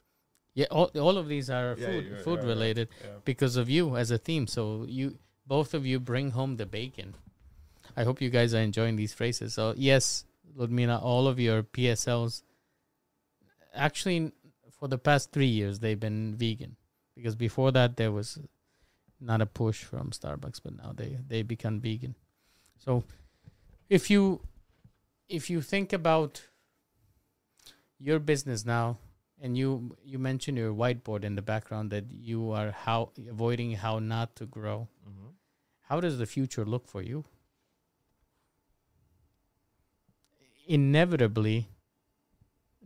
[0.54, 2.54] Yeah all, all of these are Yeah, food yeah, food yeah, yeah.
[2.54, 3.10] related yeah.
[3.26, 4.46] because of you as a theme.
[4.46, 5.18] So you
[5.48, 7.16] both of you bring home the bacon.
[7.96, 9.56] I hope you guys are enjoying these phrases.
[9.56, 10.26] So yes
[10.56, 12.44] ludmila all of your psls
[13.74, 14.32] actually
[14.72, 16.76] for the past three years they've been vegan.
[17.16, 18.38] Because before that there was
[19.20, 22.16] not a push from starbucks but now they they become vegan.
[22.78, 23.04] So
[23.90, 24.42] if you
[25.28, 26.44] if you think about
[28.00, 28.98] your business now
[29.42, 34.00] and you you mentioned your whiteboard in the background that you are how avoiding how
[34.00, 34.88] not to grow.
[35.08, 35.34] Mhm.
[35.90, 37.24] how does the future look for you
[40.68, 41.70] inevitably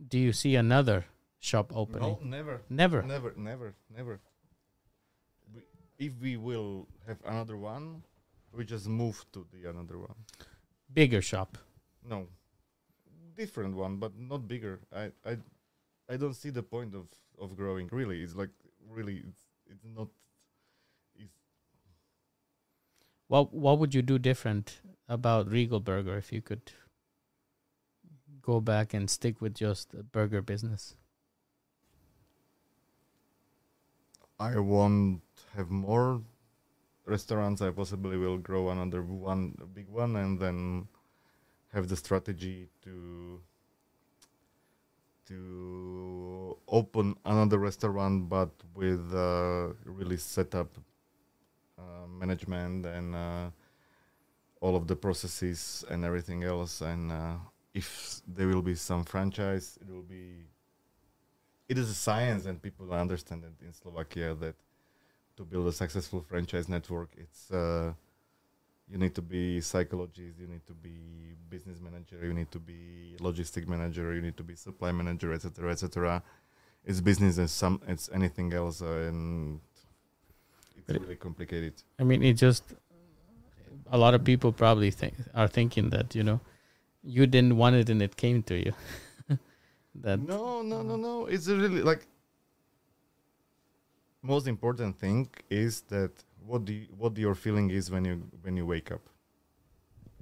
[0.08, 1.04] do you see another
[1.38, 4.20] shop opening no never never Never, never, never.
[5.54, 5.60] We,
[5.98, 8.02] if we will have another one,
[8.52, 10.14] we just move to the another one.
[10.92, 11.58] bigger shop
[12.08, 12.26] No,
[13.36, 14.80] different one, but not bigger.
[14.92, 15.38] I, I,
[16.08, 17.06] I don't see the point of
[17.38, 17.88] of growing.
[17.92, 18.50] Really, it's like
[18.88, 20.08] really, it's it's not.
[21.16, 21.38] It's
[23.28, 26.72] what what would you do different about regal burger if you could
[28.42, 30.96] go back and stick with just the burger business
[34.42, 35.22] I won't
[35.54, 36.20] have more
[37.06, 37.62] restaurants.
[37.62, 40.88] I possibly will grow another one, big one, and then
[41.72, 43.40] have the strategy to
[45.28, 50.76] to open another restaurant, but with uh, really set up
[51.78, 53.50] uh, management and uh,
[54.60, 56.80] all of the processes and everything else.
[56.80, 57.36] And uh,
[57.74, 60.46] if there will be some franchise, it will be.
[61.68, 64.56] It is a science, and people understand it in Slovakia that
[65.36, 67.92] to build a successful franchise network, it's uh,
[68.90, 73.16] you need to be psychologist, you need to be business manager, you need to be
[73.20, 76.22] logistic manager, you need to be supply manager, etc., etc.
[76.84, 79.60] It's business and some, it's anything else, uh, and
[80.76, 81.74] it's But really complicated.
[81.98, 82.64] I mean, it just
[83.90, 86.40] a lot of people probably think are thinking that you know
[87.02, 88.72] you didn't want it and it came to you.
[89.94, 91.26] that no, no, no, no.
[91.26, 92.06] It's really like
[94.22, 96.10] most important thing is that
[96.46, 99.00] what do you, what your feeling is when you when you wake up.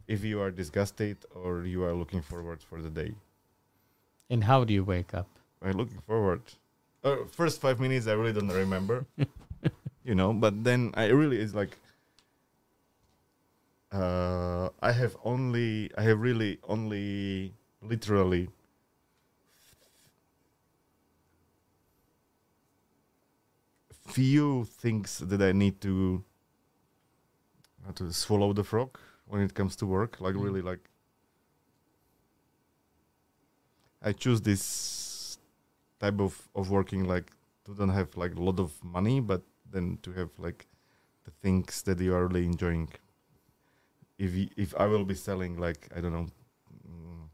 [0.09, 3.13] If you are disgusted or you are looking forward for the day.
[4.29, 5.29] and how do you wake up?
[5.63, 6.43] I'm looking forward.
[7.05, 9.07] Uh, first five minutes I really don't remember,
[10.05, 10.33] you know.
[10.33, 11.79] But then I really is like
[13.93, 18.49] uh, I have only I have really only literally
[24.09, 26.25] few things that I need to
[27.85, 30.21] how to swallow the frog when it comes to work.
[30.21, 30.43] Like Mm.
[30.45, 30.89] really like
[34.03, 35.39] I choose this
[36.01, 37.33] type of, of working like
[37.65, 40.67] to don't have like a lot of money but then to have like
[41.25, 42.91] the things that you are really enjoying.
[44.21, 46.27] If if I will be selling like I don't know
[46.87, 47.25] mm,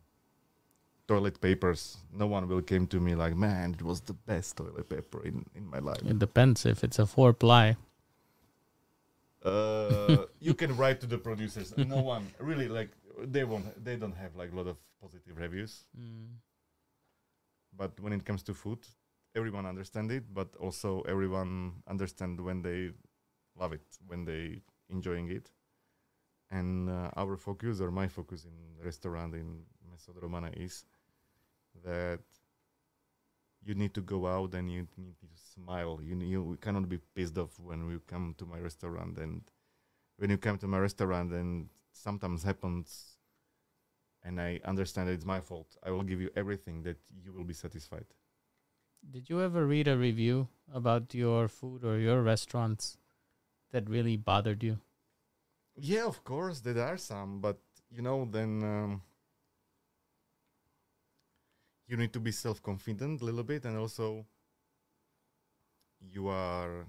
[1.09, 4.89] toilet papers, no one will came to me like man it was the best toilet
[4.89, 6.03] paper in, in my life.
[6.07, 7.77] It depends if it's a four ply.
[9.45, 11.75] uh, you can write to the producers.
[11.77, 12.91] No one really like
[13.35, 13.67] they won't.
[13.85, 15.73] They don't have like a lot of positive reviews.
[17.77, 18.79] But when it comes to food,
[19.35, 20.25] everyone understand it.
[20.33, 22.91] But also everyone understand when they
[23.59, 25.51] love it, when they enjoying it.
[26.51, 30.85] And uh, our focus or my focus in restaurant in Maso od Romana is
[31.85, 32.21] that
[33.65, 36.01] you need to go out and you need to smile.
[36.03, 39.43] You you cannot be pissed off when you come to my restaurant and
[40.19, 43.17] when you come to my restaurant and sometimes happens
[44.27, 45.77] and I understand it's my fault.
[45.85, 48.07] I will give you everything that you will be satisfied.
[49.09, 52.99] Did you ever read a review about your food or your restaurants
[53.71, 54.79] that really bothered you?
[55.77, 57.59] Yeah, of course there are some, but
[57.91, 59.03] you know then um,
[61.87, 64.25] you need to be self-confident a little bit, and also
[66.01, 66.87] you are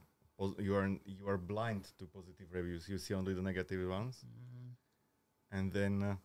[0.60, 2.88] you are you are blind to positive reviews.
[2.88, 4.24] You see only the negative ones,
[5.52, 6.16] and then uh,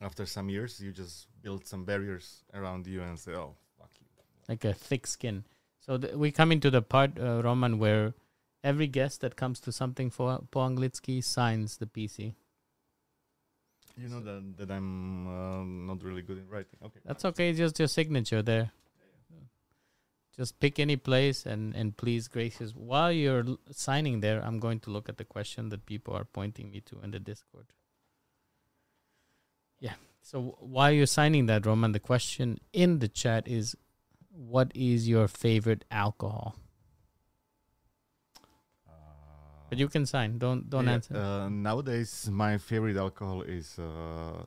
[0.00, 4.06] after some years, you just build some barriers around you and say, "Oh, fuck you."
[4.48, 5.44] Like a thick skin.
[5.80, 8.14] So th- we come into the part, uh, Roman, where
[8.62, 10.68] every guest that comes to something for po
[11.20, 12.34] signs the PC.
[13.96, 16.78] You know that that I'm uh, not really good in writing.
[16.82, 17.52] Okay, That's okay.
[17.52, 18.72] Just your signature there.
[20.36, 22.74] Just pick any place and and please, gracious.
[22.74, 26.24] While you're l- signing there, I'm going to look at the question that people are
[26.24, 27.66] pointing me to in the Discord.
[29.80, 29.94] Yeah.
[30.22, 33.76] So wh- while you're signing that, Roman, the question in the chat is,
[34.30, 36.56] "What is your favorite alcohol?"
[39.70, 40.38] But you can sign.
[40.38, 41.16] Don't don't Yeah, answer.
[41.16, 44.44] Uh, nowadays, my favorite alcohol is uh,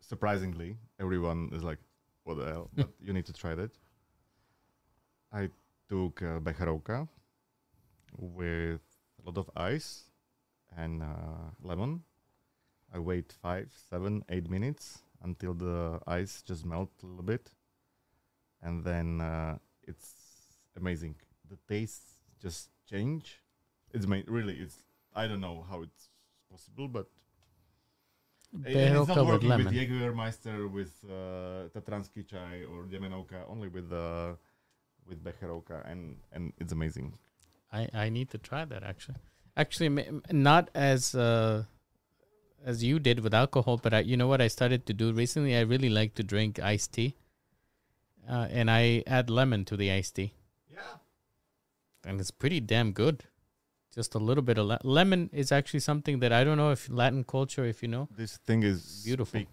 [0.00, 1.80] surprisingly everyone is like,
[2.24, 3.72] "What the hell?" but you need to try that.
[5.32, 5.50] I
[5.88, 7.08] took uh, Becherovka
[8.16, 8.80] with
[9.18, 10.04] a lot of ice
[10.76, 12.04] and uh, lemon.
[12.94, 17.50] I wait five, seven, eight minutes until the ice just melt a little bit,
[18.62, 20.14] and then uh, it's
[20.76, 21.16] amazing.
[21.50, 22.04] The taste
[22.40, 23.40] just change.
[23.96, 24.76] It's ma- really it's
[25.16, 26.10] I don't know how it's
[26.52, 27.06] possible, but
[28.64, 29.74] it's not with working with lemon.
[29.74, 34.34] Jägermeister, with uh, Tatranský čaj or Demänovka, only with uh,
[35.08, 37.08] with Becherovka, and and it's amazing.
[37.72, 39.16] I I need to try that actually.
[39.56, 39.90] Actually,
[40.30, 41.64] not as uh,
[42.64, 45.56] as you did with alcohol, but I, you know what I started to do recently.
[45.56, 47.14] I really like to drink iced tea,
[48.28, 50.34] uh, and I add lemon to the iced tea,
[50.70, 51.00] Yeah.
[52.04, 53.24] and it's pretty damn good.
[53.96, 56.88] Just a little bit of le- lemon is actually something that I don't know if
[56.90, 59.40] Latin culture, if you know, This thing is Beautiful.
[59.40, 59.48] big.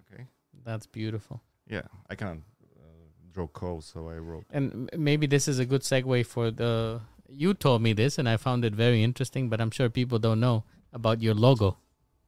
[0.00, 0.26] Okay.
[0.64, 1.40] that's beautiful.
[1.66, 2.42] Yeah, I can't
[2.76, 4.44] uh, draw calls, so I wrote.
[4.50, 7.00] And m- maybe this is a good segue for the.
[7.26, 9.48] You told me this, and I found it very interesting.
[9.48, 11.78] But I'm sure people don't know about your logo.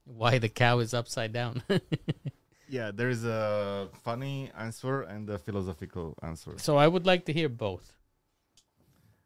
[0.05, 1.63] Why the cow is upside down?
[2.69, 6.53] yeah, there is a funny answer and a philosophical answer.
[6.57, 7.93] So I would like to hear both.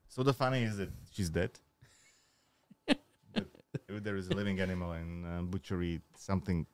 [0.09, 1.53] So the funny is that she's dead.
[3.73, 6.67] But if there is a living animal in uh, butchery, something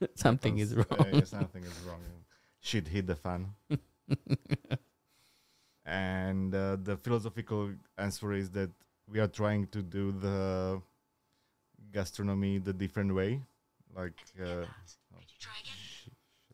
[0.14, 0.86] Something is wrong.
[0.90, 2.00] Uh, yeah, something is wrong.
[2.60, 3.54] Shit hit the fan.
[5.84, 8.70] and uh, the philosophical answer is that
[9.10, 10.80] we are trying to do the
[11.92, 13.42] gastronomy the different way,
[13.94, 14.12] like.
[14.40, 14.66] Uh,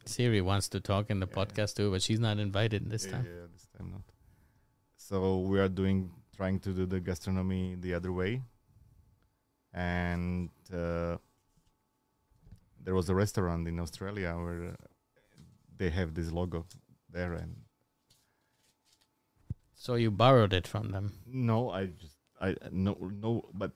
[0.07, 1.45] Siri wants to talk in the Yeah.
[1.45, 3.25] podcast too, but she's not invited this yeah, time.
[3.25, 4.03] Yeah, this time not.
[4.97, 8.43] So we are doing trying to do the gastronomy the other way,
[9.75, 11.19] and uh,
[12.83, 14.77] there was a restaurant in Australia where uh,
[15.77, 16.67] they have this logo
[17.11, 17.57] there, and
[19.75, 21.13] So you borrowed it from them.
[21.27, 23.73] no, I just I no no, but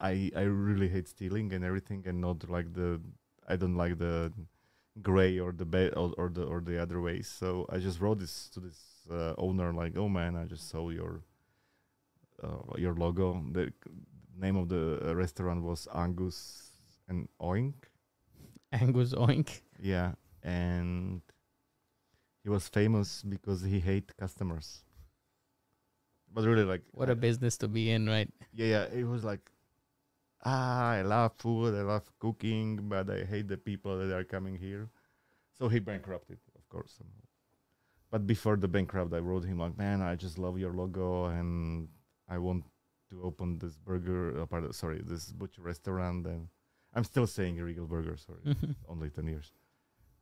[0.00, 3.00] I I really hate stealing and everything, and not like the
[3.48, 4.32] I don't like the
[5.02, 7.28] gray or the or, or the or the other ways.
[7.28, 10.90] So I just wrote this to this uh, owner like, oh man, I just saw
[10.90, 11.22] your
[12.42, 13.44] uh, your logo.
[13.52, 13.72] The
[14.38, 16.72] name of the uh, restaurant was Angus
[17.08, 17.74] and Oink.
[18.72, 19.60] Angus Oink.
[19.80, 20.12] Yeah,
[20.42, 21.22] and
[22.42, 24.82] he was famous because he hate customers.
[26.32, 28.30] But really, like What I- a business to be in, right?
[28.52, 29.50] yeah, yeah, it was like,
[30.44, 34.56] ah, I love food, I love cooking, but I hate the people that are coming
[34.56, 34.88] here.
[35.58, 36.98] So he bankrupted, of course.
[38.10, 41.88] But before the bankrupt, I wrote him like, man, I just love your logo, and
[42.28, 42.64] I want
[43.10, 46.48] to open this burger, uh, pardon, sorry, this butcher restaurant, and
[46.94, 48.56] I'm still saying Regal Burger, sorry,
[48.88, 49.52] only ten years.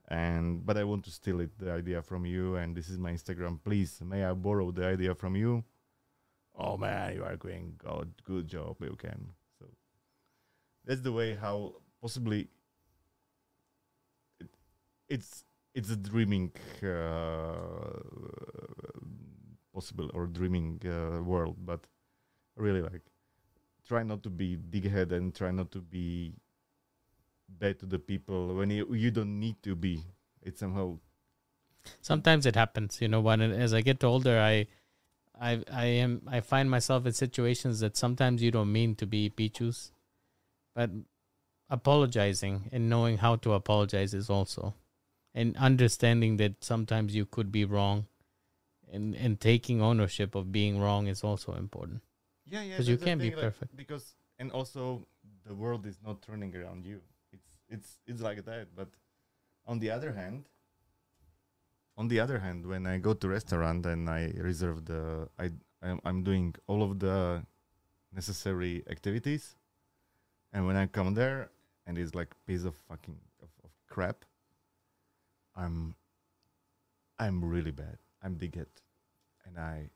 [0.09, 3.13] And but I want to steal it, the idea from you, and this is my
[3.13, 3.59] Instagram.
[3.65, 5.65] Please, may I borrow the idea from you?
[6.59, 9.29] oh man, you are going good, good job, you can.
[9.59, 9.67] So
[10.85, 12.49] that's the way how possibly
[14.41, 14.49] it,
[15.09, 15.45] it's
[15.75, 16.53] it's a dreaming
[16.83, 18.01] uh,
[19.75, 21.87] possible or dreaming uh, world, but
[22.57, 23.03] really like
[23.87, 26.35] try not to be dighead and try not to be
[27.49, 30.03] bad to the people when you you don't need to be.
[30.43, 30.99] It's somehow
[32.01, 33.20] Sometimes it happens, you know.
[33.20, 34.66] When as I get older, I,
[35.41, 39.31] I, I am I find myself in situations that sometimes you don't mean to be
[39.31, 39.91] pichus,
[40.74, 40.91] but
[41.69, 44.74] apologizing and knowing how to apologize is also,
[45.35, 48.07] and understanding that sometimes you could be wrong,
[48.93, 52.03] and and taking ownership of being wrong is also important.
[52.47, 52.77] Yeah, yeah.
[52.77, 53.77] 'Cause you can't be like, perfect.
[53.77, 55.06] because, and also
[55.44, 57.01] the world is not turning around you.
[57.32, 58.74] It's it's it's like that.
[58.74, 58.89] But
[59.66, 60.44] on the other hand,
[61.97, 65.51] on the other hand, when I go to restaurant and I reserve the, I
[65.82, 67.44] I'm, I'm doing all of the
[68.12, 69.56] necessary activities,
[70.52, 71.51] and when I come there
[71.86, 74.24] and it's like piece of fucking of, of crap,
[75.56, 75.94] I'm
[77.18, 77.98] I'm really bad.
[78.23, 78.66] I'm dighead,
[79.47, 79.90] and I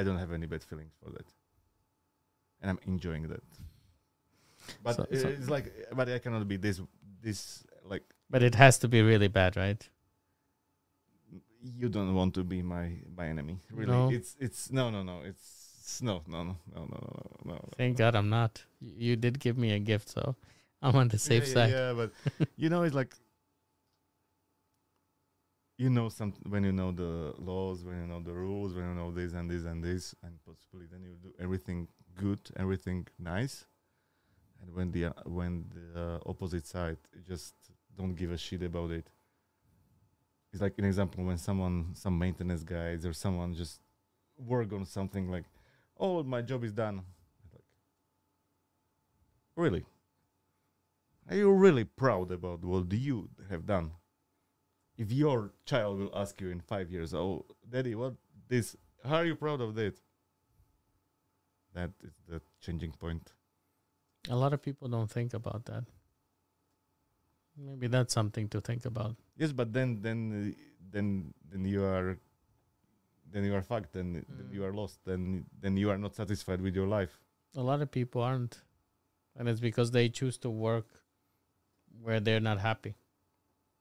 [0.00, 1.26] I don't have any bad feelings for that,
[2.60, 3.42] and I'm enjoying that.
[4.82, 6.80] But So- so- it's like, but I cannot be this
[7.22, 9.82] this like But it has to be really bad, right?
[11.62, 12.86] you don't want to be my
[13.16, 13.58] my enemy.
[13.70, 14.10] Really, No.
[14.10, 17.52] it's it's no no no it's, no no no no no no no.
[17.52, 17.68] no.
[17.76, 18.64] Thank God I'm not.
[18.80, 20.36] You did give me a gift, so
[20.82, 21.70] I'm on the safe yeah, side.
[21.70, 23.14] Yeah, yeah, but you know, it's like
[25.80, 28.94] you know some when you know the laws, when you know the rules, when you
[28.94, 33.64] know this and this and this, and possibly then you do everything good, everything nice,
[34.60, 37.54] and when the uh, when the opposite side just
[37.96, 39.06] don't give a shit about it.
[40.52, 43.80] It's like an example when someone, some maintenance guys or someone just
[44.36, 45.44] work on something like,
[45.98, 46.96] "Oh, my job is done."
[47.54, 47.64] Like,
[49.56, 49.86] really?
[51.30, 53.92] Are you really proud about what you have done?
[55.00, 58.14] If your child will ask you in five years, "Oh, Daddy, what
[58.48, 58.76] this?
[59.02, 59.94] How are you proud of that?"
[61.72, 63.32] That is the changing point.
[64.28, 65.84] A lot of people don't think about that.
[67.56, 69.16] Maybe that's something to think about.
[69.36, 70.54] Yes, but then, then,
[70.90, 72.18] then, then you are,
[73.32, 73.92] then you are fucked.
[73.92, 74.54] Then, then Mm.
[74.54, 74.98] you are lost.
[75.04, 77.20] Then, then you are not satisfied with your life.
[77.54, 78.62] A lot of people aren't.
[79.36, 80.86] And it's because they choose to work
[82.02, 82.94] where they're not happy.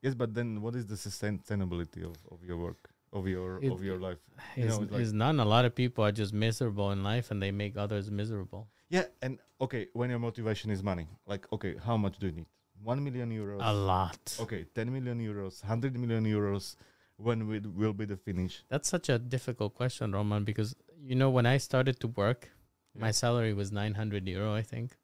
[0.02, 3.84] Yes, but then, what is the sustainability of, of your work, of your It- of
[3.84, 4.20] your life?
[4.56, 5.40] You Is, know, it's like- is none.
[5.40, 8.68] A lot of people are just miserable in life and they make others miserable.
[8.90, 12.48] Yeah, and okay, when your motivation is money, like okay, how much do you need?
[12.82, 13.60] One million euros.
[13.62, 14.38] A lot.
[14.40, 16.76] Okay, ten million euros, hundred million euros.
[17.18, 18.64] When will will be the finish?
[18.70, 22.50] That's such a difficult question, Roman, because you know when I started to work,
[22.96, 24.98] my salary was 900 euro, I think.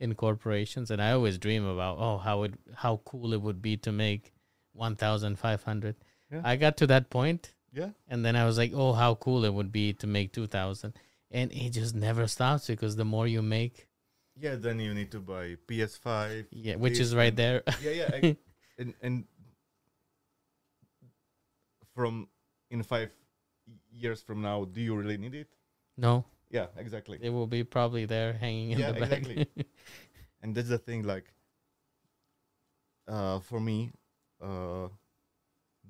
[0.00, 3.76] In corporations, and I always dream about oh how it how cool it would be
[3.78, 4.32] to make
[4.72, 5.94] one thousand five hundred.
[6.32, 6.40] Yeah.
[6.44, 7.90] I got to that point, Yeah.
[8.08, 10.94] and then I was like, oh how cool it would be to make two thousand,
[11.30, 13.86] and it just never stops because the more you make,
[14.36, 14.56] Yeah.
[14.56, 16.46] Then you need to buy PS5.
[16.50, 17.62] yeah, which is right there.
[17.82, 17.90] Yeah.
[17.90, 18.10] Yeah.
[18.14, 18.36] I-
[18.78, 19.24] and and
[21.94, 22.28] from
[22.70, 23.10] in five
[23.92, 25.48] years from now, do you really need it?
[25.98, 26.66] no, Yeah.
[26.76, 27.18] Exactly.
[27.22, 29.12] it will be probably there hanging in Yeah, the back.
[29.12, 29.46] exactly.
[30.42, 31.32] and that's the thing like
[33.08, 33.90] uh for me
[34.42, 34.88] uh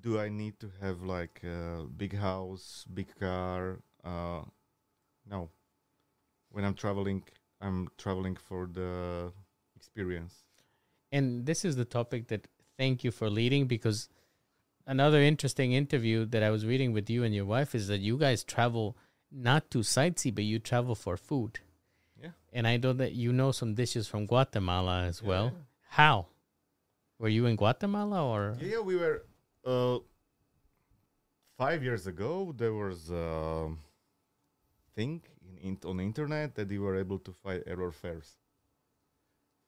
[0.00, 4.42] do i need to have like a big house big car uh
[5.28, 5.50] no
[6.50, 7.22] when i'm traveling
[7.60, 9.32] i'm traveling for the
[9.76, 10.44] experience
[11.12, 12.46] and this is the topic that
[12.78, 14.08] thank you for leading because
[14.86, 18.16] another interesting interview that I was reading with you and your wife is that you
[18.16, 18.96] guys travel
[19.30, 21.60] not to sightsee but you travel for food.
[22.20, 22.30] Yeah.
[22.52, 25.52] And I know that you know some dishes from Guatemala as Yeah, well.
[25.88, 26.26] How?
[27.18, 29.24] Were you in Guatemala or yeah, yeah we were
[29.64, 29.98] uh
[31.58, 33.68] five years ago there was a
[34.94, 38.38] thing in, in on the internet that you were able to find error fares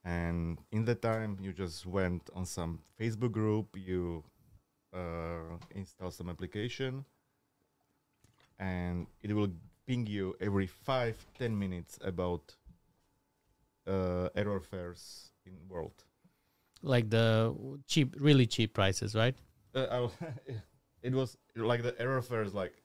[0.03, 4.23] and in the time you just went on some facebook group you
[4.93, 7.05] uh, install some application
[8.63, 9.51] and it will
[9.87, 12.55] ping you every five ten minutes about
[13.85, 15.97] uh, error fares in world
[16.81, 17.55] like the
[17.87, 19.35] cheap really cheap prices, right?
[19.75, 20.13] uh, I'll
[21.07, 22.75] it was like the error fares like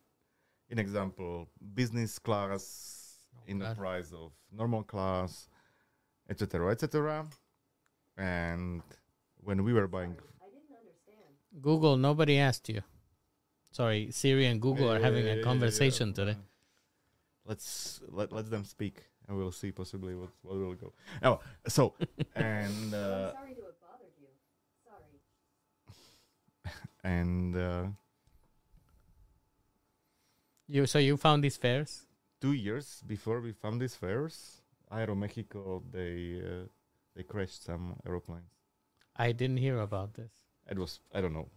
[0.71, 2.65] in example business class
[3.47, 5.49] in the price of normal class
[6.29, 7.27] etc etc
[8.17, 8.83] and
[9.41, 10.17] when we were buying
[11.61, 12.83] Google, nobody asked you.
[13.79, 16.15] Sorry, Siri and Google are having yeah, a yeah, yeah, conversation yeah.
[16.21, 16.37] today.
[17.51, 18.97] let's let, let them speak
[19.27, 20.93] and we'll see possibly what, what will go
[21.29, 21.37] oh
[21.77, 21.83] so
[22.35, 24.31] and uh, sorry to have bothered you.
[24.89, 25.17] Sorry.
[27.05, 27.85] and uh,
[30.67, 32.05] You so you found these fairs?
[32.41, 34.37] two years before we found these fares
[34.93, 36.65] aeromexico they uh,
[37.15, 38.53] they crashed some aeroplanes
[39.17, 40.33] I didn't hear about this.
[40.71, 41.49] it was i don't know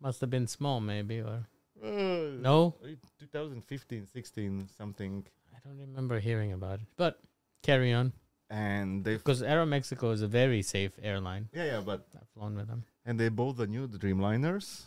[0.00, 1.38] Must have been small, maybe, or
[1.82, 2.74] Uh, no.
[2.82, 2.88] uh,
[3.20, 5.24] 2015, 16, something,
[5.54, 6.86] I don't remember hearing about it.
[6.96, 7.20] But
[7.62, 8.12] carry on,
[8.50, 11.48] and they because Aeromexico is a very safe airline.
[11.52, 12.84] yeah yeah, but I've flown with them.
[13.04, 14.82] and they bought the new Dreamliners,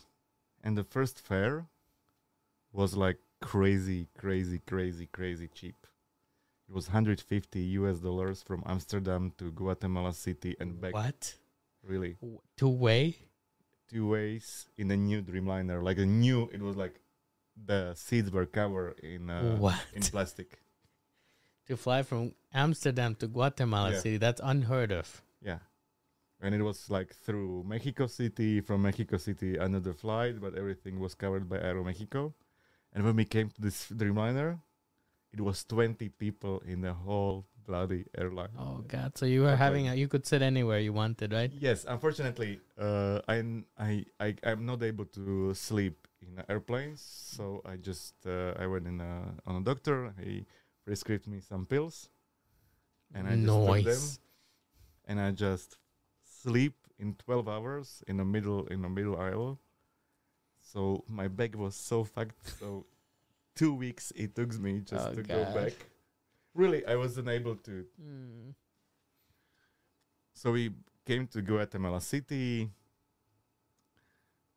[0.63, 1.67] and the first fare
[2.73, 5.75] was like crazy, crazy, crazy, crazy cheap.
[6.69, 10.93] It was 150 US dollars from Amsterdam to Guatemala City and back.
[10.93, 11.35] What?
[11.83, 12.15] Really,
[12.57, 13.17] Two way?
[13.91, 16.49] Two ways in a new Dreamliner, like a new.
[16.53, 16.95] It was like
[17.65, 20.59] the seats were covered in uh, in plastic.
[21.67, 23.99] To fly from Amsterdam to Guatemala Yeah.
[23.99, 24.17] City?
[24.17, 25.21] That's unheard of.
[25.41, 25.59] Yeah.
[26.41, 31.13] And it was like through Mexico City, from Mexico City, another flight, but everything was
[31.13, 32.33] covered by Aeromexico.
[32.93, 34.59] And when we came to this Dreamliner,
[35.31, 38.49] it was 20 people in the whole bloody airline.
[38.57, 39.17] Oh God!
[39.17, 39.57] So you were Okay.
[39.57, 41.51] having a, you could sit anywhere you wanted, right?
[41.53, 47.75] Yes, unfortunately, uh, I, I, I, I'm not able to sleep in airplanes, so I
[47.77, 50.13] just uh, I went in a, on a doctor.
[50.23, 50.45] He
[50.85, 52.09] prescribed me some pills,
[53.13, 54.01] and I just took them.
[55.05, 55.77] And I just
[56.23, 59.59] sleep in 12 hours in the middle in the middle aisle.
[60.61, 62.37] So my back was so fucked.
[62.59, 62.85] So
[63.55, 65.73] two weeks it took me just Oh, to go back.
[66.53, 67.85] Really, I wasn't able to.
[68.01, 68.53] Mm.
[70.33, 70.71] So we
[71.05, 72.69] came to Guatemala City,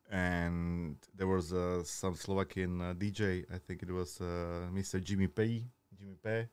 [0.09, 3.45] and there was uh, some Slovakian uh, DJ.
[3.53, 5.03] I think it was uh, Mr.
[5.03, 5.65] Jimmy P.
[5.97, 6.47] Jimmy P.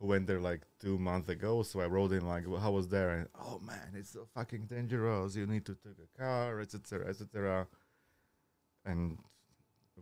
[0.00, 1.64] Who went there like two months ago?
[1.64, 4.66] So I wrote in like, well, "How was there?" And oh man, it's so fucking
[4.66, 5.34] dangerous.
[5.34, 7.66] You need to take a car, etc., etc.
[8.84, 9.18] And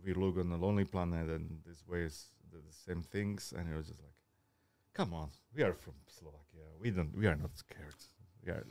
[0.05, 3.53] we look on the Lonely Planet, and this way is the, the same things.
[3.57, 4.16] And it was just like,
[4.97, 6.65] come on, we are from Slovakia.
[6.81, 7.13] We don't.
[7.15, 8.01] We are not scared.
[8.43, 8.65] We are.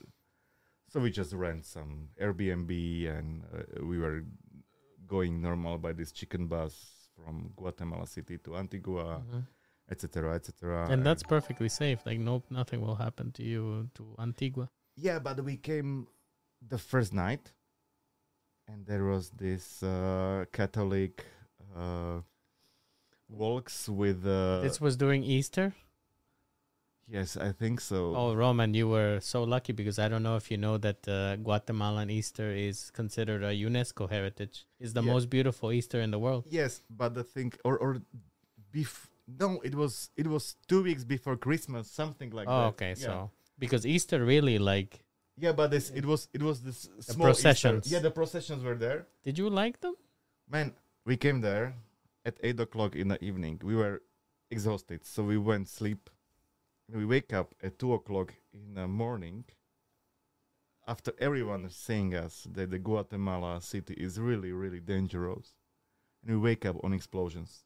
[0.90, 2.70] So we just rent some Airbnb,
[3.18, 4.24] and uh, we were
[5.06, 6.74] going normal by this chicken bus
[7.14, 9.22] from Guatemala City to Antigua,
[9.90, 10.88] etc., etc.
[10.90, 12.00] And that's perfectly safe.
[12.04, 14.68] Like no, nothing will happen to you to Antigua.
[14.96, 16.06] yeah, but we came
[16.66, 17.52] the first night,
[18.66, 21.24] and there was this uh, Catholic
[21.76, 22.20] uh,
[23.28, 24.26] walks with.
[24.26, 25.74] Uh, this was during Easter.
[27.08, 28.14] Yes, I think so.
[28.16, 31.36] Oh, Roman, you were so lucky because I don't know if you know that uh,
[31.36, 34.66] Guatemalan Easter is considered a UNESCO heritage.
[34.80, 35.12] It's the Yeah.
[35.12, 36.44] most beautiful Easter in the world.
[36.50, 38.02] Yes, but the thing, or or,
[38.72, 39.08] bef-
[39.40, 42.66] no, it was it was two weeks before Christmas, something like oh, that.
[42.74, 42.94] okay.
[42.98, 43.06] Yeah.
[43.06, 45.02] So because Easter really like.
[45.38, 47.92] Yeah, but this it was it was this small Easter- processions.
[47.92, 49.06] Yeah, the processions were there.
[49.24, 49.94] Did you like them?
[50.48, 50.74] Man,
[51.04, 51.74] we came there
[52.24, 53.60] at eight o'clock in the evening.
[53.62, 54.02] We were
[54.50, 56.08] exhausted, so we went sleep.
[56.92, 59.44] We wake up at two o'clock in the morning.
[60.88, 65.52] After everyone is saying us that the Guatemala city is really, really dangerous,
[66.22, 67.64] and we wake up on explosions.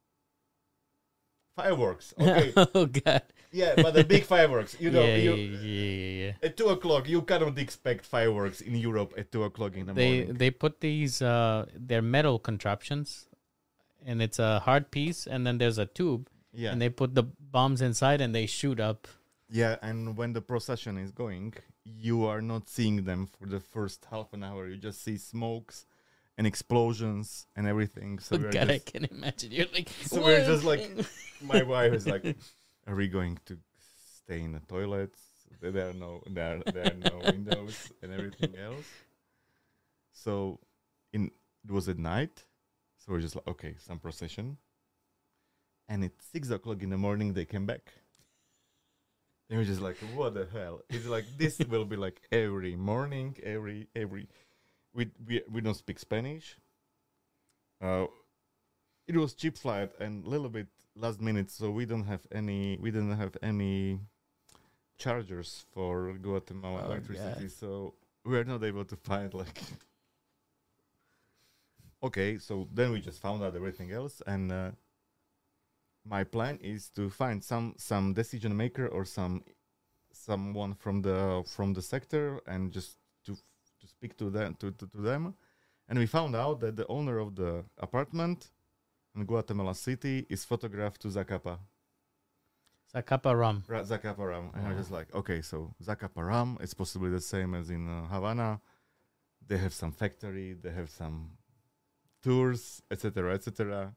[1.55, 3.23] Fireworks, okay, oh God.
[3.53, 4.75] yeah, but the big fireworks.
[4.81, 9.13] You know, yeah, you, yeah, yeah, at two o'clock you cannot expect fireworks in Europe
[9.19, 10.35] at two o'clock in the They morning.
[10.39, 13.27] they put these uh they're metal contraptions,
[14.07, 17.23] and it's a hard piece, and then there's a tube, yeah, and they put the
[17.23, 19.09] bombs inside, and they shoot up.
[19.49, 21.55] Yeah, and when the procession is going,
[21.85, 24.69] you are not seeing them for the first half an hour.
[24.69, 25.87] You just see smokes
[26.39, 28.19] and explosions and everything.
[28.19, 29.53] So Oh God, I just, can imagine.
[29.53, 30.89] You're like, so we're just like,
[31.43, 32.37] my wife is like,
[32.87, 33.59] "Are we going to
[34.25, 35.21] stay in the toilets?
[35.61, 38.87] There are no, there, there are no windows and everything else."
[40.13, 40.61] So,
[41.13, 41.31] in
[41.65, 42.45] it was at night,
[42.99, 44.57] so we're just like, okay, some procession.
[45.91, 47.93] And at six o'clock in the morning, they came back.
[49.49, 50.83] And we're just like, what the hell?
[50.89, 54.29] It's like this will be like every morning, every every.
[54.95, 56.57] We we we don't speak Spanish.
[57.83, 58.07] Uh,
[59.09, 62.79] it was cheap flight and a little bit last minute, so we don't have any.
[62.81, 63.99] We didn't have any
[64.97, 67.95] chargers for Guatemala Oh, electricity, so
[68.25, 69.61] we are not able to find like.
[72.03, 74.71] Okay, so then we just found out everything else, and uh,
[76.11, 79.45] my plan is to find some some decision maker or some
[80.13, 83.33] someone from the from the sector and just to
[83.81, 85.35] to speak to them to, to, to them.
[85.89, 88.51] And we found out that the owner of the apartment
[89.15, 91.59] in Guatemala City is photographed to Zacapa.
[92.95, 93.65] Zacapa rum.
[93.69, 97.21] Ra- Zacapa Ram and I was just like okay so Zacapa Ram is possibly the
[97.21, 98.61] same as in uh, Havana.
[99.47, 101.39] They have some factory they have some
[102.23, 103.95] tours etc etc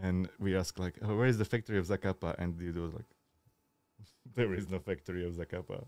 [0.00, 2.34] and we asked like oh, where is the factory of Zacapa?
[2.38, 3.10] And the dude was like
[4.34, 5.84] there is no factory of Zacapa.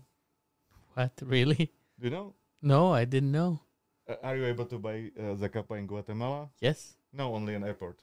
[0.93, 1.13] What?
[1.23, 1.71] Really?
[1.99, 2.33] do you know?
[2.61, 3.61] No, I didn't know.
[4.09, 6.49] uh, are you able to buy uh, Zacapa in Guatemala?
[6.59, 7.99] Yes, no only in airport.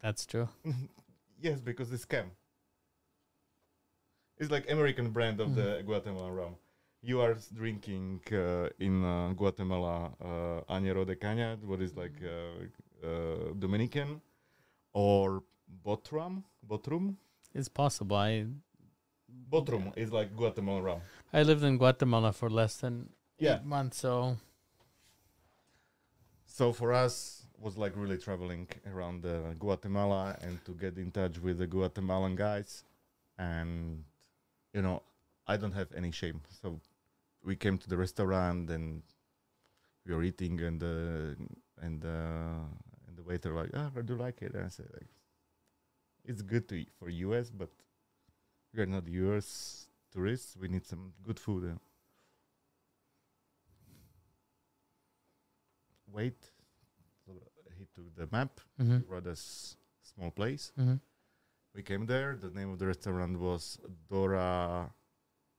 [0.00, 0.48] That's true.
[1.40, 2.26] yes because it's scam.
[4.38, 6.56] It's like American brand of the Guatemalan rum.
[7.02, 13.06] You are drinking uh, in uh, Guatemala uh, Añero de Caña what is like uh,
[13.06, 14.20] uh, Dominican
[14.96, 15.42] or
[15.84, 17.16] Botran Botran
[17.54, 18.16] It's possible.
[18.16, 18.46] I
[19.52, 21.00] Botran is like Guatemala rum.
[21.32, 23.56] I lived in Guatemala for less than Yeah.
[23.56, 24.36] eight months, so
[26.46, 31.38] So for us was like really traveling around uh, Guatemala and to get in touch
[31.38, 32.84] with the Guatemalan guys,
[33.38, 34.04] and
[34.72, 35.02] you know
[35.46, 36.40] I don't have any shame.
[36.62, 36.80] So
[37.44, 39.02] we came to the restaurant and
[40.06, 42.18] we were eating and uh, and the
[43.26, 44.54] waiter like, oh, I do like it.
[44.54, 45.08] And I said like,
[46.24, 47.70] it's good to eat for US, but
[48.72, 50.56] we are not US tourists.
[50.60, 51.64] We need some good food.
[51.72, 51.78] uh."
[56.12, 56.36] Wait.
[57.26, 57.32] So
[57.78, 58.60] he took the map.
[58.80, 60.72] mhm, brought us small place.
[60.78, 61.00] mhm.
[61.74, 62.36] We came there.
[62.40, 63.78] The name of the restaurant was
[64.08, 64.90] Dora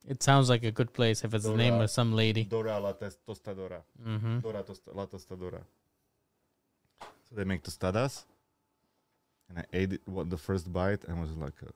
[0.07, 2.43] it sounds like a good place if it's the name of some lady.
[2.45, 3.81] Dora La Tostadora.
[4.01, 4.39] Mm-hmm.
[4.39, 5.61] Dora tosta- La Tostadora.
[7.29, 8.25] So they make tostadas,
[9.49, 11.69] and I ate it, what the first bite and was like, uh,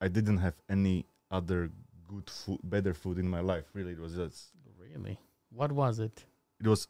[0.00, 1.70] I didn't have any other
[2.06, 3.64] good food, better food in my life.
[3.74, 5.18] Really, it was just Really?
[5.50, 6.24] What was it?
[6.60, 6.88] it was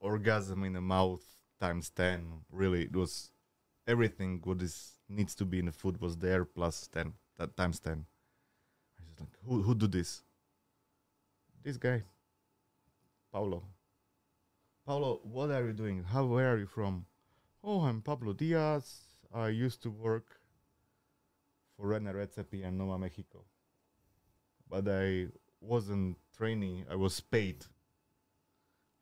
[0.00, 1.22] orgasm in the mouth
[1.60, 3.30] times 10 really it was
[3.86, 7.80] everything what is needs to be in the food was there plus 10 that times
[7.80, 10.22] 10 i was like who who do this
[11.62, 12.02] this guy
[13.32, 13.62] paulo
[14.86, 16.04] paulo what are you doing?
[16.04, 17.06] How where are you from?
[17.62, 19.00] Oh i'm pablo diaz.
[19.32, 20.40] I used to work
[21.76, 23.44] for Rene Redzepi and Noma Mexico.
[24.68, 25.26] But i
[25.60, 27.64] wasn't trainee i was paid.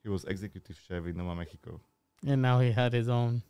[0.03, 1.81] He was executive chef in Noma Mexico.
[2.27, 3.43] And now he had his own.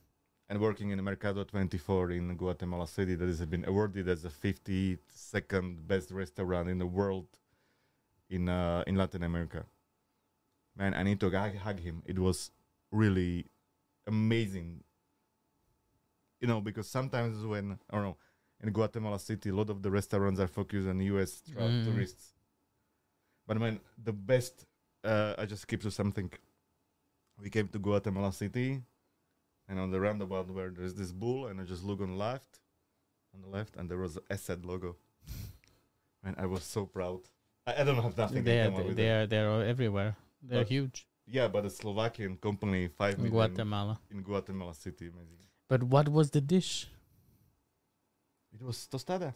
[0.50, 5.86] and working in Mercado 24 in Guatemala City that has been awarded as the 52nd
[5.86, 7.26] best restaurant in the world
[8.30, 9.64] in uh, in Latin America.
[10.78, 12.02] Man, I need to hug, him.
[12.06, 12.52] It was
[12.92, 13.46] really
[14.06, 14.84] amazing.
[16.40, 18.16] You know, because sometimes when I don't know
[18.62, 21.42] in Guatemala City, a lot of the restaurants are focused on U.S.
[21.50, 21.84] Mm.
[21.84, 22.32] tourists.
[23.46, 24.66] But man, the best.
[25.02, 26.30] Uh, I just skip to something.
[27.42, 28.80] We came to Guatemala City,
[29.68, 32.60] and on the roundabout where there's this bull, and I just look on left,
[33.34, 34.96] on the left, and there was a ESET logo.
[36.24, 37.20] man, I was so proud.
[37.66, 38.44] I, I don't have nothing.
[38.44, 40.16] They are, with they are, they're everywhere.
[40.42, 41.06] They're But huge.
[41.26, 44.00] Yeah, but a Slovakian company, five In million Guatemala.
[44.10, 45.46] in Guatemala City, amazing.
[45.68, 46.86] But what was the dish?
[48.52, 49.34] It was tostada.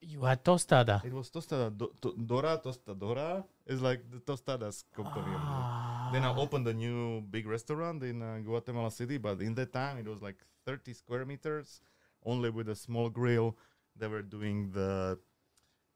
[0.00, 1.04] You had tostada.
[1.04, 1.70] It was tostada.
[1.76, 5.26] Do, to, Dora Tostadora is like the tostadas company.
[5.32, 6.36] the- Then I Ah.
[6.38, 10.22] opened a new big restaurant in uh, Guatemala City, but in that time it was
[10.22, 11.80] like 30 square meters,
[12.24, 13.56] only with a small grill.
[13.96, 15.18] They were doing the,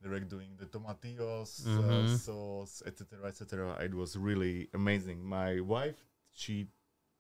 [0.01, 2.09] they were doing the tomatillos, uh, Mhm.
[2.09, 3.77] sauce, etc., etc.
[3.85, 5.23] It was really amazing.
[5.23, 5.99] My wife,
[6.33, 6.69] she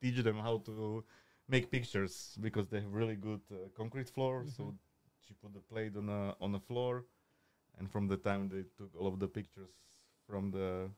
[0.01, 1.05] teach them how to
[1.49, 4.47] make pictures because they have really good uh, concrete floor.
[4.57, 4.75] So
[5.21, 7.05] she put the plate on a on the floor,
[7.79, 9.73] and from the time they took all of the pictures
[10.27, 10.91] from the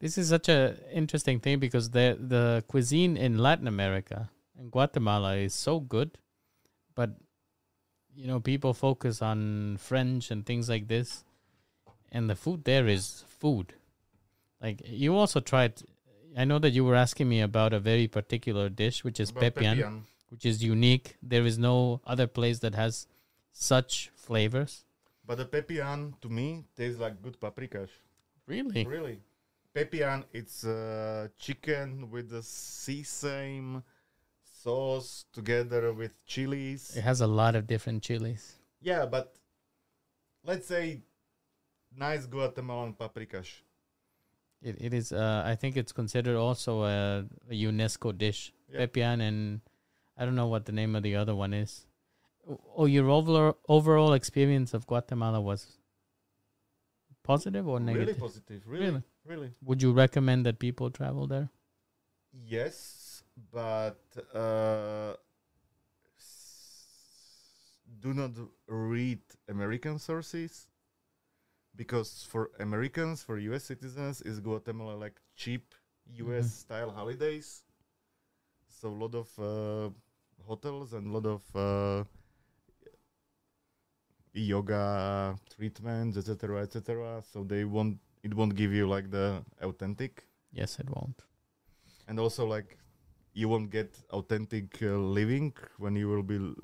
[0.00, 5.36] This is such a interesting thing because the the cuisine in Latin America and Guatemala
[5.36, 6.18] is so good,
[6.94, 7.10] but
[8.18, 11.24] you know people focus on French and things like this,
[12.10, 13.74] and the food there is food.
[14.60, 15.74] Like you also tried.
[16.36, 19.54] I know that you were asking me about a very particular dish, which is About
[19.54, 21.16] pepian, which is unique.
[21.22, 23.06] There is no other place that has
[23.52, 24.84] such flavors.
[25.24, 27.90] But the pepian to me tastes like good paprikash.
[28.46, 28.84] Really?
[28.84, 29.20] Really,
[29.74, 33.82] pepian it's uh, chicken with the sesame
[34.68, 36.92] sauce together with chilies.
[36.96, 38.56] It has a lot of different chilies.
[38.82, 39.34] Yeah, but
[40.44, 41.00] let's say
[41.96, 43.52] nice Guatemalan paprikash.
[44.60, 45.12] It, it is.
[45.12, 48.52] Uh, I think it's considered also a, a UNESCO dish.
[48.70, 48.80] Yeah.
[48.80, 49.60] Pepian and
[50.18, 51.86] I don't know what the name of the other one is.
[52.76, 55.66] Oh, your overall overall experience of Guatemala was
[57.22, 58.08] positive or negative?
[58.08, 58.62] Really positive.
[58.66, 59.02] Really, Really?
[59.32, 59.50] really.
[59.62, 61.48] Would you recommend that people travel there?
[62.32, 62.76] Yes,
[63.52, 64.00] but
[64.34, 65.14] uh,
[68.00, 68.30] do not
[68.66, 70.66] read American sources
[71.74, 75.74] because for Americans, for US citizens, is Guatemala like cheap
[76.14, 77.62] US style holidays.
[78.68, 79.90] So a lot of uh,
[80.46, 82.04] hotels and a lot of uh,
[84.32, 87.22] yoga treatments, etc., etc.
[87.32, 87.98] So they won't.
[88.22, 91.22] It won't give you like the authentic Yes, it won't.
[92.08, 92.78] and also like
[93.38, 96.54] you won't get authentic uh, living when you will be l-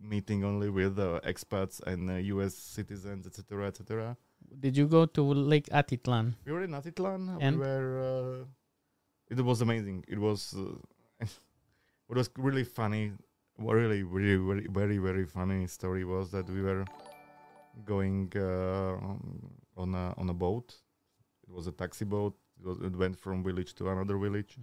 [0.00, 4.16] meeting only with uh, expats and uh, US citizens, etc., etc.
[4.58, 6.34] Did you go to Lake Atitlan?
[6.44, 7.38] We were in Atitlan.
[7.40, 7.58] And?
[7.58, 8.42] We were.
[8.42, 10.04] Uh, it was amazing.
[10.08, 10.54] It was.
[10.58, 10.74] Uh,
[12.10, 13.12] it was really funny.
[13.58, 16.84] Really, really, very, very, very funny story was that we were
[17.84, 20.74] going uh, on a on a boat.
[21.46, 22.34] It was a taxi boat.
[22.58, 24.56] It, was, it went from village to another village,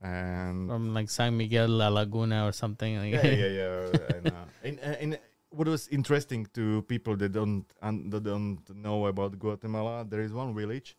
[0.00, 3.48] and From like San Miguel La Laguna or something like yeah, yeah,
[3.94, 4.14] yeah.
[4.14, 5.18] and, uh, and, and
[5.50, 10.32] what was interesting to people that don't un, that don't know about Guatemala, there is
[10.32, 10.96] one village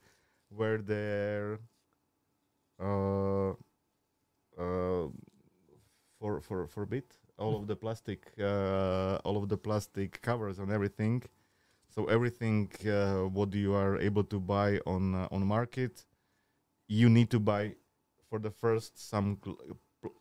[0.50, 1.60] where there,
[2.82, 5.08] uh, uh,
[6.20, 10.60] for for for a bit all of the plastic, uh, all of the plastic covers
[10.60, 11.24] and everything.
[11.90, 16.06] So everything uh, what you are able to buy on uh, on market,
[16.88, 17.76] you need to buy
[18.30, 19.58] for the first some gl-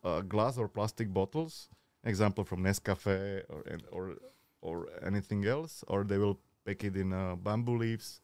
[0.03, 1.69] uh, glass or plastic bottles.
[2.03, 4.15] Example from Nescafe or or
[4.61, 8.21] or anything else, or they will pack it in uh, bamboo leaves,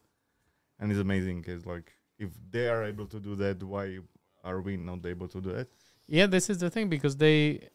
[0.78, 1.44] and it's amazing.
[1.46, 3.98] It's like if they are able to do that, why
[4.44, 5.68] are we not able to do that?
[6.06, 7.68] Yeah, this is the thing because they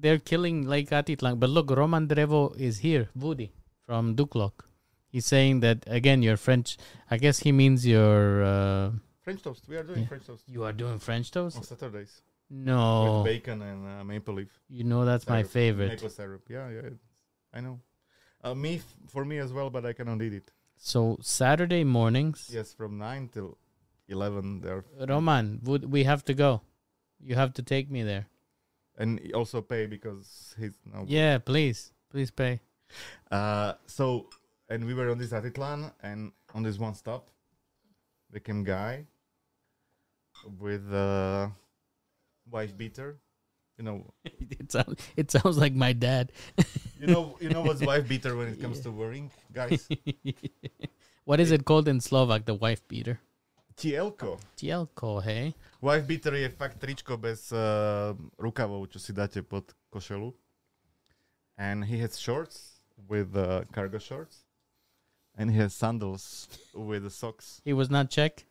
[0.00, 1.38] they're killing Lake Atitlan.
[1.38, 3.52] But look, Roman Drevo is here, Woody
[3.86, 4.64] from Duklok.
[5.08, 6.22] He's saying that again.
[6.22, 6.76] You're French.
[7.10, 8.42] I guess he means you're.
[8.42, 8.90] Uh,
[9.24, 9.66] French toast.
[9.68, 10.06] We are doing Yeah.
[10.12, 11.56] French toast you are doing French toast.
[11.56, 14.52] on Saturdays No, with bacon and uh, maple leaf.
[14.68, 15.88] you know that's my favorite.
[15.94, 16.42] Maple syrup.
[16.48, 16.90] Yeah, yeah.
[17.52, 17.80] I know.
[18.42, 20.52] Uh, me f- for me as well, but I cannot eat it.
[20.76, 23.56] So Saturday mornings, Yes, from nine till
[24.08, 26.60] eleven there, Roman, would we have to go?
[27.20, 28.26] You have to take me there.
[28.98, 31.04] and also pay because he's now.
[31.08, 32.60] Yeah, please, please pay.
[33.30, 34.28] Uh, so,
[34.68, 37.30] and we were on this Atitlan, and on this one stop,
[38.30, 39.06] there came guy
[40.60, 41.50] with a
[42.50, 43.18] wife beater.
[43.78, 46.30] You know, it sounds it sounds like my dad.
[47.00, 48.84] you know, you know what's wife beater when it comes Yeah.
[48.84, 49.88] to wearing, guys.
[51.24, 52.46] what is it called in Slovak?
[52.46, 53.18] The wife beater.
[53.76, 54.38] Tielko.
[54.56, 55.54] Tielko, hey.
[55.80, 60.30] Wife beater je fakt tričko bez uh, rukavov, čo si dáte pod košelu.
[61.58, 64.46] And he has shorts with uh, cargo shorts.
[65.36, 67.60] And he has sandals with the socks.
[67.64, 68.46] He was not Czech.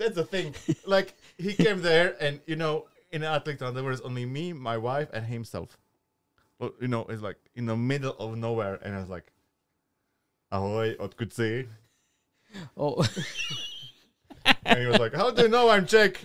[0.00, 0.54] That's the thing.
[0.86, 5.08] like he came there, and you know, in Atitlan there was only me, my wife,
[5.12, 5.76] and himself.
[6.58, 9.30] Well, you know, it's like in the middle of nowhere, and I was like,
[10.50, 11.66] ahoy, odkud si?
[12.78, 13.04] Oh,
[14.64, 16.16] And he was like, how do you know I'm Czech?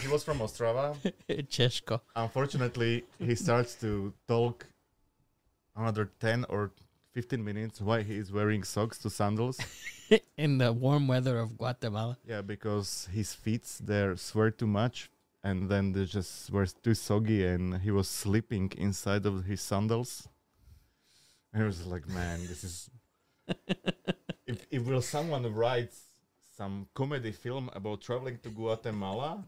[0.00, 0.96] he was from Ostrava.
[1.28, 2.00] Češko.
[2.14, 4.66] Unfortunately, he starts to talk
[5.76, 6.72] another 10 or
[7.16, 9.58] 15 minutes why he is wearing socks to sandals.
[10.36, 12.18] In the warm weather of Guatemala.
[12.28, 15.10] Yeah, because his feet there swear too much
[15.42, 20.28] and then they just were too soggy and he was sleeping inside of his sandals.
[21.54, 22.90] And he was like, man, this is.
[24.46, 25.94] if, if will someone write
[26.54, 29.42] some comedy film about traveling to Guatemala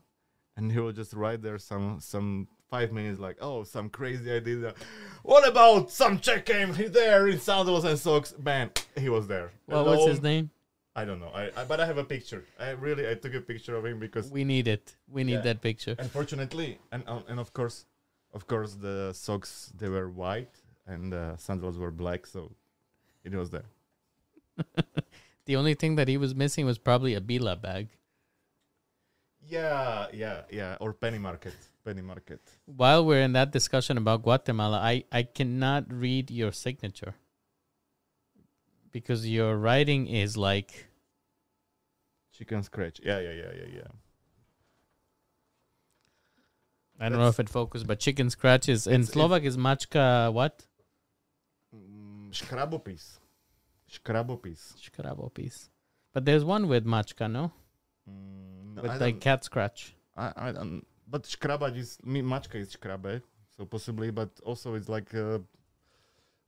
[0.56, 4.74] and he will just write there some some five minutes like, oh, some crazy idea.
[5.22, 8.34] What about some Czech came there in sandals and socks?
[8.42, 9.50] Man, he was there.
[9.66, 10.50] Well, what's his name?
[10.96, 11.30] I don't know.
[11.34, 12.44] I, I but I have a picture.
[12.58, 14.96] I really I took a picture of him because We need it.
[15.08, 15.40] We need Yeah.
[15.52, 15.94] that picture.
[15.98, 17.86] unfortunately and uh, and of course
[18.34, 20.54] of course the socks they were white
[20.86, 22.50] and the sandals were black so
[23.24, 23.68] it was there.
[25.48, 27.88] The only thing that he was missing was probably a Billa bag.
[29.46, 30.76] Yeah, yeah, yeah.
[30.78, 31.54] Or penny market.
[31.88, 32.40] Penny market.
[32.66, 37.14] While we're in that discussion about Guatemala, I, I cannot read your signature
[38.92, 40.88] because your writing is like
[42.38, 43.00] Chicken scratch.
[43.02, 43.90] Yeah, yeah, yeah, yeah, yeah.
[47.00, 50.66] I don't know if it focused, but chicken scratch is in Slovak is mačka what?
[51.74, 53.18] Mm, škrabopis.
[53.90, 54.74] Škrabopis.
[54.78, 55.68] Škrabopis.
[56.12, 57.52] But there's one with mačka, no?
[58.08, 59.96] Mm, no, With I, like cat scratch.
[60.16, 60.84] I, I don't.
[61.08, 63.22] But škrabať is mačka is škrabe,
[63.56, 64.10] so possibly.
[64.10, 65.38] But also it's like uh,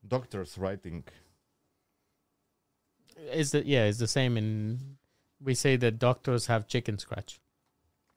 [0.07, 1.05] doctors writing.
[3.17, 4.99] Is the yeah, it's the same in
[5.41, 7.41] we say that doctors have chicken scratch.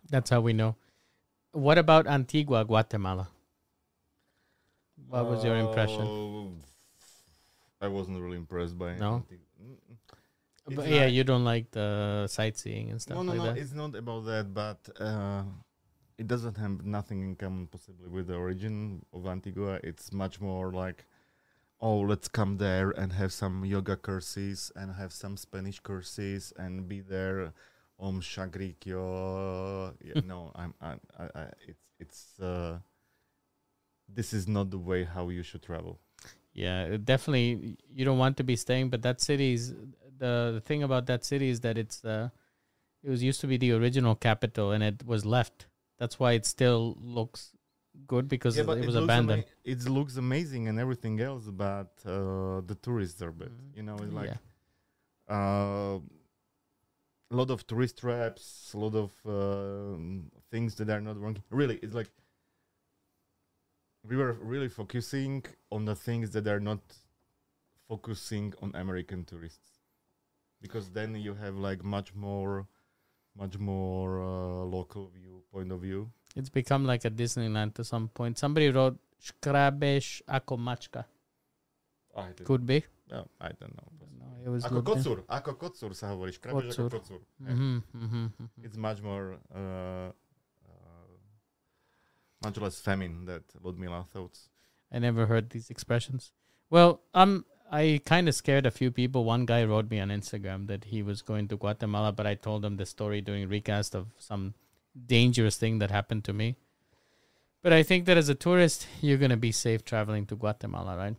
[0.10, 0.76] That's how we know.
[1.54, 3.30] What about Antigua, Guatemala?
[5.08, 6.02] What was your impression?
[6.02, 6.52] Oh,
[7.80, 9.24] I wasn't really impressed by No?
[10.68, 13.46] Yeah, you don't like the sightseeing and stuff No, no, like no.
[13.54, 13.58] that.
[13.58, 15.44] It's not about that, but uh,
[16.24, 19.80] it doesn't have nothing in common, possibly, with the origin of Antigua.
[19.84, 21.06] It's much more like,
[21.82, 26.88] oh, let's come there and have some yoga courses and have some Spanish courses and
[26.88, 27.54] be there.
[28.00, 29.94] Om Shagrikyo.
[30.04, 30.74] Yeah, no, I'm.
[30.82, 31.86] I, I, I, it's.
[32.00, 32.40] It's.
[32.40, 32.80] Uh,
[34.08, 36.00] this is not the way how you should travel.
[36.54, 37.78] Yeah, definitely.
[37.94, 39.74] You don't want to be staying, but that city's
[40.18, 42.30] the, the thing about that city is that it's uh,
[43.04, 45.68] it was used to be the original capital and it was left.
[46.00, 47.52] That's why it still looks
[48.08, 49.44] good because it, was looks abandoned.
[49.44, 53.50] ama- it looks amazing and everything else, but uh, the tourists are bad.
[53.50, 53.78] Mhm.
[53.78, 55.36] You know, it's like yeah.
[55.36, 56.00] uh,
[57.32, 59.98] a lot of tourist traps, a lot of uh,
[60.52, 61.44] things that are not working.
[61.50, 62.10] Really, it's like
[64.10, 66.82] we were really focusing on the things that are not
[67.88, 69.80] focusing on American tourists,
[70.62, 72.68] because then you have like much more,
[73.38, 76.10] much more uh, local view point of view.
[76.36, 78.38] It's become like a Disneyland to some point.
[78.38, 81.06] Somebody wrote Škrabeš ako mačka.
[82.16, 82.84] I don't, Could be.
[83.10, 83.90] no, I don't know.
[84.20, 84.82] No, it was Ako
[85.30, 87.22] ako sa hovorí, ako kocúr.
[87.42, 88.26] Mm-hmm, mm-hmm,
[88.62, 90.10] It's much more, uh,
[90.66, 91.14] uh,
[92.42, 94.38] much less feminine that Ludmila thought.
[94.92, 96.32] I never heard these expressions.
[96.70, 99.24] Well, um, I kind of scared a few people.
[99.26, 102.64] One guy wrote me on Instagram that he was going to Guatemala, but I told
[102.64, 104.54] him the story during recast of some
[105.08, 106.56] dangerous thing that happened to me.
[107.64, 111.16] But I think that as a tourist, you're gonna be safe traveling to Guatemala, right?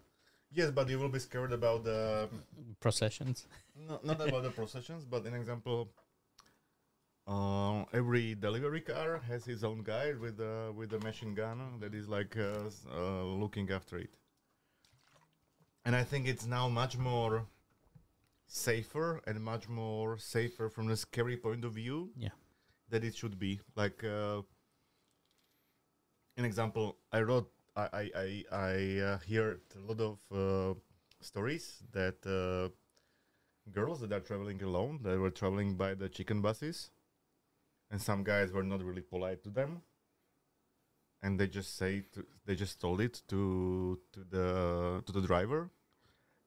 [0.53, 2.29] Yes, but you will be scared about the,
[2.79, 3.47] Processions.
[3.89, 5.89] no, not about the processions, but an example,
[7.27, 11.95] uh, every delivery car has his own guy with a, with a machine gun that
[11.95, 14.11] is like uh, uh, looking after it.
[15.85, 17.47] And I think it's now much more
[18.47, 22.31] safer and much more safer from the scary point of view Yeah.
[22.89, 23.61] that it should be.
[23.77, 24.43] Like uh,
[26.37, 30.75] an example, I wrote, I I I, I uh, heard a lot of uh,
[31.21, 32.69] stories that uh,
[33.71, 36.91] girls that are traveling alone, that were traveling by the chicken buses,
[37.91, 39.83] and some guys were not really polite to them,
[41.25, 44.47] and they just say to, they just told it to to the
[45.07, 45.71] to the driver,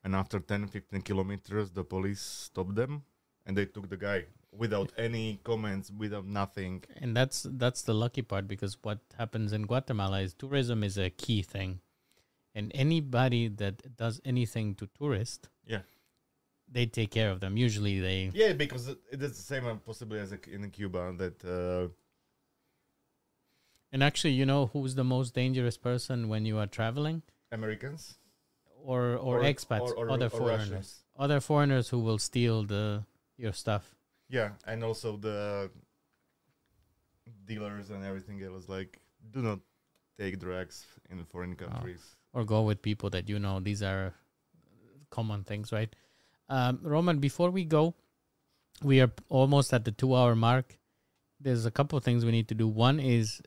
[0.04, 3.04] and after 10, 15 kilometers, the police stopped them,
[3.46, 4.20] and they took the guy
[4.52, 6.84] without any comments, without nothing.
[7.02, 11.10] And that's that's the lucky part because what happens in Guatemala is tourism is a
[11.10, 11.80] key thing,
[12.56, 15.82] and anybody that does anything to tourists, Yeah.
[16.76, 17.58] they take care of them.
[17.58, 21.88] Usually, they Yeah, because it is the same uh, possibly as in Cuba that uh,
[23.92, 27.22] and actually, you know who's the most dangerous person when you are traveling?
[27.52, 28.18] Americans.
[28.84, 31.04] or or, expats, or- or- other foreigners, Russians.
[31.18, 33.04] other foreigners who will steal the
[33.38, 33.96] your stuff.
[34.30, 35.72] Yeah, and also the
[37.46, 38.70] dealers and everything else.
[38.70, 39.00] Like,
[39.32, 39.60] do not
[40.20, 42.16] take drugs in foreign countries.
[42.34, 43.60] or go with people that you know.
[43.60, 44.14] These are
[45.10, 45.94] common things, right?
[46.50, 47.96] Um, Roman, before we go,
[48.84, 50.78] we are almost at the two hour mark.
[51.40, 52.68] There's a couple of things we need to do.
[52.68, 53.42] One is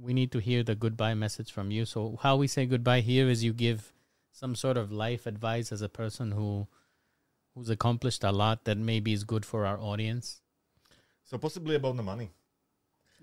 [0.00, 1.84] we need to hear the goodbye message from you.
[1.84, 3.92] So, how we say goodbye here is you give
[4.32, 6.66] some sort of life advice as a person who
[7.54, 10.40] who's accomplished a lot that maybe is good for our audience.
[11.24, 12.30] So possibly about the money.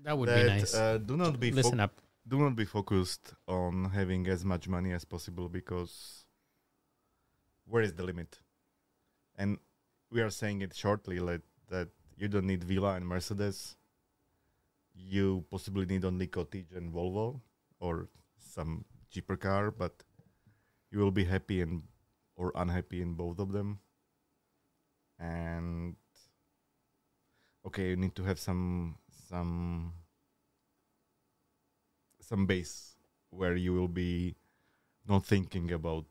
[0.02, 0.74] That would that, be nice.
[0.74, 2.00] Uh, do not be Listen foc- up.
[2.26, 6.24] do not be focused on having as much money as possible because
[7.66, 8.40] where is the limit?
[9.36, 9.58] And
[10.10, 13.76] we are saying it shortly like that you don't need Villa and Mercedes.
[14.94, 17.40] You possibly need only Cottage and Volvo
[17.80, 18.08] or
[18.38, 20.02] some cheaper car, but
[20.90, 21.82] you will be happy and
[22.36, 23.78] or unhappy in both of them.
[25.18, 25.96] And
[27.66, 28.96] okay, you need to have some
[29.28, 29.92] some
[32.20, 32.96] some base
[33.30, 34.34] where you will be
[35.08, 36.06] not thinking about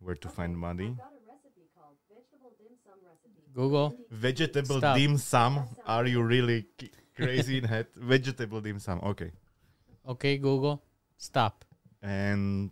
[0.00, 0.88] where to find money.
[0.88, 3.42] I've got a recipe called vegetable dim sum recipe.
[3.54, 3.94] Google.
[4.10, 4.96] Vegetable Stop.
[4.96, 5.68] dim sum.
[5.86, 7.86] Are you um, really c- crazy in head?
[7.96, 9.00] Vegetable dim sum.
[9.02, 9.30] Okay.
[10.06, 10.82] Okay, Google.
[11.16, 11.64] Stop.
[12.02, 12.70] And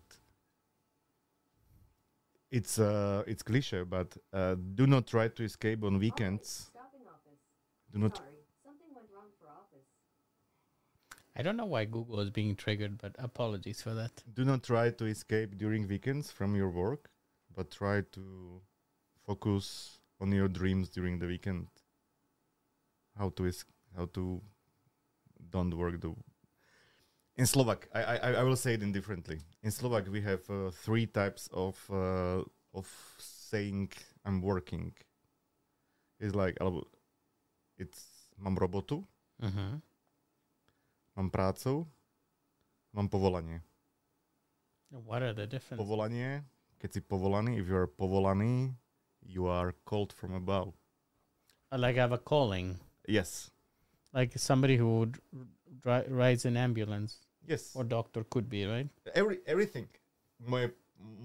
[2.51, 6.71] it's uh it's cliche, but uh, do not try to escape on weekends.
[6.71, 7.41] Stopping office.
[7.93, 8.29] Do not Sorry,
[8.65, 9.87] something went wrong for office.
[11.35, 14.13] I don't know why Google is being triggered, but apologies for that.
[14.35, 17.09] do not try to escape during weekends from your work,
[17.57, 18.61] but try to
[19.27, 21.69] focus on your dreams during the weekend.
[23.19, 23.65] How to es-
[23.97, 24.41] how to
[25.51, 26.15] don't work the
[27.37, 27.89] in Slovak.
[27.95, 29.41] I, I I will say it indifferently.
[29.63, 32.45] In Slovak, we have uh, three types of uh,
[32.75, 32.87] of
[33.19, 33.93] saying
[34.25, 34.93] I'm working.
[36.21, 36.57] It's like
[37.79, 39.05] it's mám robotu,
[39.43, 39.81] Mm-hmm.
[41.17, 41.85] mám prácu,
[42.93, 43.61] mám povolanie.
[44.91, 45.81] What are the differences?
[45.81, 46.45] povolanie,
[46.81, 48.77] keď si povolaný, if you are povolaný,
[49.25, 50.73] you are called from above.
[51.73, 52.77] Uh, Like I have a calling,
[53.09, 53.52] Yes.
[54.13, 55.19] Like somebody who would
[55.83, 57.73] dri- rides an ambulance Yes.
[57.75, 58.89] or doctor could be, right?
[59.15, 59.89] Every, everything.
[60.47, 60.71] Moje,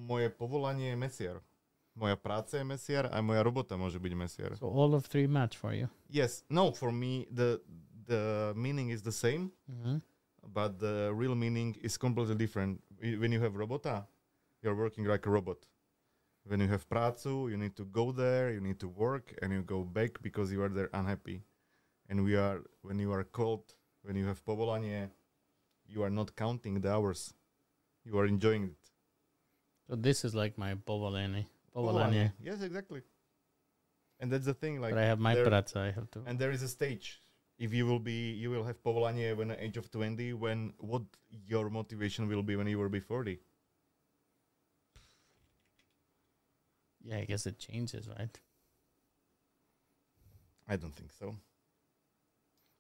[0.07, 1.41] moje povolanie je mesiar.
[1.95, 4.55] Moja práca je mesiar a moja robota môže byť mesiar.
[4.57, 5.89] So all of three match for you.
[6.09, 6.43] Yes.
[6.49, 7.61] No, for me, the,
[8.05, 9.97] the meaning is the same, Mm-hmm.
[10.53, 12.81] but the real meaning is completely different.
[13.01, 14.05] When you have robota,
[14.61, 15.57] you're working like a robot.
[16.45, 19.61] When you have prácu, you need to go there, you need to work, and you
[19.61, 21.43] go back because you are there unhappy.
[22.09, 23.73] And we are when you are cold
[24.03, 25.09] when you have povolanie,
[25.88, 27.34] you are not counting the hours.
[28.05, 28.84] You are enjoying it.
[29.89, 31.45] So this is like my povolanie.
[31.75, 32.31] Povolanie.
[32.41, 33.01] Yes, exactly.
[34.19, 34.79] And that's the thing.
[34.81, 35.79] Like, but I have my praca.
[35.79, 36.23] I have to.
[36.25, 37.21] and there is a stage.
[37.59, 40.34] If you will be, you will have povolanie when at age of twenty.
[40.34, 41.03] When what
[41.45, 43.39] your motivation will be when you will be forty.
[47.03, 48.39] Yeah, I guess it changes, right?
[50.67, 51.35] I don't think so.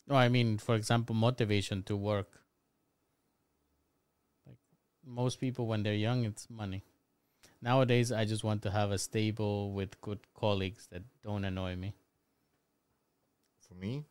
[0.07, 2.41] No, I mean, for example, motivation to work.
[4.45, 4.57] Like
[5.05, 6.83] most people, when they're young, it's money.
[7.61, 11.95] Nowadays, I just want to have a stable with good colleagues that don't annoy me.
[13.67, 14.05] For me,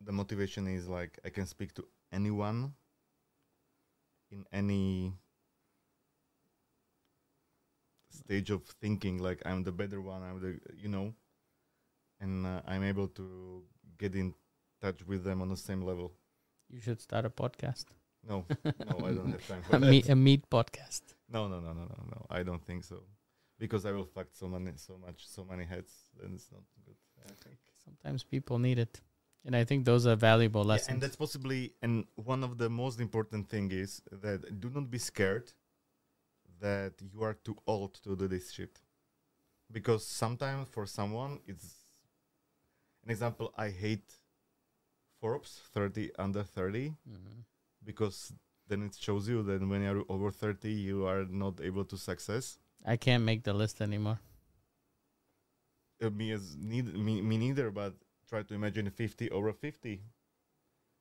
[0.00, 2.74] the motivation is like I can speak to anyone
[4.30, 5.12] in any
[8.10, 11.14] stage of thinking like I'm the better one I'm the you know
[12.20, 13.62] and uh, I'm able to
[13.98, 14.34] get in
[14.80, 16.12] touch with them on the same level.
[16.68, 17.86] You should start a podcast,
[18.28, 18.44] no.
[18.64, 19.90] No I don't have time for a that.
[19.90, 21.02] meat, a meat podcast.
[21.28, 22.26] no no no no no no.
[22.30, 23.02] I don't think so.
[23.58, 25.92] Because I will fuck so many so much so many heads
[26.22, 27.56] and it's not good I think.
[27.84, 29.00] Sometimes people need it,
[29.44, 30.92] and I think those are valuable Yeah, lessons.
[30.92, 34.98] and that's possibly and one of the most important thing is that do not be
[34.98, 35.52] scared
[36.60, 38.80] that you are too old to do this shit.
[39.72, 41.79] Because sometimes for someone it's
[43.04, 44.20] an example i hate
[45.20, 47.44] forbes 30 under 30 Mhm.
[47.84, 48.32] because
[48.68, 52.58] then it shows you that when you're over 30 you are not able to success
[52.84, 54.18] I can't make the list anymore.
[56.02, 57.94] uh, me as neither, me, me neither but
[58.28, 60.00] try to imagine 50 over 50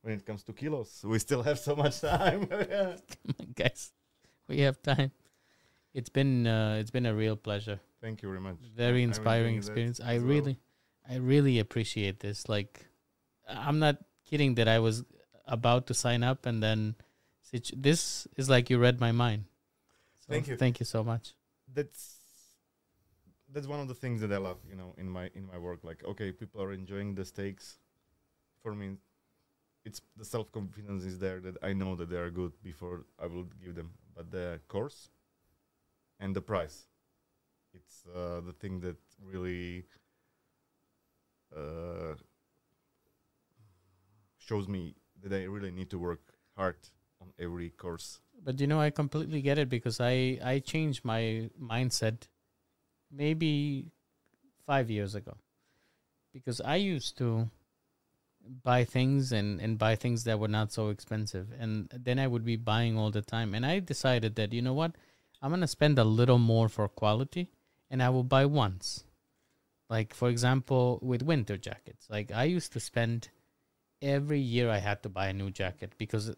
[0.01, 2.47] when it comes to kilos we still have so much time.
[3.55, 3.91] Guys,
[4.47, 5.11] we have time.
[5.93, 7.80] It's been uh, it's been a real pleasure.
[8.01, 8.57] Thank you very much.
[8.76, 9.99] Very inspiring experience.
[9.99, 10.27] I well.
[10.27, 10.59] really,
[11.10, 12.48] I really appreciate this.
[12.48, 12.86] Like,
[13.48, 13.98] I'm not
[14.30, 15.03] kidding that I was
[15.48, 16.95] about to sign up, and then
[17.76, 19.45] this is like you read my mind.
[20.19, 20.56] So Thank you.
[20.56, 21.34] Thank you so much.
[21.73, 22.19] that's
[23.52, 25.80] that's one of the things that I love, you know, in my in my work.
[25.84, 27.80] Like, okay, people are enjoying the steaks.
[28.61, 28.98] For me,
[29.86, 33.26] it's the self confidence is there that I know that they are good before I
[33.26, 33.91] will give them.
[34.15, 35.10] But the course
[36.19, 36.86] and the price,
[37.73, 39.86] it's uh, the thing that really
[41.55, 42.15] uh,
[44.38, 46.21] shows me that I really need to work
[46.55, 46.77] hard
[47.21, 48.19] on every course.
[48.43, 52.27] But you know, I completely get it because I I changed my mindset
[53.11, 53.91] maybe
[54.65, 55.38] five years ago.
[56.34, 57.49] Because I used to
[58.63, 61.47] buy things and and buy things that were not so expensive.
[61.59, 63.53] And then I would be buying all the time.
[63.53, 64.95] And I decided that you know what?
[65.41, 67.49] I'm gonna spend a little more for quality
[67.89, 69.03] and I will buy once
[69.90, 72.07] like for example with winter jackets.
[72.10, 73.30] Like I used to spend
[74.02, 76.34] every year I had to buy a new jacket because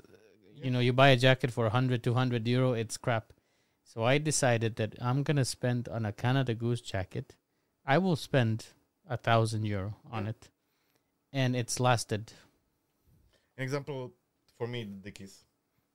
[0.55, 3.33] you know you buy a jacket for 100 200 euro it's crap.
[3.83, 7.35] So i decided that i'm gonna spend on a canada goose jacket.
[7.85, 8.67] I will spend
[9.09, 10.49] a thousand euro on it.
[11.33, 12.33] And it's lasted.
[13.57, 14.13] An example
[14.57, 15.43] for me, the Dickies.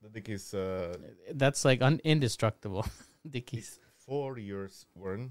[0.02, 0.96] The Dickies uh,
[1.34, 2.86] that's like un- indestructible.
[3.30, 3.78] Dickies.
[3.96, 5.30] four years worn,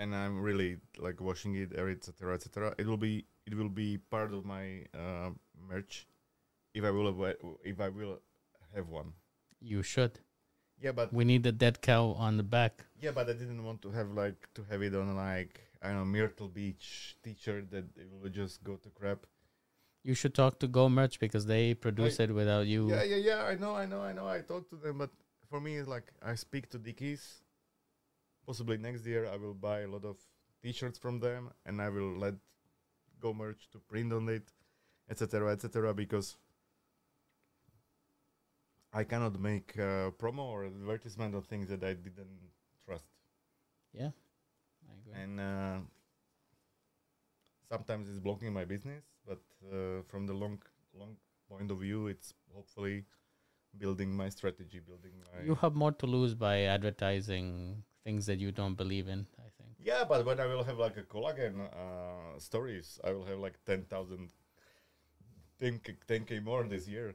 [0.00, 2.74] and I'm really like washing it, etc., etc.
[2.78, 3.14] It will be
[3.46, 4.64] it will be part of my
[4.94, 5.30] uh,
[5.70, 6.06] merch
[6.74, 8.18] if I will avo- if I will
[8.74, 9.12] have one.
[9.60, 10.14] you should
[10.84, 12.74] Yeah, but we need the dead cow on the back
[13.04, 15.98] yeah, but I didn't want to have like to have it on like I don't
[15.98, 19.20] know Myrtle Beach T-shirt that it will just go to crap.
[20.08, 23.40] you should talk to go merch because they produce it without you Yeah, yeah, yeah.
[23.52, 24.26] I know, I know, I know.
[24.36, 25.10] I talked to them, but
[25.50, 27.24] for me, it's like I speak to Dickies.
[28.50, 30.16] Possibly next year, I will buy a lot of
[30.60, 32.34] T-shirts from them, and I will let
[33.20, 34.50] Go Merch to print on it,
[35.08, 35.94] etc., etc.
[35.94, 36.36] Because
[38.92, 42.40] I cannot make uh, promo or advertisement on things that I didn't
[42.84, 43.04] trust,
[43.92, 44.10] yeah
[44.88, 45.22] I agree.
[45.22, 45.78] and uh,
[47.68, 49.04] sometimes it's blocking my business.
[49.24, 50.58] But uh, from the long,
[50.92, 51.14] long
[51.48, 53.04] point of view, it's hopefully
[53.78, 55.44] building my strategy, building my.
[55.44, 59.68] you have more to lose by advertising things that you don't believe in i think
[59.82, 63.54] yeah, but when I will have like a collagen uh, stories, I will have like
[63.64, 64.28] 10,000,
[65.58, 67.14] 10k, 10k more this year.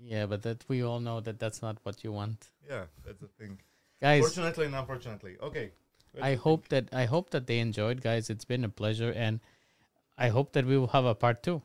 [0.00, 3.28] yeah but that we all know that that's not what you want Yeah, that's the
[3.28, 3.58] thing.
[4.00, 5.36] guys Fortunately and unfortunately.
[5.42, 5.72] Okay.
[6.22, 8.30] I hope that I hope that they enjoyed, guys.
[8.30, 9.40] It's been a pleasure, and
[10.16, 11.60] I hope that we will have a part two.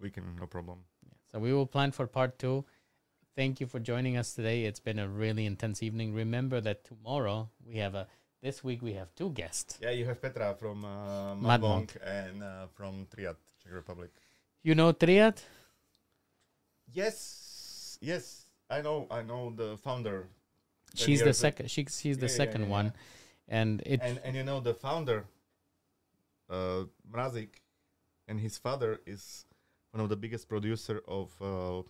[0.00, 0.80] We can, no problem.
[1.30, 2.64] So we will plan for part two.
[3.34, 4.64] Thank you for joining us today.
[4.64, 6.12] It's been a really intense evening.
[6.12, 8.06] Remember that tomorrow we have a.
[8.42, 9.78] This week we have two guests.
[9.80, 14.10] Yeah, you have Petra from uh, Mad Monk and uh, from Triad, Czech Republic.
[14.62, 15.40] You know Triad?
[16.92, 18.46] Yes, yes.
[18.68, 20.26] I know, I know the founder.
[20.94, 21.70] She's the second.
[21.70, 22.92] She, she's the Yeah, yeah, second yeah, one,
[23.48, 24.00] and it.
[24.02, 25.24] and and you know the founder
[26.50, 27.62] uh Mrazik
[28.28, 29.46] and his father is
[29.92, 31.82] one of the biggest producer of uh,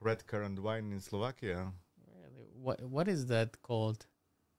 [0.00, 1.72] red currant wine in Slovakia
[2.06, 2.46] Really?
[2.54, 4.06] what what is that called?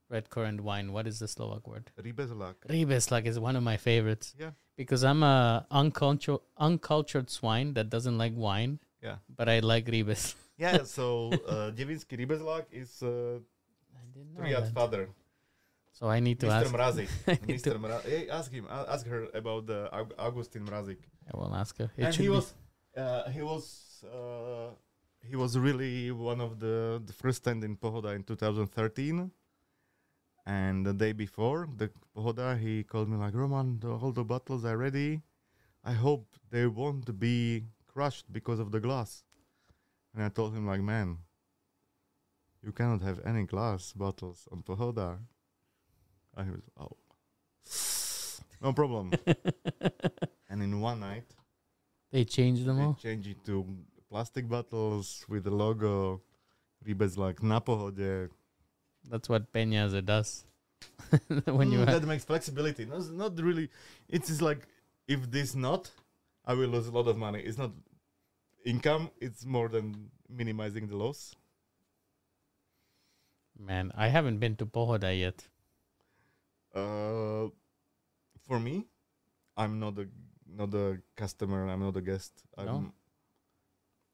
[0.09, 0.91] Red currant wine.
[0.91, 1.91] What is the Slovak word?
[2.01, 2.55] Ribeslak.
[2.67, 8.17] Ribeslak is one of my favorites yeah because I'm a uncultured uncultured swine that doesn't
[8.17, 10.33] like wine, yeah but I like Ribes.
[10.57, 13.37] yeah so uh, Devinsky Rybezlak is uh,
[13.93, 14.73] I didn't know Triad that.
[14.73, 15.09] father
[15.99, 16.63] So I need to Mr.
[16.65, 16.73] ask.
[16.73, 17.09] Mrazik
[17.53, 17.75] Mr.
[17.77, 21.77] Mra- hey, ask him a- ask her about the Aug- Augustin Mrazik I will ask
[21.77, 21.91] her.
[21.97, 22.53] It and he be- was
[22.97, 24.73] uh, he was uh,
[25.27, 29.31] he was really one of the the first stand in Pohoda in 2013
[30.45, 34.65] and the day before the Pohoda he called me like Roman the, all the bottles
[34.65, 35.21] are ready.
[35.83, 39.23] I hope they won't be crushed because of the glass.
[40.13, 41.17] And I told him like man
[42.61, 45.19] you cannot have any glass bottles on Pohoda.
[46.35, 46.97] And he was oh.
[48.61, 49.11] No problem.
[50.49, 51.35] And in one night
[52.11, 52.95] they changed them they all.
[52.95, 53.65] change it to
[54.09, 56.21] plastic bottles with the logo
[56.85, 58.29] Ribes like na pohode.
[59.09, 60.45] That's what Peñaza does.
[61.45, 62.85] when you Mm, have, that makes flexibility.
[62.85, 63.69] No, it's not really.
[64.07, 64.67] It is like
[65.07, 65.91] if this not,
[66.45, 67.41] I will lose a lot of money.
[67.41, 67.71] It's not
[68.65, 69.11] income.
[69.19, 71.35] It's more than minimizing the loss.
[73.59, 75.47] man, I haven't been to Pohoda yet.
[76.73, 77.49] Uh,
[78.47, 78.85] for me,
[79.57, 80.07] I'm not a
[80.47, 81.67] not a customer.
[81.67, 82.31] I'm not a guest.
[82.57, 82.91] I'm No?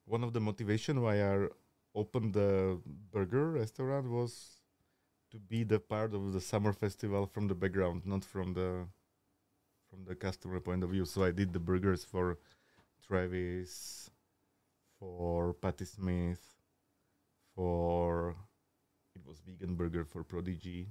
[0.06, 1.48] One of the motivation why I
[1.94, 2.80] opened the
[3.12, 4.60] burger restaurant was
[5.32, 8.86] to be the part of the summer festival from the background, not from the
[9.90, 11.04] from the customer point of view.
[11.04, 12.38] So I did the burgers for
[13.06, 14.10] Travis,
[14.98, 16.42] for Patti Smith,
[17.54, 18.36] for
[19.14, 20.88] it was vegan burger for Prodigy.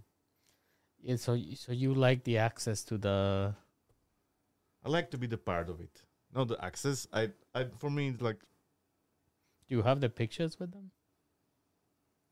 [1.01, 3.55] Yeah, so so you like the access to the
[4.83, 7.07] I like to be the part of it, not the access.
[7.13, 8.43] I, I for me it's like
[9.67, 10.91] do you have the pictures with them?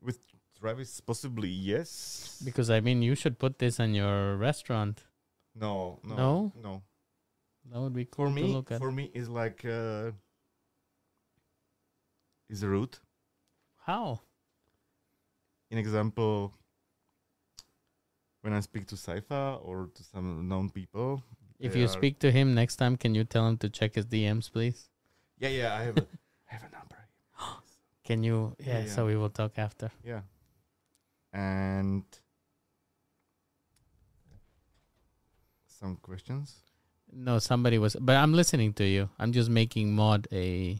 [0.02, 0.20] with
[0.60, 2.42] Travis possibly yes.
[2.44, 5.04] Because I mean you should put this in your restaurant.
[5.56, 6.54] No, no, No?
[6.62, 6.84] no.
[7.72, 8.80] That would be For cool to me, look at.
[8.80, 10.12] for me is like uh,
[12.50, 13.00] is a route.
[13.86, 14.20] How?
[15.72, 16.54] In example,
[18.42, 21.24] when I speak to Saifa or to some known people,
[21.60, 24.52] If you speak to him next time, can you tell him to check his DMs,
[24.52, 24.90] please?
[25.40, 26.02] yeah, yeah, I have, a,
[26.52, 26.93] I have a number.
[28.04, 28.56] Can you?
[28.60, 29.92] Yeah, Yeah, so we will talk after.
[30.04, 30.22] Yeah,
[31.32, 32.04] and
[35.80, 36.56] some questions.
[37.12, 39.10] No, somebody was, but I'm listening to you.
[39.20, 40.78] I'm just making mod a.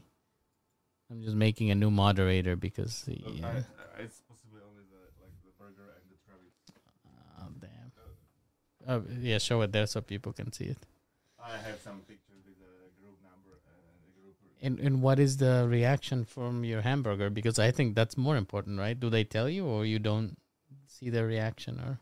[1.10, 3.04] I'm just making a new moderator because.
[3.06, 3.62] Yeah.
[3.98, 6.54] it's possibly only the like the burger and the Travis.
[7.40, 7.92] Oh damn.
[8.88, 10.78] Oh yeah, show it there so people can see it.
[11.38, 14.36] I have some pictures with the group number and the group.
[14.64, 17.30] And and what is the reaction from your hamburger?
[17.30, 18.98] Because I think that's more important, right?
[18.98, 20.36] Do they tell you, or you don't
[20.88, 22.00] see their reaction, or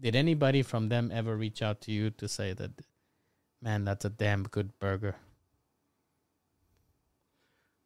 [0.00, 2.70] did anybody from them ever reach out to you to say that,
[3.62, 5.16] man, that's a damn good burger?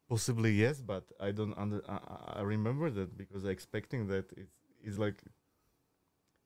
[0.09, 1.83] Possibly yes, but I don't under.
[1.89, 5.23] I, I- remember that because I expecting that it's it's like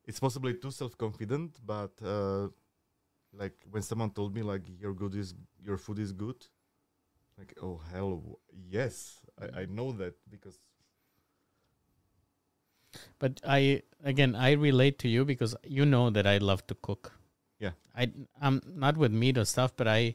[0.04, 2.48] it's possibly too self confident, but uh,
[3.32, 6.46] like when someone told me like your good is your food is good,
[7.38, 8.38] like oh hell
[8.70, 9.70] yes, I, I mm.
[9.70, 10.58] know that because
[13.18, 17.12] But I again, I relate to you because you know that I love to cook.
[17.58, 17.72] Yeah.
[17.96, 20.14] I I'm not with meat or stuff, but I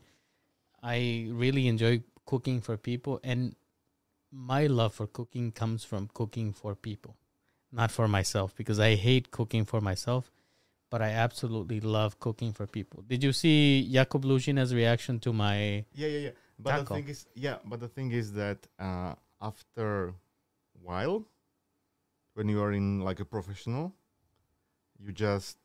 [0.82, 3.56] I really enjoy cooking for people and
[4.32, 7.16] my love for cooking comes from cooking for people,
[7.72, 10.32] not for myself because I hate cooking for myself,
[10.92, 13.04] but I absolutely love cooking for people.
[13.08, 16.32] Did you see Jakub Luzina's reaction to my yeah yeah yeah.
[16.60, 16.84] But Taco.
[16.84, 20.14] the thing is yeah, but the thing is that uh, after
[20.84, 21.26] while
[22.34, 23.94] when you are in like a professional,
[25.00, 25.58] you just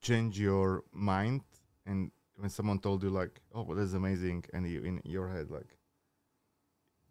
[0.00, 1.42] change your mind
[1.86, 5.50] and when someone told you like oh well, that's amazing and you in your head
[5.50, 5.76] like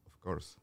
[0.07, 0.55] of course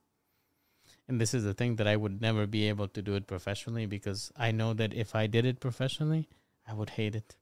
[1.07, 3.87] and this is the thing that I would never be able to do it professionally
[3.87, 6.29] because I know that if I did it professionally,
[6.67, 7.37] I would hate it.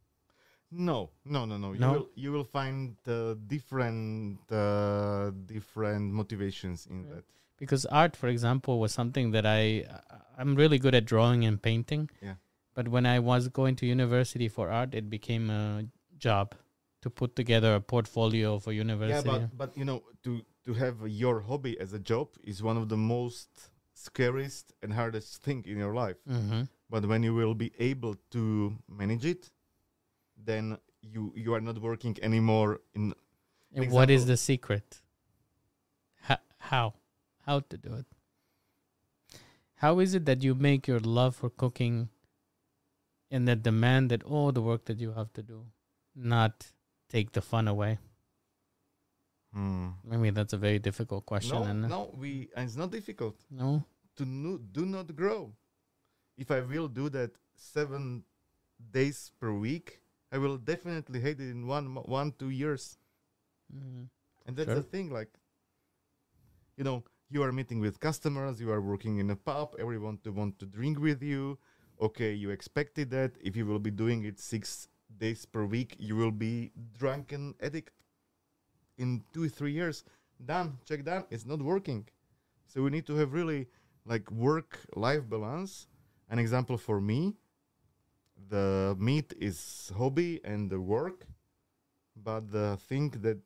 [0.72, 1.92] No no no no, you No?
[1.92, 7.14] will you will find uh, different uh, different motivations in Yeah.
[7.16, 7.24] that
[7.58, 9.84] because art for example was something that i
[10.38, 12.36] i'm really good at drawing and painting Yeah.
[12.74, 15.84] but when i was going to university for art it became a
[16.18, 16.54] job
[17.02, 20.96] to put together a portfolio for university Yeah, but but you know to to have
[21.06, 25.76] your hobby as a job is one of the most scariest and hardest thing in
[25.76, 28.42] your life hmm but when you will be able to
[28.88, 29.50] manage it
[30.44, 33.14] then you you are not working anymore in
[33.74, 35.00] what is the secret?
[36.22, 36.94] Ho- how?
[37.46, 38.06] How to do it?
[39.76, 42.08] How is it that you make your love for cooking
[43.30, 45.66] and that demand that all the work that you have to do
[46.14, 46.72] not
[47.08, 47.98] take the fun away?
[49.52, 49.88] Hmm.
[50.10, 51.56] I mean, that's a very difficult question.
[51.56, 53.36] no and no we and it's not difficult.
[53.50, 53.84] No,
[54.16, 55.52] to no, do not grow.
[56.36, 58.24] If i will do that seven
[58.90, 60.01] days per week
[60.32, 61.86] i will definitely hate it in one
[62.18, 62.98] one two years.
[63.74, 64.08] Mhm.
[64.46, 64.76] and that's Sure.
[64.76, 65.32] the thing like
[66.76, 70.32] you know you are meeting with customers you are working in a pub everyone to
[70.32, 71.58] want to drink with you.
[72.00, 73.32] Okay you expected that.
[73.40, 74.88] If you will be doing it six
[75.18, 77.92] days per week you will be drunken addict
[78.98, 80.04] in two three years.
[80.44, 80.78] Done.
[80.84, 81.24] Check done.
[81.30, 82.08] It's not working.
[82.66, 83.68] So we need to have really
[84.04, 85.86] like work life balance.
[86.28, 87.36] An example for me
[88.54, 89.58] the meat is
[89.98, 91.18] hobby and the work
[92.28, 93.38] but the thing that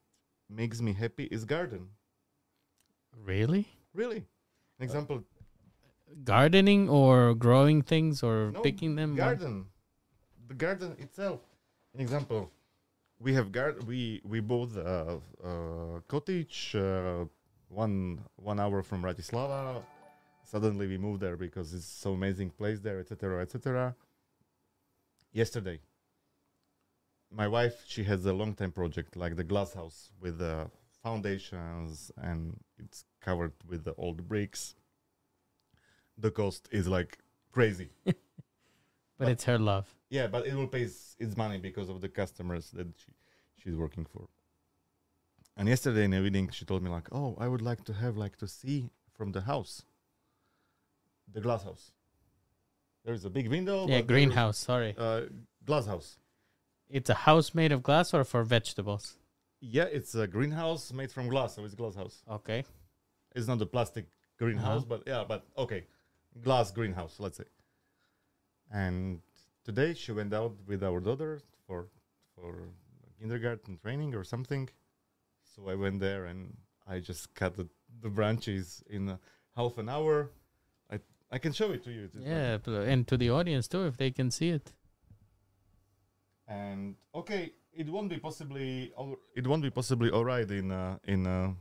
[0.60, 1.82] makes me happy is garden.
[3.24, 3.64] Really?
[3.94, 4.20] really?
[4.78, 5.18] An example.
[6.24, 9.14] Gardening or growing things or No, picking them?
[9.16, 9.66] garden.
[10.48, 11.40] The garden itself.
[11.94, 12.50] An example.
[13.18, 15.18] We have gar- we we bought a,
[15.50, 17.24] a cottage uh,
[17.82, 18.20] one
[18.50, 19.82] one hour from Bratislava.
[20.44, 23.94] Suddenly we moved there because it's so amazing place there etc etc
[25.36, 25.78] yesterday
[27.30, 30.70] my wife she has a long time project like the glass house with the
[31.02, 34.74] foundations and it's covered with the old bricks
[36.16, 37.18] the cost is like
[37.52, 37.90] crazy
[39.18, 39.86] But it's her love.
[40.10, 43.12] yeah, but it will pay its, its money because of the customers that she,
[43.60, 44.28] she's working for.
[45.56, 48.14] And yesterday in the evening, she told me like, "Oh, I would like to have
[48.18, 49.74] like to see from the house."
[51.32, 51.92] the glass house.
[53.06, 53.86] There is a big window.
[53.86, 54.58] yeah, but there is, greenhouse.
[54.58, 55.20] Sorry, Uh,
[55.64, 56.18] glass house.
[56.90, 59.16] it's a house made of glass or for vegetables.
[59.60, 62.22] Yeah, it's a greenhouse made from glass, so it's glass house.
[62.28, 62.64] Okay.
[63.36, 64.06] It's not a plastic
[64.38, 64.98] greenhouse, Uh-huh.
[64.98, 65.84] but yeah, but okay,
[66.42, 67.44] glass greenhouse, let's say.
[68.72, 69.20] And
[69.64, 71.86] today she went out with our daughter for
[72.34, 72.68] for
[73.20, 74.68] kindergarten training or something.
[75.54, 76.56] So I went there and
[76.86, 77.68] I just cut the,
[78.02, 79.18] the branches in
[79.56, 80.30] half an hour.
[81.30, 82.08] I can show it to you.
[82.18, 84.72] Yeah, and to the audience too, if they can see it.
[86.48, 88.92] And okay, it won't be possibly
[89.34, 91.52] it won't be possibly all right in uh, in uh,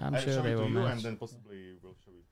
[0.00, 2.24] I'm I'll sure show they it to will you and then possibly we'll show it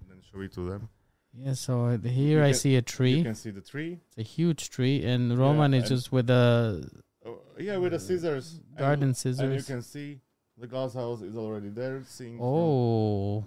[0.00, 0.88] and then show it to them.
[1.32, 3.14] Yeah, so uh, here I can- see a tree.
[3.18, 4.00] You can see the tree.
[4.08, 6.86] It's a huge tree, and Roman is and- just with a
[7.24, 8.60] Oh, yeah, with the scissors.
[8.70, 10.20] and- garden And you can see
[10.58, 12.02] the glass house is already there.
[12.04, 12.38] Seeing.
[12.40, 13.44] Oh,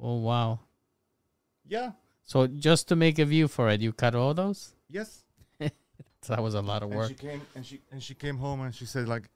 [0.00, 0.60] oh wow!
[1.70, 1.92] Yeah.
[2.24, 4.74] So just to make a view for it, you cut all those?
[4.90, 5.24] Yes.
[6.28, 7.08] That was a lot of And work.
[7.08, 9.30] she came and she and she came home and she said like,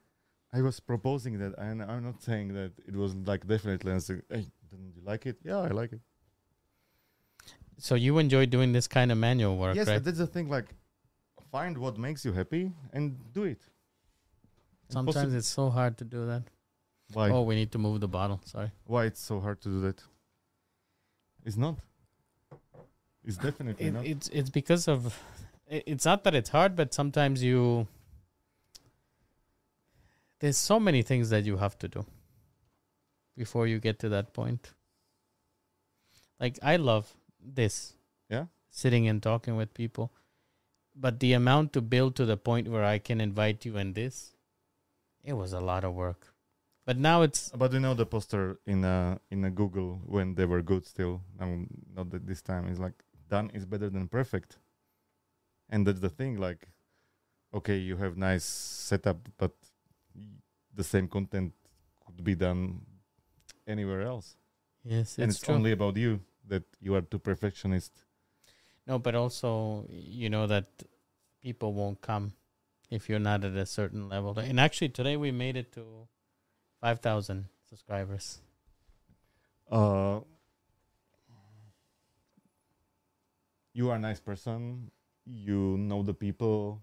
[0.53, 3.91] I was proposing that and I'm not saying that it was like definitely.
[3.93, 5.39] And I said, hey, didn't you like it?
[5.43, 6.01] Yeah, I like it.
[7.79, 10.05] So you enjoy doing this kind of manual work, yes, right?
[10.05, 10.49] that's the thing.
[10.51, 10.67] Like,
[11.51, 13.63] find what makes you happy and do it.
[14.91, 16.43] Sometimes possi- it's so hard to do that.
[17.15, 18.41] why Oh, we need to move the bottle.
[18.45, 18.71] Sorry.
[18.87, 20.03] why it's so hard to do that.
[21.47, 21.79] It's not.
[23.25, 24.07] It's definitely It, not.
[24.07, 25.19] it's it's because of
[25.67, 27.87] it's not that it's hard, but sometimes you
[30.41, 32.05] there's so many things that you have to do
[33.37, 34.73] before you get to that point.
[36.39, 37.95] Like I love this.
[38.29, 38.47] Yeah?
[38.71, 40.13] Sitting and talking with people.
[40.95, 44.35] But the amount to build to the point where I can invite you in this,
[45.25, 46.35] it was a lot of work.
[46.87, 50.45] But now it's But you know the poster in uh in a Google when they
[50.45, 51.23] were good still.
[51.41, 51.65] Now
[51.97, 54.59] not that this time is like done is better than perfect.
[55.69, 56.37] And that's the thing.
[56.39, 56.69] Like,
[57.53, 59.53] okay, you have nice setup, but
[60.75, 61.53] the same content
[62.05, 62.81] could be done
[63.67, 64.37] anywhere else.
[64.85, 67.93] yes, and it's it's only about you that you are too perfectionist.
[68.87, 70.67] No, but also you know that
[71.41, 72.35] people won't come
[72.91, 74.39] if you're not at a certain level.
[74.39, 76.09] And actually, today we made it to
[76.81, 78.41] five thousand subscribers.
[79.71, 80.21] Uh,
[83.75, 84.91] you are a nice person.
[85.27, 86.83] You know the people.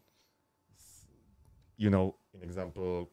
[1.77, 3.09] You know, in example,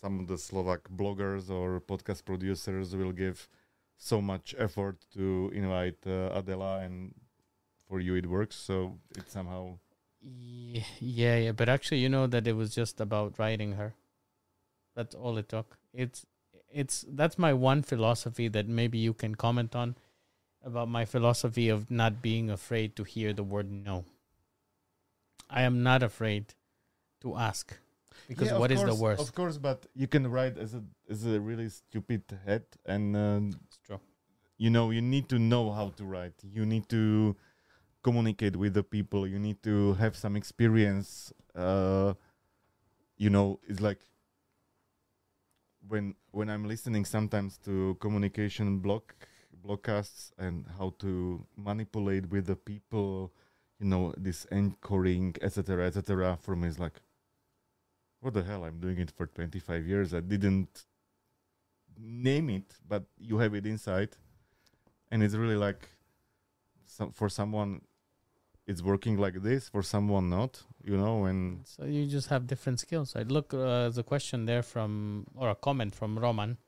[0.00, 3.48] some of the Slovak bloggers or podcast producers will give
[3.96, 7.14] so much effort to invite uh, Adela, and
[7.88, 8.56] for you it works.
[8.56, 9.78] So it somehow
[10.20, 13.94] Ye- Yeah, yeah, but actually, you know that it was just about writing her.
[14.94, 15.78] That's all it took.
[15.92, 16.26] It's
[16.72, 19.96] it's that's my one philosophy that maybe you can comment on
[20.66, 24.04] about my philosophy of not being afraid to hear the word no.
[25.48, 26.54] I am not afraid
[27.22, 27.72] to ask
[28.28, 29.22] because Yeah, what is the course- worst?
[29.22, 33.42] Of course, but you can write as a as a really stupid head, and um,
[33.86, 34.00] true.
[34.58, 36.34] you know you need to know how to write.
[36.42, 37.36] You need to
[38.02, 39.26] communicate with the people.
[39.26, 41.32] You need to have some experience.
[41.54, 42.14] Uh,
[43.16, 44.00] you know, it's like
[45.88, 49.02] when when I'm listening sometimes to communication blog
[49.52, 53.32] broadcasts and how to manipulate with the people.
[53.78, 56.38] You know, this anchoring, etc., etc.
[56.40, 57.00] For me, is like
[58.20, 60.84] what the hell i'm doing it for 25 years i didn't
[61.98, 64.16] name it but you have it inside
[65.10, 65.88] and it's really like
[66.86, 67.80] some, for someone
[68.66, 72.80] it's working like this for someone not you know and So you just have different
[72.80, 73.14] skills.
[73.16, 76.58] I look uh, a question there from or a comment from Roman.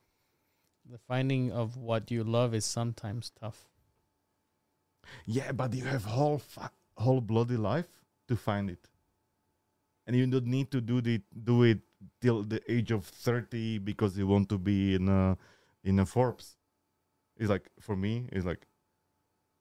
[0.90, 3.68] The finding of what you love is sometimes tough.
[5.26, 7.88] yeah but you have whole fu- whole bloody life
[8.28, 8.88] to find it.
[10.06, 11.80] And you don't need to do the do it
[12.20, 15.36] till the age of 30 because you want to be in a
[15.84, 16.56] in a forbes.
[17.36, 18.66] It's like for me it's like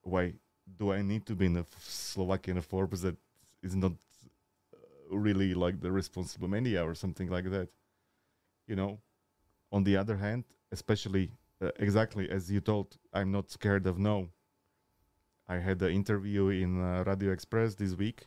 [0.01, 0.33] why
[0.79, 3.15] do i need to be in a slovakian forbes that
[3.61, 7.69] is not uh, really like the responsible media or something like that?
[8.67, 8.99] You know
[9.71, 11.31] on the other hand especially
[11.61, 14.29] uh, exactly as you told i'm not scared of no.
[15.49, 18.25] I had an interview in uh, radio express this week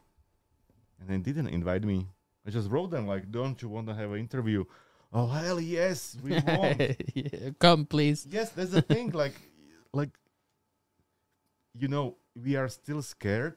[0.99, 2.07] and they didn't invite me.
[2.47, 4.65] I just wrote them like don't you want to have an interview?
[5.12, 6.81] Oh hell yes we want.
[7.15, 8.27] Yeah, Come please.
[8.31, 9.35] yes that's the thing like
[9.93, 10.11] like
[11.75, 13.57] you know we are still scared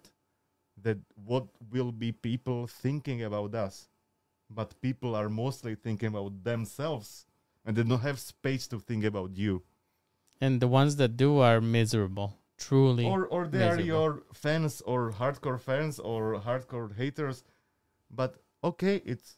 [0.82, 3.88] that what will be people thinking about us
[4.50, 7.26] but people are mostly thinking about themselves
[7.66, 9.64] and they don't have space to think about you.
[10.42, 12.40] And the ones that do are miserable.
[12.64, 17.44] truly or or they are your fans or hardcore fans or hardcore haters.
[18.10, 19.38] But okay it's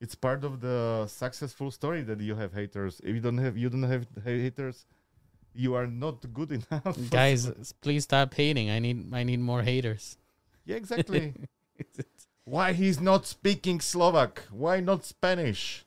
[0.00, 3.00] it's part of the successful story that you have haters.
[3.00, 4.86] If you don't have you don't have haters
[5.54, 6.98] you are not good enough.
[7.10, 7.48] Guys
[7.80, 8.70] please stop hating.
[8.70, 10.18] I need i need more haters.
[10.66, 11.34] Yeah exactly.
[12.44, 14.42] Why he's not speaking slovak?
[14.50, 15.84] Why not spanish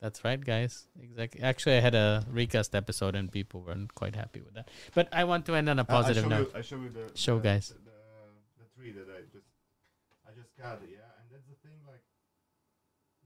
[0.00, 0.88] That's right, guys.
[0.98, 1.42] Exactly.
[1.42, 4.70] Actually, I had a recast episode and people weren't quite happy with that.
[4.94, 6.50] But I want to end on a Uh, positive I note.
[6.54, 7.68] you, I show you the Show the, guys.
[7.68, 7.74] the,
[8.64, 9.44] the tree that I just
[10.26, 12.00] I just cut yeah and that's the thing like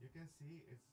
[0.03, 0.83] you can see it's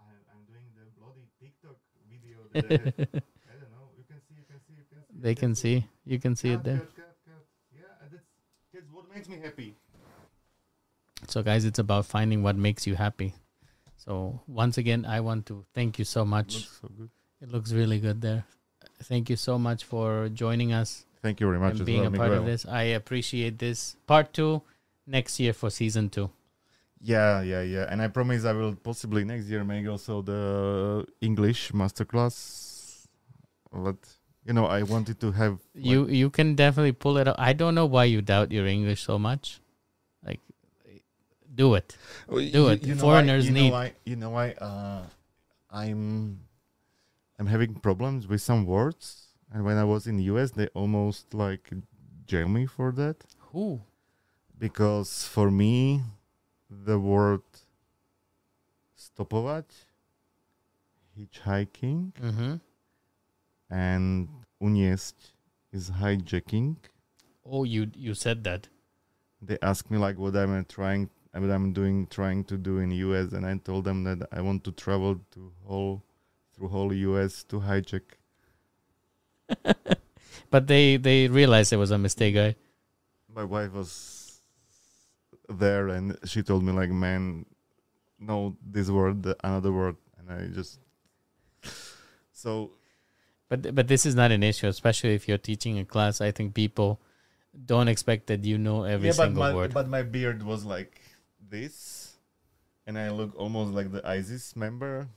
[0.00, 1.76] I, I'm doing the bloody TikTok
[2.08, 3.20] video that I.
[3.52, 5.86] I don't know you can see you can see you can see they can see.
[6.06, 6.78] You can see it there.
[6.78, 7.44] cut, cut, cut.
[7.76, 8.24] yeah and that's
[8.72, 9.76] that's what makes me happy
[11.28, 13.34] So, guys, it's about finding what makes you happy.
[14.00, 16.54] So, once again, I want to thank you so much.
[16.54, 17.10] looks so good
[17.42, 18.44] It looks really good there.
[19.04, 22.16] Thank you so much for joining us thank you very much and being well, a
[22.16, 22.66] part of this.
[22.66, 23.96] I appreciate this.
[24.06, 24.62] Part two
[25.06, 26.30] next year for season two.
[27.00, 27.86] Yeah, yeah, yeah.
[27.88, 33.06] And I promise I will possibly next year make also the English masterclass.
[33.72, 33.96] But
[34.44, 37.36] you know, I wanted to have like, You you can definitely pull it up.
[37.38, 39.60] I don't know why you doubt your English so much.
[41.52, 41.96] Do it.
[42.28, 42.86] Do it.
[42.86, 44.52] know Foreigners you need- Know why, you know why?
[44.52, 45.02] Uh,
[45.70, 46.40] I'm
[47.38, 51.34] I'm having problems with some words, and when I was in the US, they almost
[51.34, 51.70] like
[52.26, 53.80] jail me for that Who?
[54.58, 56.02] because for me,
[56.70, 57.42] the word
[58.96, 59.64] stopovať,
[61.18, 62.54] hitchhiking, Mm-hmm.
[63.70, 64.28] and
[64.60, 65.14] uniesť
[65.72, 66.76] is hijacking.
[67.44, 68.68] Oh, you you said that.
[69.42, 73.32] They asked me like what I'm trying, what I'm doing, trying to do in US,
[73.32, 76.02] and I told them that I want to travel to whole
[76.54, 78.02] through whole US to hijack.
[80.50, 82.56] But they they realized it was a mistake, right?
[83.32, 84.40] My wife was
[85.48, 87.46] there, and she told me like, "Man,
[88.18, 90.80] no, this word, another word," and I just
[92.32, 92.72] so
[93.48, 96.20] But but this is not an issue, especially if you're teaching a class.
[96.20, 97.00] I think people
[97.66, 99.74] don't expect that you know every yeah, but single my word.
[99.74, 100.99] but my beard was like
[101.50, 102.14] this,
[102.86, 105.08] and I look almost like the ISIS member,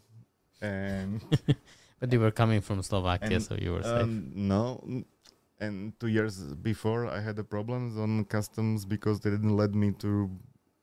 [0.61, 1.21] and.
[2.03, 4.03] But you were coming from Slovakia, And, so you were safe.
[4.03, 4.83] Um, no,
[5.63, 9.93] and two years before, I had the problems on customs because they didn't let me
[10.03, 10.29] to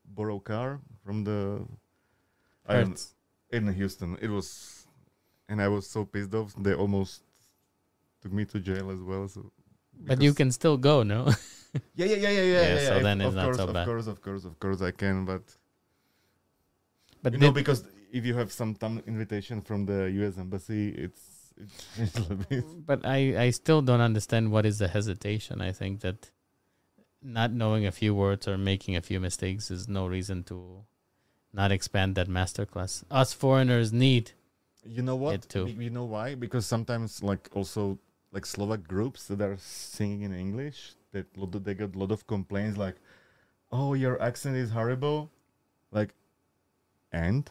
[0.07, 1.67] borrow car from the.
[2.67, 2.87] I
[3.51, 4.87] in Houston, it was,
[5.49, 6.55] and I was so pissed off.
[6.57, 7.23] They almost
[8.23, 9.29] took me to jail as well.
[9.29, 9.53] So,
[10.07, 11.27] But you can still go, no?
[11.95, 12.43] yeah, yeah, yeah, yeah, yeah.
[12.43, 14.61] Yeah, yeah, so of- then it's of not course, so of course, of course, of
[14.61, 15.25] course, I can.
[15.25, 15.43] But
[17.23, 20.39] But you know, because if you have some time invitation from the U.S.
[20.39, 22.65] embassy, it's it's, it's a little bit.
[22.87, 25.61] But I, I still don't understand what is the hesitation.
[25.61, 26.31] I think that
[27.23, 30.85] not knowing a few words or making a few mistakes is no reason to
[31.53, 33.05] not expand that masterclass.
[33.11, 34.33] Us foreigners need.
[34.85, 35.35] You know what?
[35.35, 35.67] It too.
[35.67, 36.35] You know why?
[36.35, 37.99] Because sometimes, like, also
[38.33, 41.27] like Slovak groups that are singing in English, that
[41.65, 42.97] they get a lot of complaints, like,
[43.73, 45.31] "Oh, your accent is horrible,"
[45.91, 46.15] like,
[47.13, 47.51] and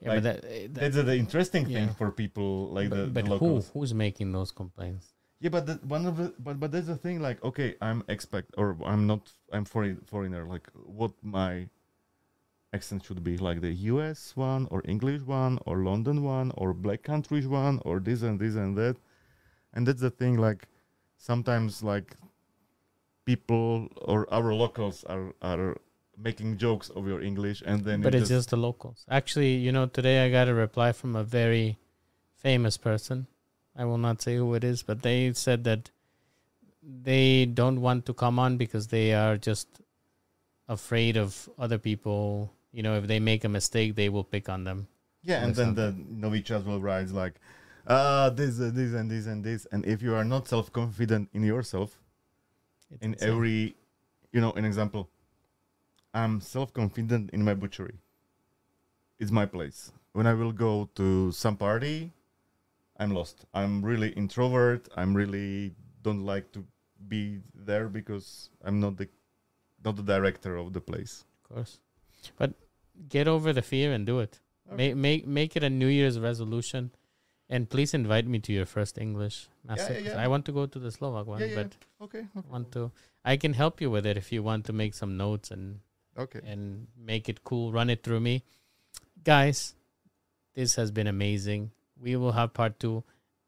[0.00, 1.98] Yeah, but that, eh, that- that's the interesting thing Yeah.
[1.98, 5.12] for people like but, the, but the who who's making those complaints?
[5.40, 7.18] Yeah, but the, one of the but but that's the thing.
[7.20, 9.32] Like, okay, I'm expect or I'm not.
[9.52, 10.46] I'm foreign foreigner.
[10.46, 11.68] Like, what my
[12.72, 13.36] accent should be?
[13.38, 14.36] Like the U.S.
[14.36, 18.54] one or English one or London one or Black Country one or this and this
[18.54, 18.96] and that.
[19.72, 20.38] And that's the thing.
[20.38, 20.66] Like,
[21.16, 22.16] sometimes like
[23.24, 25.76] people or our locals are are
[26.16, 29.04] making jokes of your English, and then but it it's just the locals.
[29.08, 31.78] Actually, you know, today I got a reply from a very
[32.36, 33.26] famous person.
[33.76, 35.90] I will not say who it is, but they said that
[36.82, 39.68] they don't want to come on because they are just
[40.68, 42.52] afraid of other people.
[42.72, 44.88] You know, if they make a mistake, they will pick on them.
[45.22, 47.34] Yeah, and then the Novichas will write like,
[47.88, 49.66] uh, this, uh, this, and this, and this.
[49.72, 51.98] And if you are not self confident in yourself,
[52.90, 53.28] It's in insane.
[53.30, 53.76] every,
[54.32, 55.08] you know, an example,
[56.14, 57.96] I'm self confident in my butchery.
[59.18, 59.92] It's my place.
[60.12, 62.12] When I will go to some party,
[62.98, 63.46] I'm lost.
[63.54, 64.88] I'm really introvert.
[64.96, 66.64] I'm really don't like to
[67.08, 69.08] be there because I'm not the,
[69.84, 71.24] not the director of the place.
[71.42, 71.80] of course.
[72.36, 72.54] But
[73.08, 74.40] get over the fear and do it.
[74.70, 76.90] Make make make it a New Year's resolution,
[77.48, 79.94] and please invite me to your first English master.
[79.94, 80.22] yeah, yeah.
[80.24, 82.26] I want to go to the Slovak one, Yeah, yeah, but Okay.
[82.36, 82.48] okay.
[82.48, 82.90] want to.
[83.24, 85.80] I can help you with it if you want to make some notes and
[86.16, 86.40] Okay.
[86.44, 87.72] and make it cool.
[87.72, 88.42] Run it through me,
[89.24, 89.74] guys.
[90.54, 91.70] This has been amazing.
[92.00, 93.04] We will have part two.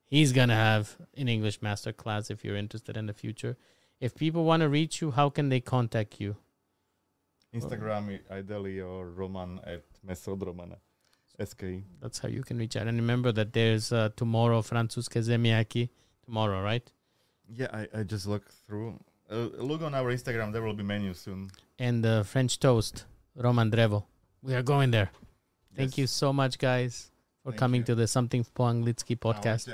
[0.06, 3.56] He's gonna have an English master class if you're interested in the future.
[4.00, 6.36] If people want to reach you, how can they contact you?
[7.52, 10.42] Instagram i- ideally or Roman at Maso od
[11.40, 11.46] Romana.
[11.46, 11.84] SK.
[12.00, 12.86] That's how you can reach out.
[12.86, 15.88] And remember that there's uh, tomorrow Francúzske Zemiaky.
[16.24, 16.90] Tomorrow, right?
[17.52, 18.98] Yeah, I, I just look through.
[19.30, 20.52] Uh, look on our Instagram.
[20.52, 21.50] There will be menu soon.
[21.78, 23.04] And the French toast,
[23.36, 24.04] Roman Drevo.
[24.42, 25.10] We are going there.
[25.74, 27.10] Thank you so much, guys,
[27.42, 27.84] for Thank coming you.
[27.86, 29.68] to the Something po Anglicky podcast.